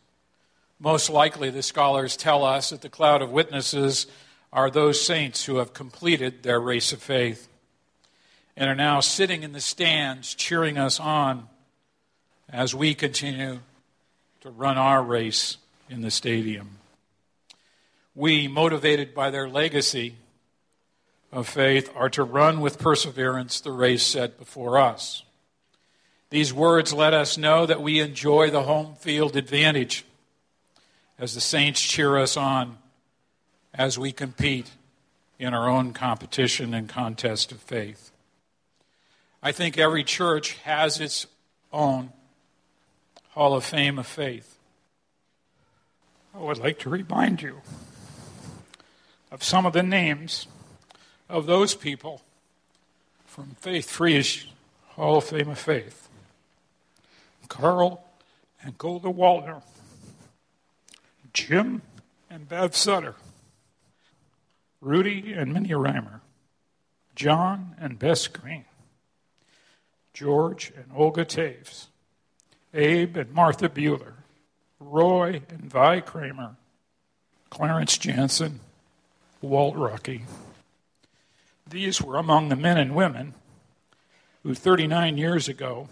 Most 0.79 1.09
likely, 1.09 1.49
the 1.49 1.61
scholars 1.61 2.15
tell 2.15 2.45
us 2.45 2.69
that 2.69 2.81
the 2.81 2.89
cloud 2.89 3.21
of 3.21 3.31
witnesses 3.31 4.07
are 4.53 4.69
those 4.69 5.05
saints 5.05 5.45
who 5.45 5.57
have 5.57 5.73
completed 5.73 6.41
their 6.43 6.59
race 6.59 6.93
of 6.93 7.01
faith 7.01 7.49
and 8.55 8.69
are 8.69 8.75
now 8.75 9.01
sitting 9.01 9.43
in 9.43 9.51
the 9.51 9.61
stands 9.61 10.33
cheering 10.35 10.77
us 10.77 10.99
on 10.99 11.49
as 12.49 12.73
we 12.73 12.93
continue 12.93 13.59
to 14.41 14.49
run 14.49 14.77
our 14.77 15.03
race 15.03 15.57
in 15.91 16.01
the 16.01 16.11
stadium. 16.11 16.77
We, 18.15 18.47
motivated 18.47 19.13
by 19.13 19.29
their 19.29 19.47
legacy 19.47 20.15
of 21.31 21.47
faith, 21.47 21.91
are 21.95 22.09
to 22.09 22.23
run 22.23 22.61
with 22.61 22.79
perseverance 22.79 23.59
the 23.59 23.71
race 23.71 24.03
set 24.03 24.39
before 24.39 24.77
us. 24.77 25.23
These 26.29 26.53
words 26.53 26.93
let 26.93 27.13
us 27.13 27.37
know 27.37 27.65
that 27.65 27.81
we 27.81 27.99
enjoy 27.99 28.49
the 28.49 28.63
home 28.63 28.95
field 28.95 29.35
advantage 29.35 30.05
as 31.19 31.35
the 31.35 31.41
saints 31.41 31.81
cheer 31.81 32.17
us 32.17 32.37
on 32.37 32.77
as 33.73 33.99
we 33.99 34.11
compete 34.11 34.71
in 35.37 35.53
our 35.53 35.69
own 35.69 35.91
competition 35.91 36.73
and 36.73 36.87
contest 36.87 37.51
of 37.51 37.59
faith. 37.59 38.11
I 39.43 39.51
think 39.51 39.77
every 39.77 40.03
church 40.03 40.53
has 40.63 40.99
its 40.99 41.27
own 41.73 42.11
Hall 43.31 43.53
of 43.53 43.63
Fame 43.63 43.97
of 43.97 44.07
Faith. 44.07 44.57
Oh, 46.33 46.43
I 46.43 46.47
would 46.47 46.57
like 46.59 46.79
to 46.79 46.89
remind 46.89 47.41
you 47.41 47.61
of 49.31 49.43
some 49.43 49.65
of 49.65 49.73
the 49.73 49.83
names 49.83 50.47
of 51.29 51.45
those 51.45 51.75
people 51.75 52.21
from 53.25 53.55
Faith 53.59 53.89
Free's 53.89 54.45
Hall 54.89 55.17
of 55.17 55.25
Fame 55.25 55.49
of 55.49 55.59
Faith. 55.59 56.07
Carl 57.49 58.03
and 58.63 58.77
Golda 58.77 59.09
Waldner, 59.09 59.61
Jim 61.33 61.81
and 62.29 62.47
Bev 62.47 62.75
Sutter, 62.77 63.15
Rudy 64.79 65.33
and 65.33 65.53
Minnie 65.53 65.69
Reimer, 65.69 66.21
John 67.13 67.75
and 67.77 67.99
Bess 67.99 68.27
Green, 68.27 68.63
George 70.13 70.71
and 70.77 70.85
Olga 70.95 71.25
Taves, 71.25 71.87
Abe 72.73 73.17
and 73.17 73.33
Martha 73.33 73.67
Bueller, 73.67 74.20
Roy 74.81 75.41
and 75.49 75.71
Vi 75.71 76.01
Kramer, 76.01 76.55
Clarence 77.49 77.97
Jansen, 77.97 78.59
Walt 79.41 79.75
Rocky. 79.75 80.25
These 81.69 82.01
were 82.01 82.17
among 82.17 82.49
the 82.49 82.55
men 82.55 82.77
and 82.77 82.95
women 82.95 83.35
who 84.43 84.55
39 84.55 85.17
years 85.17 85.47
ago 85.47 85.87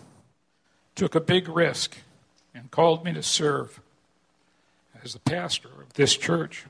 took 0.96 1.16
a 1.16 1.22
big 1.22 1.48
risk 1.48 1.98
and 2.54 2.72
called 2.72 3.06
me 3.06 3.14
to 3.14 3.24
serve 3.24 3.80
as 5.04 5.14
the 5.14 5.20
pastor 5.20 5.70
of 5.82 5.94
this 5.94 6.18
church. 6.18 6.66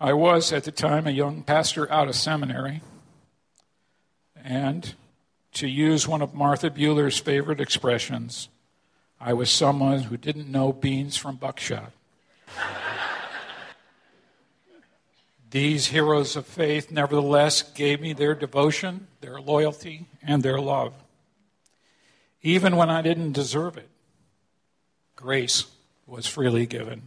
I 0.00 0.12
was 0.12 0.52
at 0.52 0.64
the 0.64 0.72
time 0.72 1.06
a 1.06 1.12
young 1.12 1.42
pastor 1.42 1.90
out 1.90 2.08
of 2.08 2.16
seminary, 2.16 2.82
and 4.44 4.94
to 5.54 5.68
use 5.68 6.08
one 6.08 6.20
of 6.20 6.34
Martha 6.34 6.70
Bueller's 6.70 7.18
favorite 7.18 7.60
expressions, 7.60 8.48
I 9.24 9.34
was 9.34 9.50
someone 9.50 10.00
who 10.00 10.16
didn't 10.16 10.50
know 10.50 10.72
beans 10.72 11.16
from 11.16 11.36
buckshot. 11.36 11.92
These 15.50 15.86
heroes 15.86 16.34
of 16.34 16.44
faith, 16.44 16.90
nevertheless, 16.90 17.62
gave 17.62 18.00
me 18.00 18.14
their 18.14 18.34
devotion, 18.34 19.06
their 19.20 19.40
loyalty, 19.40 20.06
and 20.22 20.42
their 20.42 20.58
love. 20.58 20.92
Even 22.42 22.74
when 22.74 22.90
I 22.90 23.00
didn't 23.00 23.30
deserve 23.32 23.76
it, 23.76 23.88
grace 25.14 25.66
was 26.04 26.26
freely 26.26 26.66
given. 26.66 27.02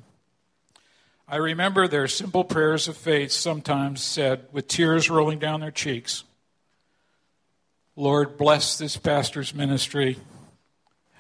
I 1.28 1.36
remember 1.36 1.86
their 1.86 2.08
simple 2.08 2.46
prayers 2.46 2.88
of 2.88 2.96
faith 2.96 3.34
sometimes 3.34 4.02
said 4.02 4.46
with 4.54 4.70
tears 4.70 5.10
rolling 5.10 5.40
down 5.40 5.60
their 5.60 5.72
cheeks 5.72 6.24
Lord, 7.98 8.38
bless 8.38 8.78
this 8.78 8.98
pastor's 8.98 9.54
ministry. 9.54 10.18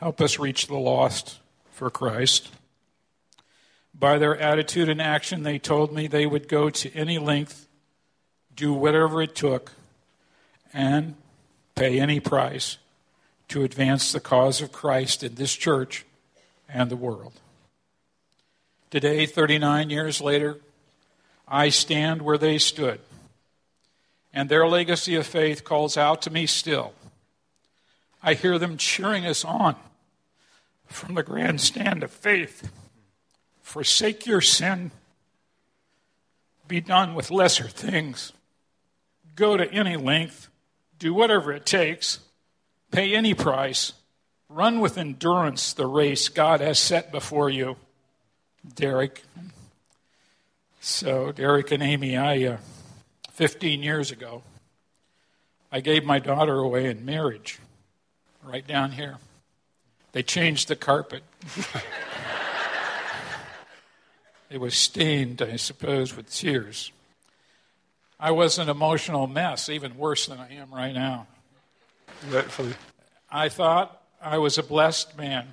Help 0.05 0.21
us 0.21 0.37
reach 0.37 0.67
the 0.67 0.77
lost 0.77 1.39
for 1.71 1.89
Christ. 1.89 2.51
By 3.91 4.19
their 4.19 4.37
attitude 4.39 4.87
and 4.87 5.01
action, 5.01 5.41
they 5.41 5.57
told 5.57 5.91
me 5.91 6.05
they 6.05 6.27
would 6.27 6.47
go 6.47 6.69
to 6.69 6.93
any 6.93 7.17
length, 7.17 7.67
do 8.55 8.71
whatever 8.71 9.19
it 9.23 9.33
took, 9.33 9.71
and 10.71 11.15
pay 11.73 11.99
any 11.99 12.19
price 12.19 12.77
to 13.47 13.63
advance 13.63 14.11
the 14.11 14.19
cause 14.19 14.61
of 14.61 14.71
Christ 14.71 15.23
in 15.23 15.33
this 15.33 15.55
church 15.55 16.05
and 16.69 16.91
the 16.91 16.95
world. 16.95 17.33
Today, 18.91 19.25
39 19.25 19.89
years 19.89 20.21
later, 20.21 20.59
I 21.47 21.69
stand 21.69 22.21
where 22.21 22.37
they 22.37 22.59
stood, 22.59 22.99
and 24.31 24.49
their 24.49 24.67
legacy 24.67 25.15
of 25.15 25.25
faith 25.25 25.63
calls 25.63 25.97
out 25.97 26.21
to 26.21 26.29
me 26.29 26.45
still. 26.45 26.93
I 28.21 28.35
hear 28.35 28.59
them 28.59 28.77
cheering 28.77 29.25
us 29.25 29.43
on 29.43 29.75
from 30.87 31.15
the 31.15 31.23
grandstand 31.23 32.03
of 32.03 32.11
faith. 32.11 32.71
Forsake 33.61 34.25
your 34.25 34.41
sin. 34.41 34.91
Be 36.67 36.81
done 36.81 37.15
with 37.15 37.31
lesser 37.31 37.67
things. 37.67 38.33
Go 39.35 39.57
to 39.57 39.71
any 39.71 39.97
length. 39.97 40.49
Do 40.97 41.13
whatever 41.13 41.51
it 41.51 41.65
takes. 41.65 42.19
Pay 42.91 43.15
any 43.15 43.33
price. 43.33 43.93
Run 44.47 44.79
with 44.79 44.97
endurance 44.97 45.73
the 45.73 45.87
race 45.87 46.29
God 46.29 46.61
has 46.61 46.79
set 46.79 47.11
before 47.11 47.49
you. 47.49 47.75
Derek. 48.75 49.23
So, 50.79 51.31
Derek 51.31 51.71
and 51.71 51.83
Amy, 51.83 52.15
I, 52.15 52.43
uh, 52.43 52.57
15 53.31 53.83
years 53.83 54.11
ago, 54.11 54.43
I 55.71 55.81
gave 55.81 56.05
my 56.05 56.19
daughter 56.19 56.57
away 56.57 56.85
in 56.85 57.03
marriage 57.03 57.59
right 58.43 58.65
down 58.65 58.91
here. 58.91 59.17
They 60.15 60.23
changed 60.23 60.69
the 60.69 60.77
carpet. 60.77 61.23
it 64.49 64.61
was 64.61 64.73
stained, 64.73 65.41
I 65.41 65.57
suppose, 65.57 66.15
with 66.15 66.33
tears. 66.33 66.93
I 68.17 68.31
was 68.31 68.57
an 68.57 68.69
emotional 68.69 69.27
mess, 69.27 69.67
even 69.67 69.97
worse 69.97 70.27
than 70.27 70.39
I 70.39 70.53
am 70.53 70.73
right 70.73 70.93
now. 70.93 71.27
Rightfully. 72.29 72.75
I 73.29 73.49
thought 73.49 74.01
I 74.21 74.37
was 74.37 74.57
a 74.57 74.63
blessed 74.63 75.17
man 75.17 75.47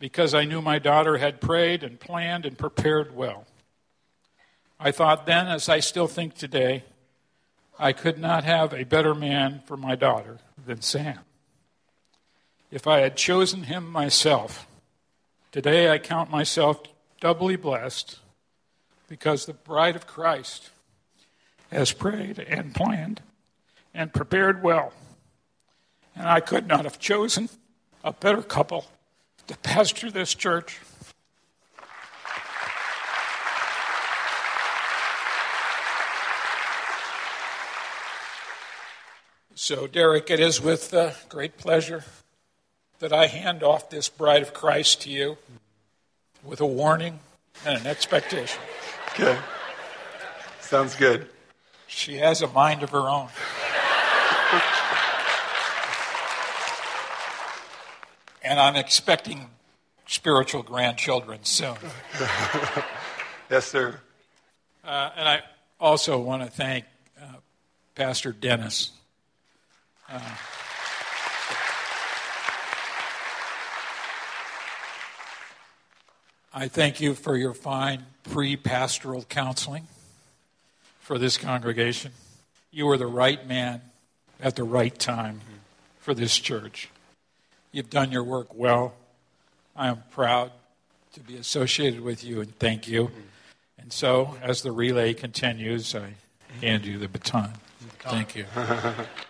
because 0.00 0.34
I 0.34 0.44
knew 0.44 0.60
my 0.60 0.80
daughter 0.80 1.18
had 1.18 1.40
prayed 1.40 1.84
and 1.84 2.00
planned 2.00 2.46
and 2.46 2.58
prepared 2.58 3.14
well. 3.14 3.46
I 4.80 4.90
thought 4.90 5.24
then, 5.24 5.46
as 5.46 5.68
I 5.68 5.78
still 5.78 6.08
think 6.08 6.34
today, 6.34 6.82
I 7.78 7.92
could 7.92 8.18
not 8.18 8.42
have 8.42 8.74
a 8.74 8.82
better 8.82 9.14
man 9.14 9.62
for 9.66 9.76
my 9.76 9.94
daughter 9.94 10.38
than 10.66 10.80
Sam 10.80 11.20
if 12.70 12.86
I 12.86 13.00
had 13.00 13.16
chosen 13.16 13.64
him 13.64 13.90
myself. 13.90 14.66
Today 15.52 15.90
I 15.90 15.98
count 15.98 16.30
myself 16.30 16.82
doubly 17.20 17.56
blessed 17.56 18.18
because 19.08 19.46
the 19.46 19.54
bride 19.54 19.96
of 19.96 20.06
Christ 20.06 20.70
has 21.70 21.92
prayed 21.92 22.38
and 22.38 22.74
planned 22.74 23.22
and 23.94 24.12
prepared 24.12 24.62
well. 24.62 24.92
And 26.14 26.28
I 26.28 26.40
could 26.40 26.66
not 26.66 26.84
have 26.84 26.98
chosen 26.98 27.48
a 28.02 28.12
better 28.12 28.42
couple 28.42 28.86
to 29.46 29.56
pastor 29.58 30.10
this 30.10 30.34
church. 30.34 30.80
So, 39.54 39.86
Derek, 39.86 40.30
it 40.30 40.38
is 40.38 40.60
with 40.60 40.92
uh, 40.92 41.12
great 41.28 41.56
pleasure 41.56 42.04
that 42.98 43.12
I 43.12 43.26
hand 43.26 43.62
off 43.62 43.90
this 43.90 44.08
bride 44.08 44.42
of 44.42 44.54
Christ 44.54 45.02
to 45.02 45.10
you 45.10 45.36
with 46.42 46.60
a 46.60 46.66
warning 46.66 47.20
and 47.64 47.78
an 47.80 47.86
expectation. 47.86 48.60
Okay. 49.10 49.38
Sounds 50.60 50.94
good. 50.96 51.28
She 51.86 52.16
has 52.16 52.42
a 52.42 52.48
mind 52.48 52.82
of 52.82 52.90
her 52.90 53.08
own. 53.08 53.28
and 58.42 58.58
I'm 58.60 58.76
expecting 58.76 59.50
spiritual 60.06 60.62
grandchildren 60.62 61.40
soon. 61.42 61.76
yes, 63.50 63.66
sir. 63.66 64.00
Uh, 64.84 65.10
and 65.16 65.28
I 65.28 65.42
also 65.80 66.18
want 66.18 66.42
to 66.42 66.48
thank 66.48 66.84
uh, 67.20 67.26
Pastor 67.94 68.32
Dennis. 68.32 68.90
Uh, 70.08 70.20
I 76.58 76.68
thank 76.68 77.02
you 77.02 77.12
for 77.12 77.36
your 77.36 77.52
fine 77.52 78.06
pre 78.22 78.56
pastoral 78.56 79.24
counseling 79.24 79.88
for 81.00 81.18
this 81.18 81.36
congregation. 81.36 82.12
You 82.70 82.88
are 82.88 82.96
the 82.96 83.06
right 83.06 83.46
man 83.46 83.82
at 84.40 84.56
the 84.56 84.64
right 84.64 84.98
time 84.98 85.42
for 86.00 86.14
this 86.14 86.38
church. 86.38 86.88
You've 87.72 87.90
done 87.90 88.10
your 88.10 88.24
work 88.24 88.54
well. 88.54 88.94
I 89.76 89.88
am 89.88 90.02
proud 90.12 90.50
to 91.12 91.20
be 91.20 91.36
associated 91.36 92.00
with 92.00 92.24
you 92.24 92.40
and 92.40 92.58
thank 92.58 92.88
you. 92.88 93.10
And 93.78 93.92
so, 93.92 94.38
as 94.40 94.62
the 94.62 94.72
relay 94.72 95.12
continues, 95.12 95.94
I 95.94 96.14
hand 96.62 96.86
you 96.86 96.96
the 96.96 97.08
baton. 97.08 97.52
Thank 97.98 98.34
you. 98.34 98.46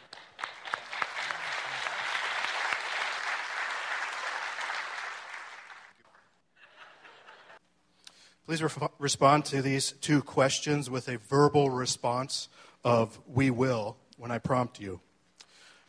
Please 8.47 8.63
re- 8.63 8.71
respond 9.01 9.45
to 9.47 9.61
these 9.61 9.91
two 10.01 10.23
questions 10.23 10.89
with 10.89 11.09
a 11.09 11.19
verbal 11.19 11.69
response 11.69 12.49
of 12.85 13.19
we 13.27 13.51
will 13.51 13.97
when 14.19 14.31
I 14.31 14.39
prompt 14.39 14.81
you. 14.81 15.01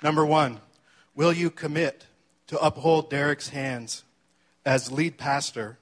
Number 0.01 0.25
one, 0.25 0.61
will 1.13 1.31
you 1.31 1.51
commit 1.51 2.07
to 2.47 2.57
uphold 2.59 3.11
Derek's 3.11 3.49
hands 3.49 4.03
as 4.65 4.91
lead 4.91 5.19
pastor 5.19 5.77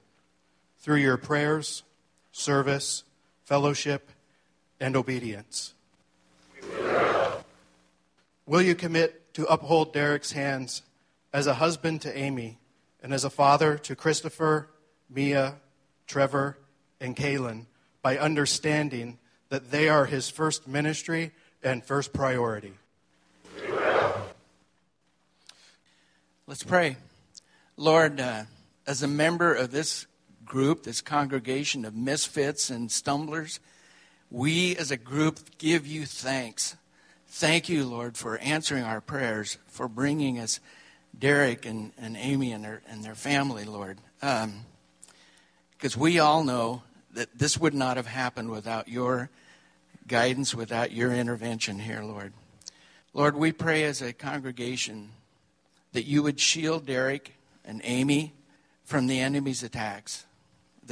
through 0.78 0.96
your 0.96 1.16
prayers, 1.16 1.82
service, 2.30 3.04
fellowship, 3.42 4.10
and 4.78 4.96
obedience? 4.96 5.72
We 6.52 6.68
will. 6.68 7.44
will 8.44 8.62
you 8.62 8.74
commit 8.74 9.32
to 9.32 9.46
uphold 9.46 9.94
Derek's 9.94 10.32
hands 10.32 10.82
as 11.32 11.46
a 11.46 11.54
husband 11.54 12.02
to 12.02 12.14
Amy 12.14 12.58
and 13.02 13.14
as 13.14 13.24
a 13.24 13.30
father 13.30 13.78
to 13.78 13.96
Christopher, 13.96 14.68
Mia, 15.08 15.54
Trevor, 16.06 16.58
and 17.00 17.16
Kaylin 17.16 17.66
by 18.02 18.18
understanding 18.18 19.18
that 19.48 19.70
they 19.70 19.88
are 19.88 20.06
his 20.06 20.28
first 20.28 20.66
ministry 20.66 21.32
and 21.62 21.84
first 21.84 22.12
priority. 22.12 22.72
Let's 26.46 26.62
pray. 26.62 26.96
Lord, 27.76 28.20
uh, 28.20 28.44
as 28.86 29.02
a 29.02 29.08
member 29.08 29.52
of 29.52 29.72
this 29.72 30.06
group, 30.44 30.84
this 30.84 31.00
congregation 31.00 31.84
of 31.84 31.94
misfits 31.94 32.70
and 32.70 32.90
stumblers, 32.90 33.58
we 34.30 34.76
as 34.76 34.90
a 34.90 34.96
group 34.96 35.58
give 35.58 35.86
you 35.86 36.06
thanks. 36.06 36.76
Thank 37.26 37.68
you, 37.68 37.84
Lord, 37.84 38.16
for 38.16 38.38
answering 38.38 38.84
our 38.84 39.00
prayers, 39.00 39.58
for 39.66 39.88
bringing 39.88 40.38
us 40.38 40.60
Derek 41.18 41.66
and, 41.66 41.92
and 41.98 42.16
Amy 42.16 42.52
and 42.52 42.64
their, 42.64 42.82
and 42.88 43.04
their 43.04 43.14
family, 43.14 43.64
Lord. 43.64 43.98
Um, 44.22 44.60
because 45.76 45.96
we 45.96 46.18
all 46.18 46.44
know 46.44 46.82
that 47.12 47.38
this 47.38 47.58
would 47.58 47.74
not 47.74 47.96
have 47.96 48.06
happened 48.06 48.50
without 48.50 48.88
your 48.88 49.30
guidance, 50.06 50.54
without 50.54 50.92
your 50.92 51.12
intervention 51.12 51.78
here, 51.78 52.02
Lord. 52.02 52.32
Lord, 53.12 53.36
we 53.36 53.52
pray 53.52 53.84
as 53.84 54.02
a 54.02 54.12
congregation 54.12 55.10
that 55.92 56.04
you 56.04 56.22
would 56.22 56.38
shield 56.38 56.86
Derek 56.86 57.34
and 57.64 57.80
Amy 57.84 58.34
from 58.84 59.06
the 59.06 59.20
enemy's 59.20 59.62
attacks 59.62 60.26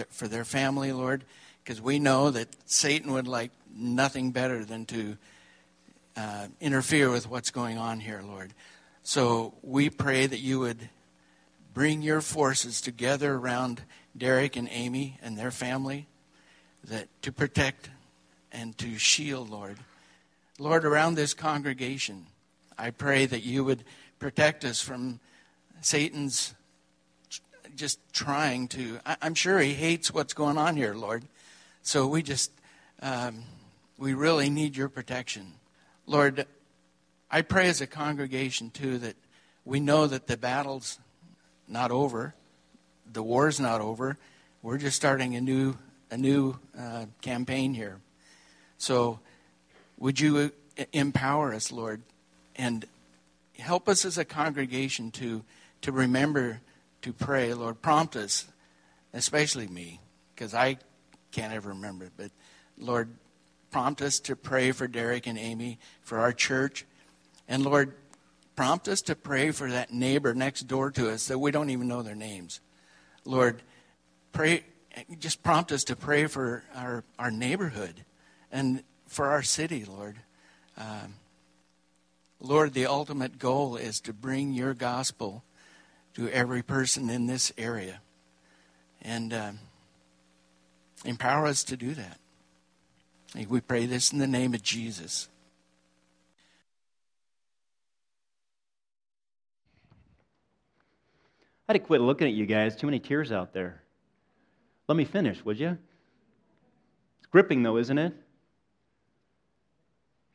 for 0.08 0.26
their 0.26 0.44
family, 0.44 0.92
Lord, 0.92 1.24
because 1.62 1.80
we 1.80 1.98
know 1.98 2.30
that 2.30 2.48
Satan 2.64 3.12
would 3.12 3.28
like 3.28 3.50
nothing 3.76 4.30
better 4.30 4.64
than 4.64 4.86
to 4.86 5.16
uh, 6.16 6.46
interfere 6.60 7.10
with 7.10 7.28
what's 7.28 7.50
going 7.50 7.78
on 7.78 8.00
here, 8.00 8.22
Lord. 8.24 8.52
So 9.02 9.54
we 9.62 9.90
pray 9.90 10.26
that 10.26 10.38
you 10.38 10.60
would 10.60 10.88
bring 11.74 12.02
your 12.02 12.20
forces 12.20 12.80
together 12.80 13.34
around 13.34 13.82
Derek 14.16 14.56
and 14.56 14.68
Amy 14.70 15.18
and 15.22 15.36
their 15.36 15.50
family, 15.50 16.06
that 16.84 17.08
to 17.22 17.32
protect 17.32 17.90
and 18.52 18.76
to 18.78 18.98
shield, 18.98 19.50
Lord. 19.50 19.78
Lord, 20.58 20.84
around 20.84 21.14
this 21.14 21.34
congregation, 21.34 22.26
I 22.78 22.90
pray 22.90 23.26
that 23.26 23.42
you 23.42 23.64
would 23.64 23.84
protect 24.18 24.64
us 24.64 24.80
from 24.80 25.20
Satan's 25.80 26.54
just 27.76 27.98
trying 28.12 28.68
to. 28.68 29.00
I, 29.04 29.16
am 29.22 29.34
sure 29.34 29.58
he 29.58 29.74
hates 29.74 30.12
what's 30.12 30.32
going 30.32 30.58
on 30.58 30.76
here, 30.76 30.94
Lord. 30.94 31.24
So 31.82 32.06
we 32.06 32.22
just, 32.22 32.52
um, 33.02 33.42
we 33.98 34.14
really 34.14 34.48
need 34.48 34.76
your 34.76 34.88
protection. 34.88 35.54
Lord, 36.06 36.46
I 37.30 37.42
pray 37.42 37.68
as 37.68 37.80
a 37.80 37.86
congregation, 37.86 38.70
too, 38.70 38.98
that 38.98 39.16
we 39.64 39.80
know 39.80 40.06
that 40.06 40.26
the 40.26 40.36
battle's 40.36 40.98
not 41.66 41.90
over, 41.90 42.34
the 43.14 43.22
war's 43.22 43.58
not 43.58 43.80
over. 43.80 44.18
We're 44.62 44.78
just 44.78 44.96
starting 44.96 45.34
a 45.36 45.40
new, 45.40 45.76
a 46.10 46.16
new 46.16 46.58
uh, 46.78 47.06
campaign 47.22 47.74
here. 47.74 48.00
So 48.78 49.20
would 49.98 50.20
you 50.20 50.52
empower 50.92 51.54
us, 51.54 51.72
Lord, 51.72 52.02
and 52.56 52.84
help 53.58 53.88
us 53.88 54.04
as 54.04 54.18
a 54.18 54.24
congregation 54.24 55.10
to, 55.12 55.44
to 55.82 55.92
remember 55.92 56.60
to 57.02 57.12
pray. 57.12 57.52
Lord, 57.54 57.82
prompt 57.82 58.16
us, 58.16 58.46
especially 59.12 59.66
me, 59.66 60.00
because 60.34 60.54
I 60.54 60.78
can't 61.32 61.52
ever 61.52 61.70
remember. 61.70 62.10
But 62.16 62.30
Lord, 62.78 63.10
prompt 63.70 64.02
us 64.02 64.18
to 64.20 64.36
pray 64.36 64.72
for 64.72 64.86
Derek 64.86 65.26
and 65.26 65.38
Amy, 65.38 65.78
for 66.02 66.18
our 66.18 66.32
church. 66.32 66.86
And 67.46 67.62
Lord, 67.62 67.94
prompt 68.56 68.88
us 68.88 69.02
to 69.02 69.14
pray 69.14 69.50
for 69.50 69.70
that 69.70 69.92
neighbor 69.92 70.34
next 70.34 70.62
door 70.62 70.90
to 70.92 71.10
us 71.10 71.26
that 71.28 71.38
we 71.38 71.50
don't 71.50 71.70
even 71.70 71.88
know 71.88 72.02
their 72.02 72.14
names. 72.14 72.60
Lord, 73.24 73.62
pray, 74.32 74.64
just 75.18 75.42
prompt 75.42 75.72
us 75.72 75.84
to 75.84 75.96
pray 75.96 76.26
for 76.26 76.62
our, 76.74 77.04
our 77.18 77.30
neighborhood 77.30 78.04
and 78.52 78.82
for 79.06 79.26
our 79.30 79.42
city, 79.42 79.84
Lord. 79.84 80.16
Um, 80.76 81.14
Lord, 82.40 82.74
the 82.74 82.86
ultimate 82.86 83.38
goal 83.38 83.76
is 83.76 84.00
to 84.00 84.12
bring 84.12 84.52
your 84.52 84.74
gospel 84.74 85.42
to 86.14 86.28
every 86.28 86.62
person 86.62 87.08
in 87.10 87.26
this 87.26 87.52
area. 87.56 88.00
And 89.02 89.32
um, 89.32 89.58
empower 91.04 91.46
us 91.46 91.64
to 91.64 91.76
do 91.76 91.94
that. 91.94 92.18
We 93.48 93.60
pray 93.60 93.86
this 93.86 94.12
in 94.12 94.18
the 94.18 94.26
name 94.26 94.54
of 94.54 94.62
Jesus. 94.62 95.28
I 101.66 101.72
had 101.72 101.80
to 101.80 101.86
quit 101.86 102.02
looking 102.02 102.28
at 102.28 102.34
you 102.34 102.44
guys. 102.44 102.76
Too 102.76 102.86
many 102.86 102.98
tears 102.98 103.32
out 103.32 103.54
there. 103.54 103.82
Let 104.86 104.96
me 104.96 105.06
finish, 105.06 105.42
would 105.44 105.58
you? 105.58 105.78
It's 107.18 107.26
gripping, 107.30 107.62
though, 107.62 107.78
isn't 107.78 107.96
it? 107.96 108.12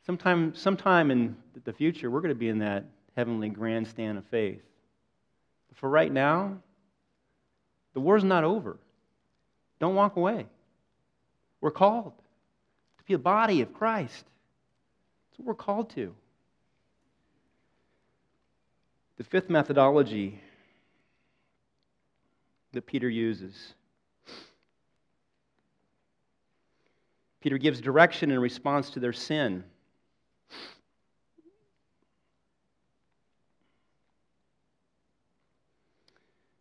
Sometime, 0.04 0.54
sometime 0.56 1.12
in 1.12 1.36
the 1.64 1.72
future, 1.72 2.10
we're 2.10 2.20
going 2.20 2.34
to 2.34 2.38
be 2.38 2.48
in 2.48 2.58
that 2.58 2.84
heavenly 3.16 3.48
grandstand 3.48 4.18
of 4.18 4.24
faith. 4.26 4.62
But 5.68 5.78
for 5.78 5.88
right 5.88 6.10
now, 6.10 6.58
the 7.94 8.00
war's 8.00 8.24
not 8.24 8.42
over. 8.42 8.78
Don't 9.78 9.94
walk 9.94 10.16
away. 10.16 10.46
We're 11.60 11.70
called 11.70 12.12
to 12.98 13.04
be 13.04 13.14
a 13.14 13.18
body 13.18 13.60
of 13.60 13.72
Christ. 13.72 14.24
That's 15.30 15.38
what 15.38 15.46
we're 15.46 15.54
called 15.54 15.90
to. 15.90 16.12
The 19.16 19.24
fifth 19.24 19.48
methodology 19.48 20.40
that 22.72 22.86
Peter 22.86 23.08
uses 23.08 23.74
Peter 27.40 27.56
gives 27.56 27.80
direction 27.80 28.30
in 28.30 28.38
response 28.38 28.90
to 28.90 29.00
their 29.00 29.14
sin. 29.14 29.64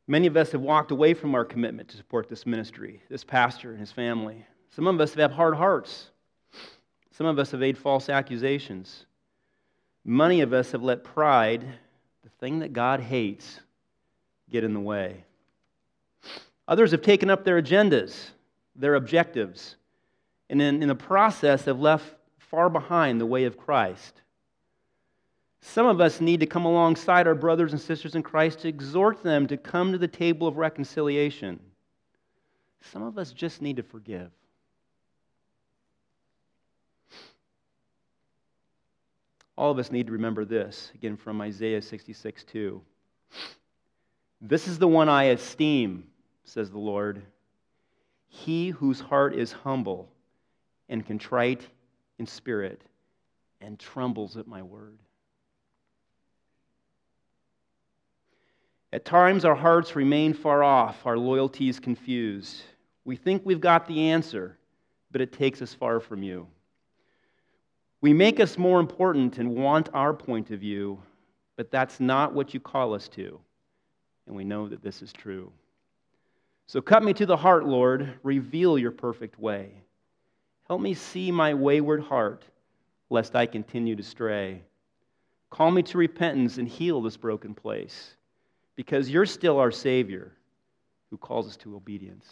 Many 0.07 0.25
of 0.25 0.37
us 0.37 0.53
have 0.53 0.61
walked 0.61 0.91
away 0.91 1.13
from 1.13 1.35
our 1.35 1.45
commitment 1.45 1.89
to 1.89 1.97
support 1.97 2.29
this 2.29 2.45
ministry, 2.45 3.03
this 3.09 3.23
pastor 3.23 3.71
and 3.71 3.79
his 3.79 3.91
family. 3.91 4.43
Some 4.71 4.87
of 4.87 4.99
us 4.99 5.13
have 5.13 5.31
hard 5.31 5.55
hearts. 5.55 6.09
Some 7.11 7.27
of 7.27 7.37
us 7.37 7.51
have 7.51 7.59
made 7.59 7.77
false 7.77 8.09
accusations. 8.09 9.05
Many 10.05 10.41
of 10.41 10.53
us 10.53 10.71
have 10.71 10.81
let 10.81 11.03
pride, 11.03 11.63
the 12.23 12.29
thing 12.39 12.59
that 12.59 12.73
God 12.73 13.01
hates, 13.01 13.59
get 14.49 14.63
in 14.63 14.73
the 14.73 14.79
way. 14.79 15.25
Others 16.69 16.91
have 16.91 17.01
taken 17.01 17.31
up 17.31 17.43
their 17.43 17.59
agendas, 17.59 18.29
their 18.75 18.93
objectives, 18.93 19.75
and 20.51 20.61
in, 20.61 20.83
in 20.83 20.87
the 20.87 20.93
process 20.93 21.65
have 21.65 21.79
left 21.79 22.13
far 22.37 22.69
behind 22.69 23.19
the 23.19 23.25
way 23.25 23.45
of 23.45 23.57
Christ. 23.57 24.21
Some 25.61 25.87
of 25.87 25.99
us 25.99 26.21
need 26.21 26.41
to 26.41 26.45
come 26.45 26.65
alongside 26.65 27.25
our 27.25 27.33
brothers 27.33 27.71
and 27.71 27.81
sisters 27.81 28.13
in 28.13 28.21
Christ 28.21 28.59
to 28.59 28.67
exhort 28.67 29.23
them 29.23 29.47
to 29.47 29.57
come 29.57 29.91
to 29.93 29.97
the 29.97 30.07
table 30.07 30.47
of 30.47 30.57
reconciliation. 30.57 31.59
Some 32.81 33.01
of 33.01 33.17
us 33.17 33.31
just 33.31 33.63
need 33.63 33.77
to 33.77 33.83
forgive. 33.83 34.29
All 39.57 39.71
of 39.71 39.79
us 39.79 39.91
need 39.91 40.05
to 40.05 40.13
remember 40.13 40.45
this, 40.45 40.91
again 40.93 41.17
from 41.17 41.41
Isaiah 41.41 41.81
66 41.81 42.43
2. 42.43 42.79
This 44.39 44.67
is 44.67 44.77
the 44.77 44.87
one 44.87 45.09
I 45.09 45.23
esteem, 45.25 46.03
says 46.49 46.71
the 46.71 46.79
Lord. 46.79 47.21
He 48.27 48.69
whose 48.69 48.99
heart 48.99 49.35
is 49.35 49.51
humble 49.51 50.09
and 50.89 51.05
contrite 51.05 51.65
in 52.17 52.25
spirit 52.25 52.81
and 53.61 53.79
trembles 53.79 54.37
at 54.37 54.47
my 54.47 54.61
word. 54.61 54.97
At 58.91 59.05
times, 59.05 59.45
our 59.45 59.55
hearts 59.55 59.95
remain 59.95 60.33
far 60.33 60.63
off, 60.63 61.05
our 61.05 61.17
loyalties 61.17 61.79
confused. 61.79 62.63
We 63.05 63.15
think 63.15 63.43
we've 63.45 63.61
got 63.61 63.87
the 63.87 64.09
answer, 64.09 64.57
but 65.11 65.21
it 65.21 65.31
takes 65.31 65.61
us 65.61 65.73
far 65.73 65.99
from 65.99 66.23
you. 66.23 66.47
We 68.01 68.13
make 68.13 68.39
us 68.39 68.57
more 68.57 68.79
important 68.79 69.37
and 69.37 69.55
want 69.55 69.89
our 69.93 70.13
point 70.13 70.49
of 70.49 70.59
view, 70.59 71.01
but 71.55 71.69
that's 71.69 71.99
not 71.99 72.33
what 72.33 72.53
you 72.53 72.59
call 72.59 72.95
us 72.95 73.07
to. 73.09 73.39
And 74.25 74.35
we 74.35 74.43
know 74.43 74.67
that 74.67 74.81
this 74.81 75.01
is 75.01 75.13
true. 75.13 75.51
So 76.69 76.81
cut 76.81 77.01
me 77.01 77.13
to 77.13 77.25
the 77.25 77.35
heart, 77.35 77.65
Lord. 77.65 78.19
Reveal 78.21 78.77
your 78.77 78.91
perfect 78.91 79.39
way. 79.39 79.71
Help 80.67 80.79
me 80.79 80.93
see 80.93 81.31
my 81.31 81.55
wayward 81.55 81.99
heart, 81.99 82.45
lest 83.09 83.35
I 83.35 83.47
continue 83.47 83.95
to 83.95 84.03
stray. 84.03 84.61
Call 85.49 85.71
me 85.71 85.81
to 85.81 85.97
repentance 85.97 86.59
and 86.59 86.67
heal 86.67 87.01
this 87.01 87.17
broken 87.17 87.55
place 87.55 88.13
because 88.75 89.09
you're 89.09 89.25
still 89.25 89.57
our 89.57 89.71
Savior 89.71 90.31
who 91.09 91.17
calls 91.17 91.47
us 91.47 91.57
to 91.57 91.75
obedience. 91.75 92.27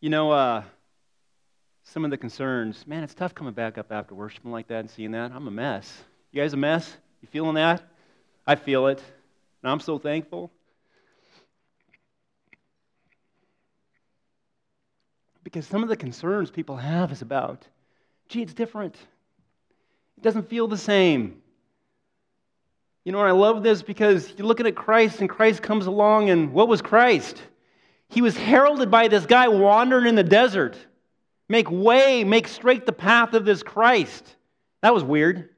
You 0.00 0.08
know, 0.08 0.30
uh, 0.30 0.62
some 1.84 2.06
of 2.06 2.10
the 2.10 2.16
concerns, 2.16 2.86
man, 2.86 3.04
it's 3.04 3.12
tough 3.12 3.34
coming 3.34 3.52
back 3.52 3.76
up 3.76 3.92
after 3.92 4.14
worshiping 4.14 4.50
like 4.50 4.68
that 4.68 4.80
and 4.80 4.90
seeing 4.90 5.10
that. 5.10 5.32
I'm 5.32 5.46
a 5.46 5.50
mess. 5.50 6.04
You 6.32 6.40
guys 6.40 6.52
a 6.52 6.56
mess? 6.56 6.96
You 7.22 7.28
feeling 7.28 7.54
that? 7.54 7.82
I 8.46 8.54
feel 8.54 8.86
it. 8.86 9.02
And 9.62 9.70
I'm 9.70 9.80
so 9.80 9.98
thankful. 9.98 10.50
Because 15.42 15.66
some 15.66 15.82
of 15.82 15.88
the 15.88 15.96
concerns 15.96 16.50
people 16.50 16.76
have 16.76 17.12
is 17.12 17.22
about 17.22 17.66
gee, 18.30 18.42
it's 18.42 18.54
different. 18.54 18.94
It 20.16 20.22
doesn't 20.22 20.48
feel 20.48 20.68
the 20.68 20.78
same. 20.78 21.42
You 23.04 23.12
know, 23.12 23.18
I 23.18 23.32
love 23.32 23.62
this 23.62 23.82
because 23.82 24.32
you're 24.36 24.46
looking 24.46 24.66
at 24.66 24.76
Christ, 24.76 25.20
and 25.20 25.28
Christ 25.28 25.62
comes 25.62 25.86
along, 25.86 26.30
and 26.30 26.52
what 26.52 26.68
was 26.68 26.80
Christ? 26.80 27.42
He 28.08 28.22
was 28.22 28.36
heralded 28.36 28.90
by 28.90 29.08
this 29.08 29.26
guy 29.26 29.48
wandering 29.48 30.06
in 30.06 30.14
the 30.14 30.22
desert. 30.22 30.76
Make 31.48 31.68
way, 31.70 32.22
make 32.22 32.46
straight 32.46 32.86
the 32.86 32.92
path 32.92 33.34
of 33.34 33.44
this 33.44 33.62
Christ. 33.62 34.36
That 34.82 34.94
was 34.94 35.02
weird. 35.02 35.48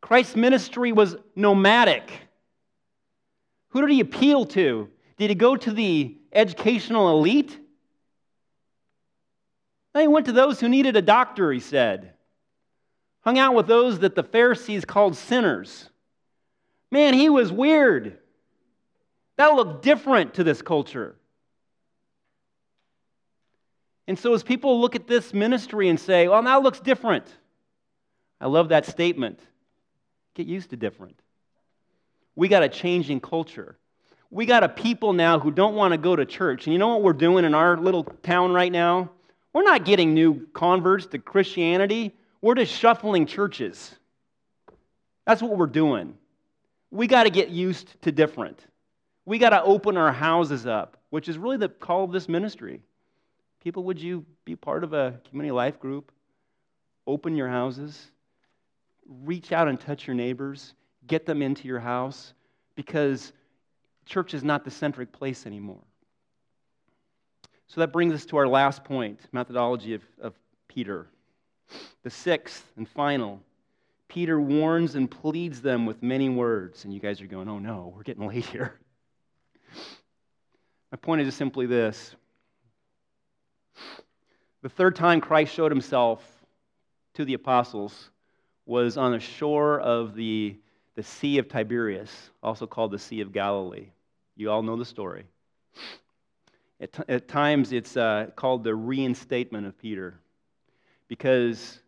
Christ's 0.00 0.36
ministry 0.36 0.92
was 0.92 1.16
nomadic. 1.34 2.10
Who 3.70 3.80
did 3.80 3.90
he 3.90 4.00
appeal 4.00 4.46
to? 4.46 4.88
Did 5.16 5.30
he 5.30 5.34
go 5.34 5.56
to 5.56 5.70
the 5.72 6.16
educational 6.32 7.10
elite? 7.10 7.58
No, 9.94 10.00
he 10.00 10.08
went 10.08 10.26
to 10.26 10.32
those 10.32 10.60
who 10.60 10.68
needed 10.68 10.96
a 10.96 11.02
doctor, 11.02 11.52
he 11.52 11.60
said. 11.60 12.14
Hung 13.22 13.38
out 13.38 13.54
with 13.54 13.66
those 13.66 13.98
that 13.98 14.14
the 14.14 14.22
Pharisees 14.22 14.84
called 14.84 15.16
sinners. 15.16 15.90
Man, 16.90 17.14
he 17.14 17.28
was 17.28 17.52
weird. 17.52 18.18
That 19.36 19.54
looked 19.54 19.82
different 19.82 20.34
to 20.34 20.44
this 20.44 20.62
culture. 20.62 21.16
And 24.06 24.18
so, 24.18 24.32
as 24.32 24.42
people 24.42 24.80
look 24.80 24.94
at 24.94 25.06
this 25.06 25.34
ministry 25.34 25.88
and 25.88 26.00
say, 26.00 26.28
well, 26.28 26.42
that 26.42 26.62
looks 26.62 26.80
different, 26.80 27.26
I 28.40 28.46
love 28.46 28.70
that 28.70 28.86
statement. 28.86 29.40
Get 30.38 30.46
used 30.46 30.70
to 30.70 30.76
different. 30.76 31.20
We 32.36 32.46
got 32.46 32.62
a 32.62 32.68
changing 32.68 33.18
culture. 33.18 33.76
We 34.30 34.46
got 34.46 34.62
a 34.62 34.68
people 34.68 35.12
now 35.12 35.40
who 35.40 35.50
don't 35.50 35.74
want 35.74 35.94
to 35.94 35.98
go 35.98 36.14
to 36.14 36.24
church. 36.24 36.64
And 36.64 36.72
you 36.72 36.78
know 36.78 36.90
what 36.90 37.02
we're 37.02 37.12
doing 37.12 37.44
in 37.44 37.56
our 37.56 37.76
little 37.76 38.04
town 38.04 38.52
right 38.52 38.70
now? 38.70 39.10
We're 39.52 39.64
not 39.64 39.84
getting 39.84 40.14
new 40.14 40.46
converts 40.52 41.06
to 41.06 41.18
Christianity. 41.18 42.14
We're 42.40 42.54
just 42.54 42.72
shuffling 42.72 43.26
churches. 43.26 43.92
That's 45.26 45.42
what 45.42 45.56
we're 45.56 45.66
doing. 45.66 46.14
We 46.92 47.08
got 47.08 47.24
to 47.24 47.30
get 47.30 47.48
used 47.48 48.00
to 48.02 48.12
different. 48.12 48.64
We 49.24 49.38
got 49.38 49.50
to 49.50 49.60
open 49.64 49.96
our 49.96 50.12
houses 50.12 50.68
up, 50.68 50.98
which 51.10 51.28
is 51.28 51.36
really 51.36 51.56
the 51.56 51.68
call 51.68 52.04
of 52.04 52.12
this 52.12 52.28
ministry. 52.28 52.80
People, 53.60 53.82
would 53.82 54.00
you 54.00 54.24
be 54.44 54.54
part 54.54 54.84
of 54.84 54.92
a 54.92 55.18
community 55.28 55.50
life 55.50 55.80
group? 55.80 56.12
Open 57.08 57.34
your 57.34 57.48
houses, 57.48 58.12
reach 59.24 59.52
out 59.52 59.68
and 59.68 59.80
touch 59.80 60.06
your 60.06 60.14
neighbors, 60.14 60.74
get 61.06 61.26
them 61.26 61.42
into 61.42 61.66
your 61.66 61.80
house, 61.80 62.34
because 62.74 63.32
church 64.06 64.34
is 64.34 64.44
not 64.44 64.64
the 64.64 64.70
centric 64.70 65.12
place 65.12 65.46
anymore. 65.46 65.82
So 67.66 67.80
that 67.80 67.92
brings 67.92 68.14
us 68.14 68.24
to 68.26 68.36
our 68.36 68.48
last 68.48 68.84
point 68.84 69.20
methodology 69.32 69.94
of, 69.94 70.02
of 70.20 70.34
Peter. 70.68 71.06
The 72.02 72.10
sixth 72.10 72.64
and 72.76 72.88
final 72.88 73.40
Peter 74.08 74.40
warns 74.40 74.94
and 74.94 75.10
pleads 75.10 75.60
them 75.60 75.84
with 75.84 76.02
many 76.02 76.30
words. 76.30 76.84
And 76.84 76.92
you 76.92 77.00
guys 77.00 77.20
are 77.20 77.26
going, 77.26 77.48
oh 77.48 77.58
no, 77.58 77.92
we're 77.94 78.02
getting 78.02 78.26
late 78.26 78.46
here. 78.46 78.78
My 80.90 80.96
point 80.96 81.20
is 81.20 81.34
simply 81.34 81.66
this 81.66 82.14
the 84.62 84.68
third 84.68 84.96
time 84.96 85.20
Christ 85.20 85.54
showed 85.54 85.70
himself 85.70 86.24
to 87.14 87.24
the 87.24 87.34
apostles 87.34 88.10
was 88.68 88.98
on 88.98 89.12
the 89.12 89.18
shore 89.18 89.80
of 89.80 90.14
the, 90.14 90.54
the 90.94 91.02
Sea 91.02 91.38
of 91.38 91.48
Tiberias, 91.48 92.10
also 92.42 92.66
called 92.66 92.90
the 92.90 92.98
Sea 92.98 93.22
of 93.22 93.32
Galilee. 93.32 93.88
You 94.36 94.50
all 94.50 94.62
know 94.62 94.76
the 94.76 94.84
story. 94.84 95.24
At, 96.78 96.92
t- 96.92 97.02
at 97.08 97.28
times, 97.28 97.72
it's 97.72 97.96
uh, 97.96 98.26
called 98.36 98.62
the 98.62 98.74
reinstatement 98.74 99.66
of 99.66 99.76
Peter 99.78 100.20
because 101.08 101.80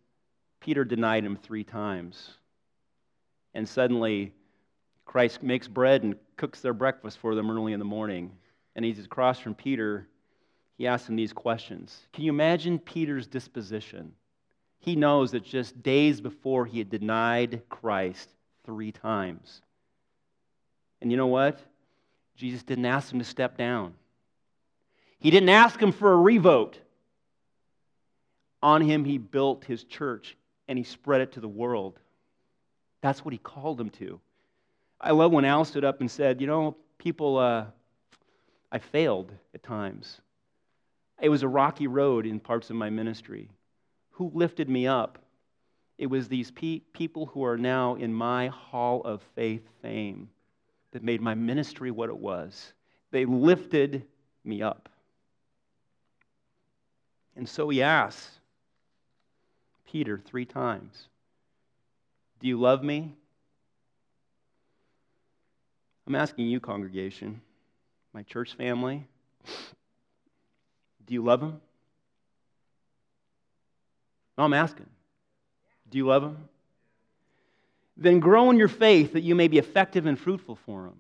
Peter 0.59 0.83
denied 0.83 1.23
him 1.23 1.37
three 1.37 1.65
times. 1.65 2.31
And 3.53 3.69
suddenly, 3.69 4.33
Christ 5.05 5.43
makes 5.43 5.69
bread 5.69 6.03
and 6.03 6.17
cooks 6.39 6.63
their 6.63 6.73
breakfast 6.73 7.19
for 7.19 7.35
them 7.35 7.51
early 7.51 7.75
in 7.75 7.79
the 7.79 7.85
morning. 7.85 8.33
And 8.75 8.87
he's 8.87 9.05
across 9.05 9.39
from 9.39 9.55
Peter. 9.55 10.09
He 10.79 10.87
asks 10.87 11.11
him 11.11 11.17
these 11.17 11.35
questions. 11.35 12.07
Can 12.15 12.25
you 12.25 12.33
imagine 12.33 12.79
Peter's 12.79 13.27
disposition? 13.27 14.15
He 14.81 14.97
knows 14.97 15.33
that 15.33 15.45
just 15.45 15.83
days 15.83 16.21
before 16.21 16.67
he 16.67 16.79
had 16.79 16.91
denied 16.91 17.63
Christ 17.69 18.29
three 18.65 18.93
times. 18.93 19.61
And 21.01 21.11
you 21.11 21.17
know 21.17 21.27
what? 21.27 21.61
Jesus 22.37 22.63
didn't 22.63 22.87
ask 22.87 23.13
him 23.13 23.19
to 23.19 23.25
step 23.25 23.57
down. 23.57 23.95
He 25.19 25.31
didn't 25.31 25.51
ask 25.51 25.81
him 25.81 25.93
for 25.93 26.13
a 26.13 26.17
revote. 26.17 26.79
On 28.63 28.81
him, 28.81 29.05
he 29.05 29.19
built 29.19 29.65
his 29.65 29.85
church 29.85 30.37
and 30.67 30.79
he 30.79 30.85
spread 30.85 31.21
it 31.21 31.33
to 31.33 31.41
the 31.41 31.49
world. 31.49 31.99
That's 33.03 33.25
what 33.25 33.33
he 33.33 33.39
called 33.39 33.81
him 33.81 33.91
to. 33.91 34.21
I 35.01 35.13
love 35.13 35.33
when 35.33 35.45
Al 35.45 35.65
stood 35.65 35.85
up 35.85 36.01
and 36.01 36.11
said, 36.11 36.41
You 36.41 36.47
know, 36.47 36.77
people, 36.99 37.39
uh, 37.39 37.67
I 38.73 38.79
failed 38.79 39.33
at 39.55 39.63
times. 39.63 40.21
It 41.21 41.29
was 41.29 41.43
a 41.43 41.49
rocky 41.49 41.87
road 41.87 42.27
in 42.27 42.41
parts 42.41 42.71
of 42.71 42.77
my 42.77 42.89
ministry. 42.89 43.51
Who 44.13 44.31
lifted 44.35 44.69
me 44.69 44.87
up? 44.87 45.19
It 45.99 46.07
was 46.07 46.29
these 46.29 46.51
pe- 46.51 46.81
people 46.93 47.27
who 47.27 47.45
are 47.45 47.59
now 47.59 47.95
in 47.95 48.13
my 48.13 48.49
hall 48.49 49.03
of 49.03 49.23
faith 49.35 49.69
fame 49.83 50.31
that 50.93 51.03
made 51.03 51.21
my 51.21 51.35
ministry 51.35 51.91
what 51.91 52.09
it 52.09 52.17
was. 52.17 52.73
They 53.11 53.25
lifted 53.25 54.07
me 54.45 54.63
up. 54.63 54.89
And 57.37 57.49
so 57.49 57.69
he 57.69 57.83
asks 57.83 58.41
Peter 59.87 60.19
three 60.19 60.45
times 60.45 61.09
Do 62.41 62.49
you 62.49 62.59
love 62.59 62.83
me? 62.83 63.15
I'm 66.07 66.15
asking 66.15 66.49
you, 66.49 66.61
congregation, 66.61 67.41
my 68.13 68.23
church 68.23 68.55
family, 68.55 69.07
do 71.07 71.15
you 71.15 71.23
love 71.23 71.43
him? 71.43 71.61
I'm 74.43 74.55
asking. 74.55 74.87
Do 75.91 75.99
you 75.99 76.07
love 76.07 76.23
him? 76.23 76.49
Then 77.97 78.21
grow 78.21 78.51
in 78.51 78.57
your 78.57 78.69
faith 78.69 79.13
that 79.13 79.23
you 79.23 79.35
may 79.35 79.49
be 79.49 79.59
effective 79.59 80.07
and 80.07 80.19
fruitful 80.19 80.57
for 80.57 80.87
him. 80.87 80.97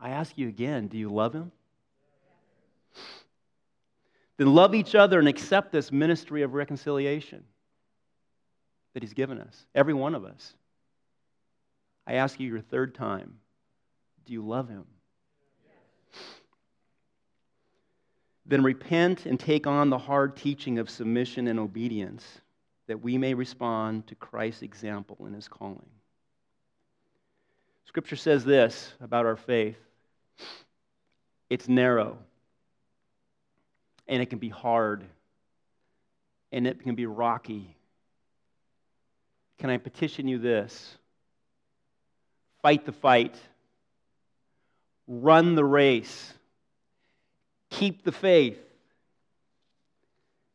I 0.00 0.10
ask 0.10 0.36
you 0.36 0.48
again, 0.48 0.88
do 0.88 0.98
you 0.98 1.08
love 1.08 1.34
him? 1.34 1.52
Then 4.36 4.54
love 4.54 4.74
each 4.74 4.94
other 4.94 5.18
and 5.18 5.28
accept 5.28 5.70
this 5.70 5.92
ministry 5.92 6.42
of 6.42 6.54
reconciliation 6.54 7.44
that 8.94 9.02
He's 9.02 9.14
given 9.14 9.40
us, 9.40 9.66
every 9.74 9.94
one 9.94 10.14
of 10.14 10.24
us. 10.24 10.54
I 12.06 12.14
ask 12.14 12.38
you 12.40 12.48
your 12.48 12.60
third 12.60 12.94
time 12.94 13.38
do 14.24 14.32
you 14.32 14.42
love 14.42 14.68
Him? 14.68 14.84
Then 18.46 18.62
repent 18.62 19.26
and 19.26 19.40
take 19.40 19.66
on 19.66 19.90
the 19.90 19.98
hard 19.98 20.36
teaching 20.36 20.78
of 20.78 20.90
submission 20.90 21.48
and 21.48 21.58
obedience 21.58 22.24
that 22.86 23.02
we 23.02 23.16
may 23.16 23.34
respond 23.34 24.06
to 24.08 24.14
Christ's 24.14 24.62
example 24.62 25.26
in 25.26 25.32
His 25.32 25.48
calling. 25.48 25.88
Scripture 27.86 28.16
says 28.16 28.44
this 28.44 28.92
about 29.00 29.26
our 29.26 29.36
faith 29.36 29.78
it's 31.48 31.68
narrow 31.68 32.18
and 34.06 34.20
it 34.20 34.26
can 34.26 34.38
be 34.38 34.48
hard, 34.48 35.04
and 36.52 36.66
it 36.66 36.82
can 36.82 36.94
be 36.94 37.06
rocky. 37.06 37.76
Can 39.58 39.70
I 39.70 39.78
petition 39.78 40.28
you 40.28 40.38
this? 40.38 40.96
Fight 42.62 42.84
the 42.84 42.92
fight, 42.92 43.36
run 45.06 45.54
the 45.54 45.64
race, 45.64 46.32
keep 47.78 48.04
the 48.04 48.12
faith, 48.12 48.58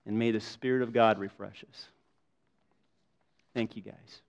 and 0.06 0.18
may 0.18 0.32
the 0.32 0.40
Spirit 0.40 0.82
of 0.82 0.94
God 0.94 1.20
refresh 1.20 1.64
us. 1.70 1.88
Thank 3.54 3.76
you, 3.76 3.82
guys. 3.82 4.22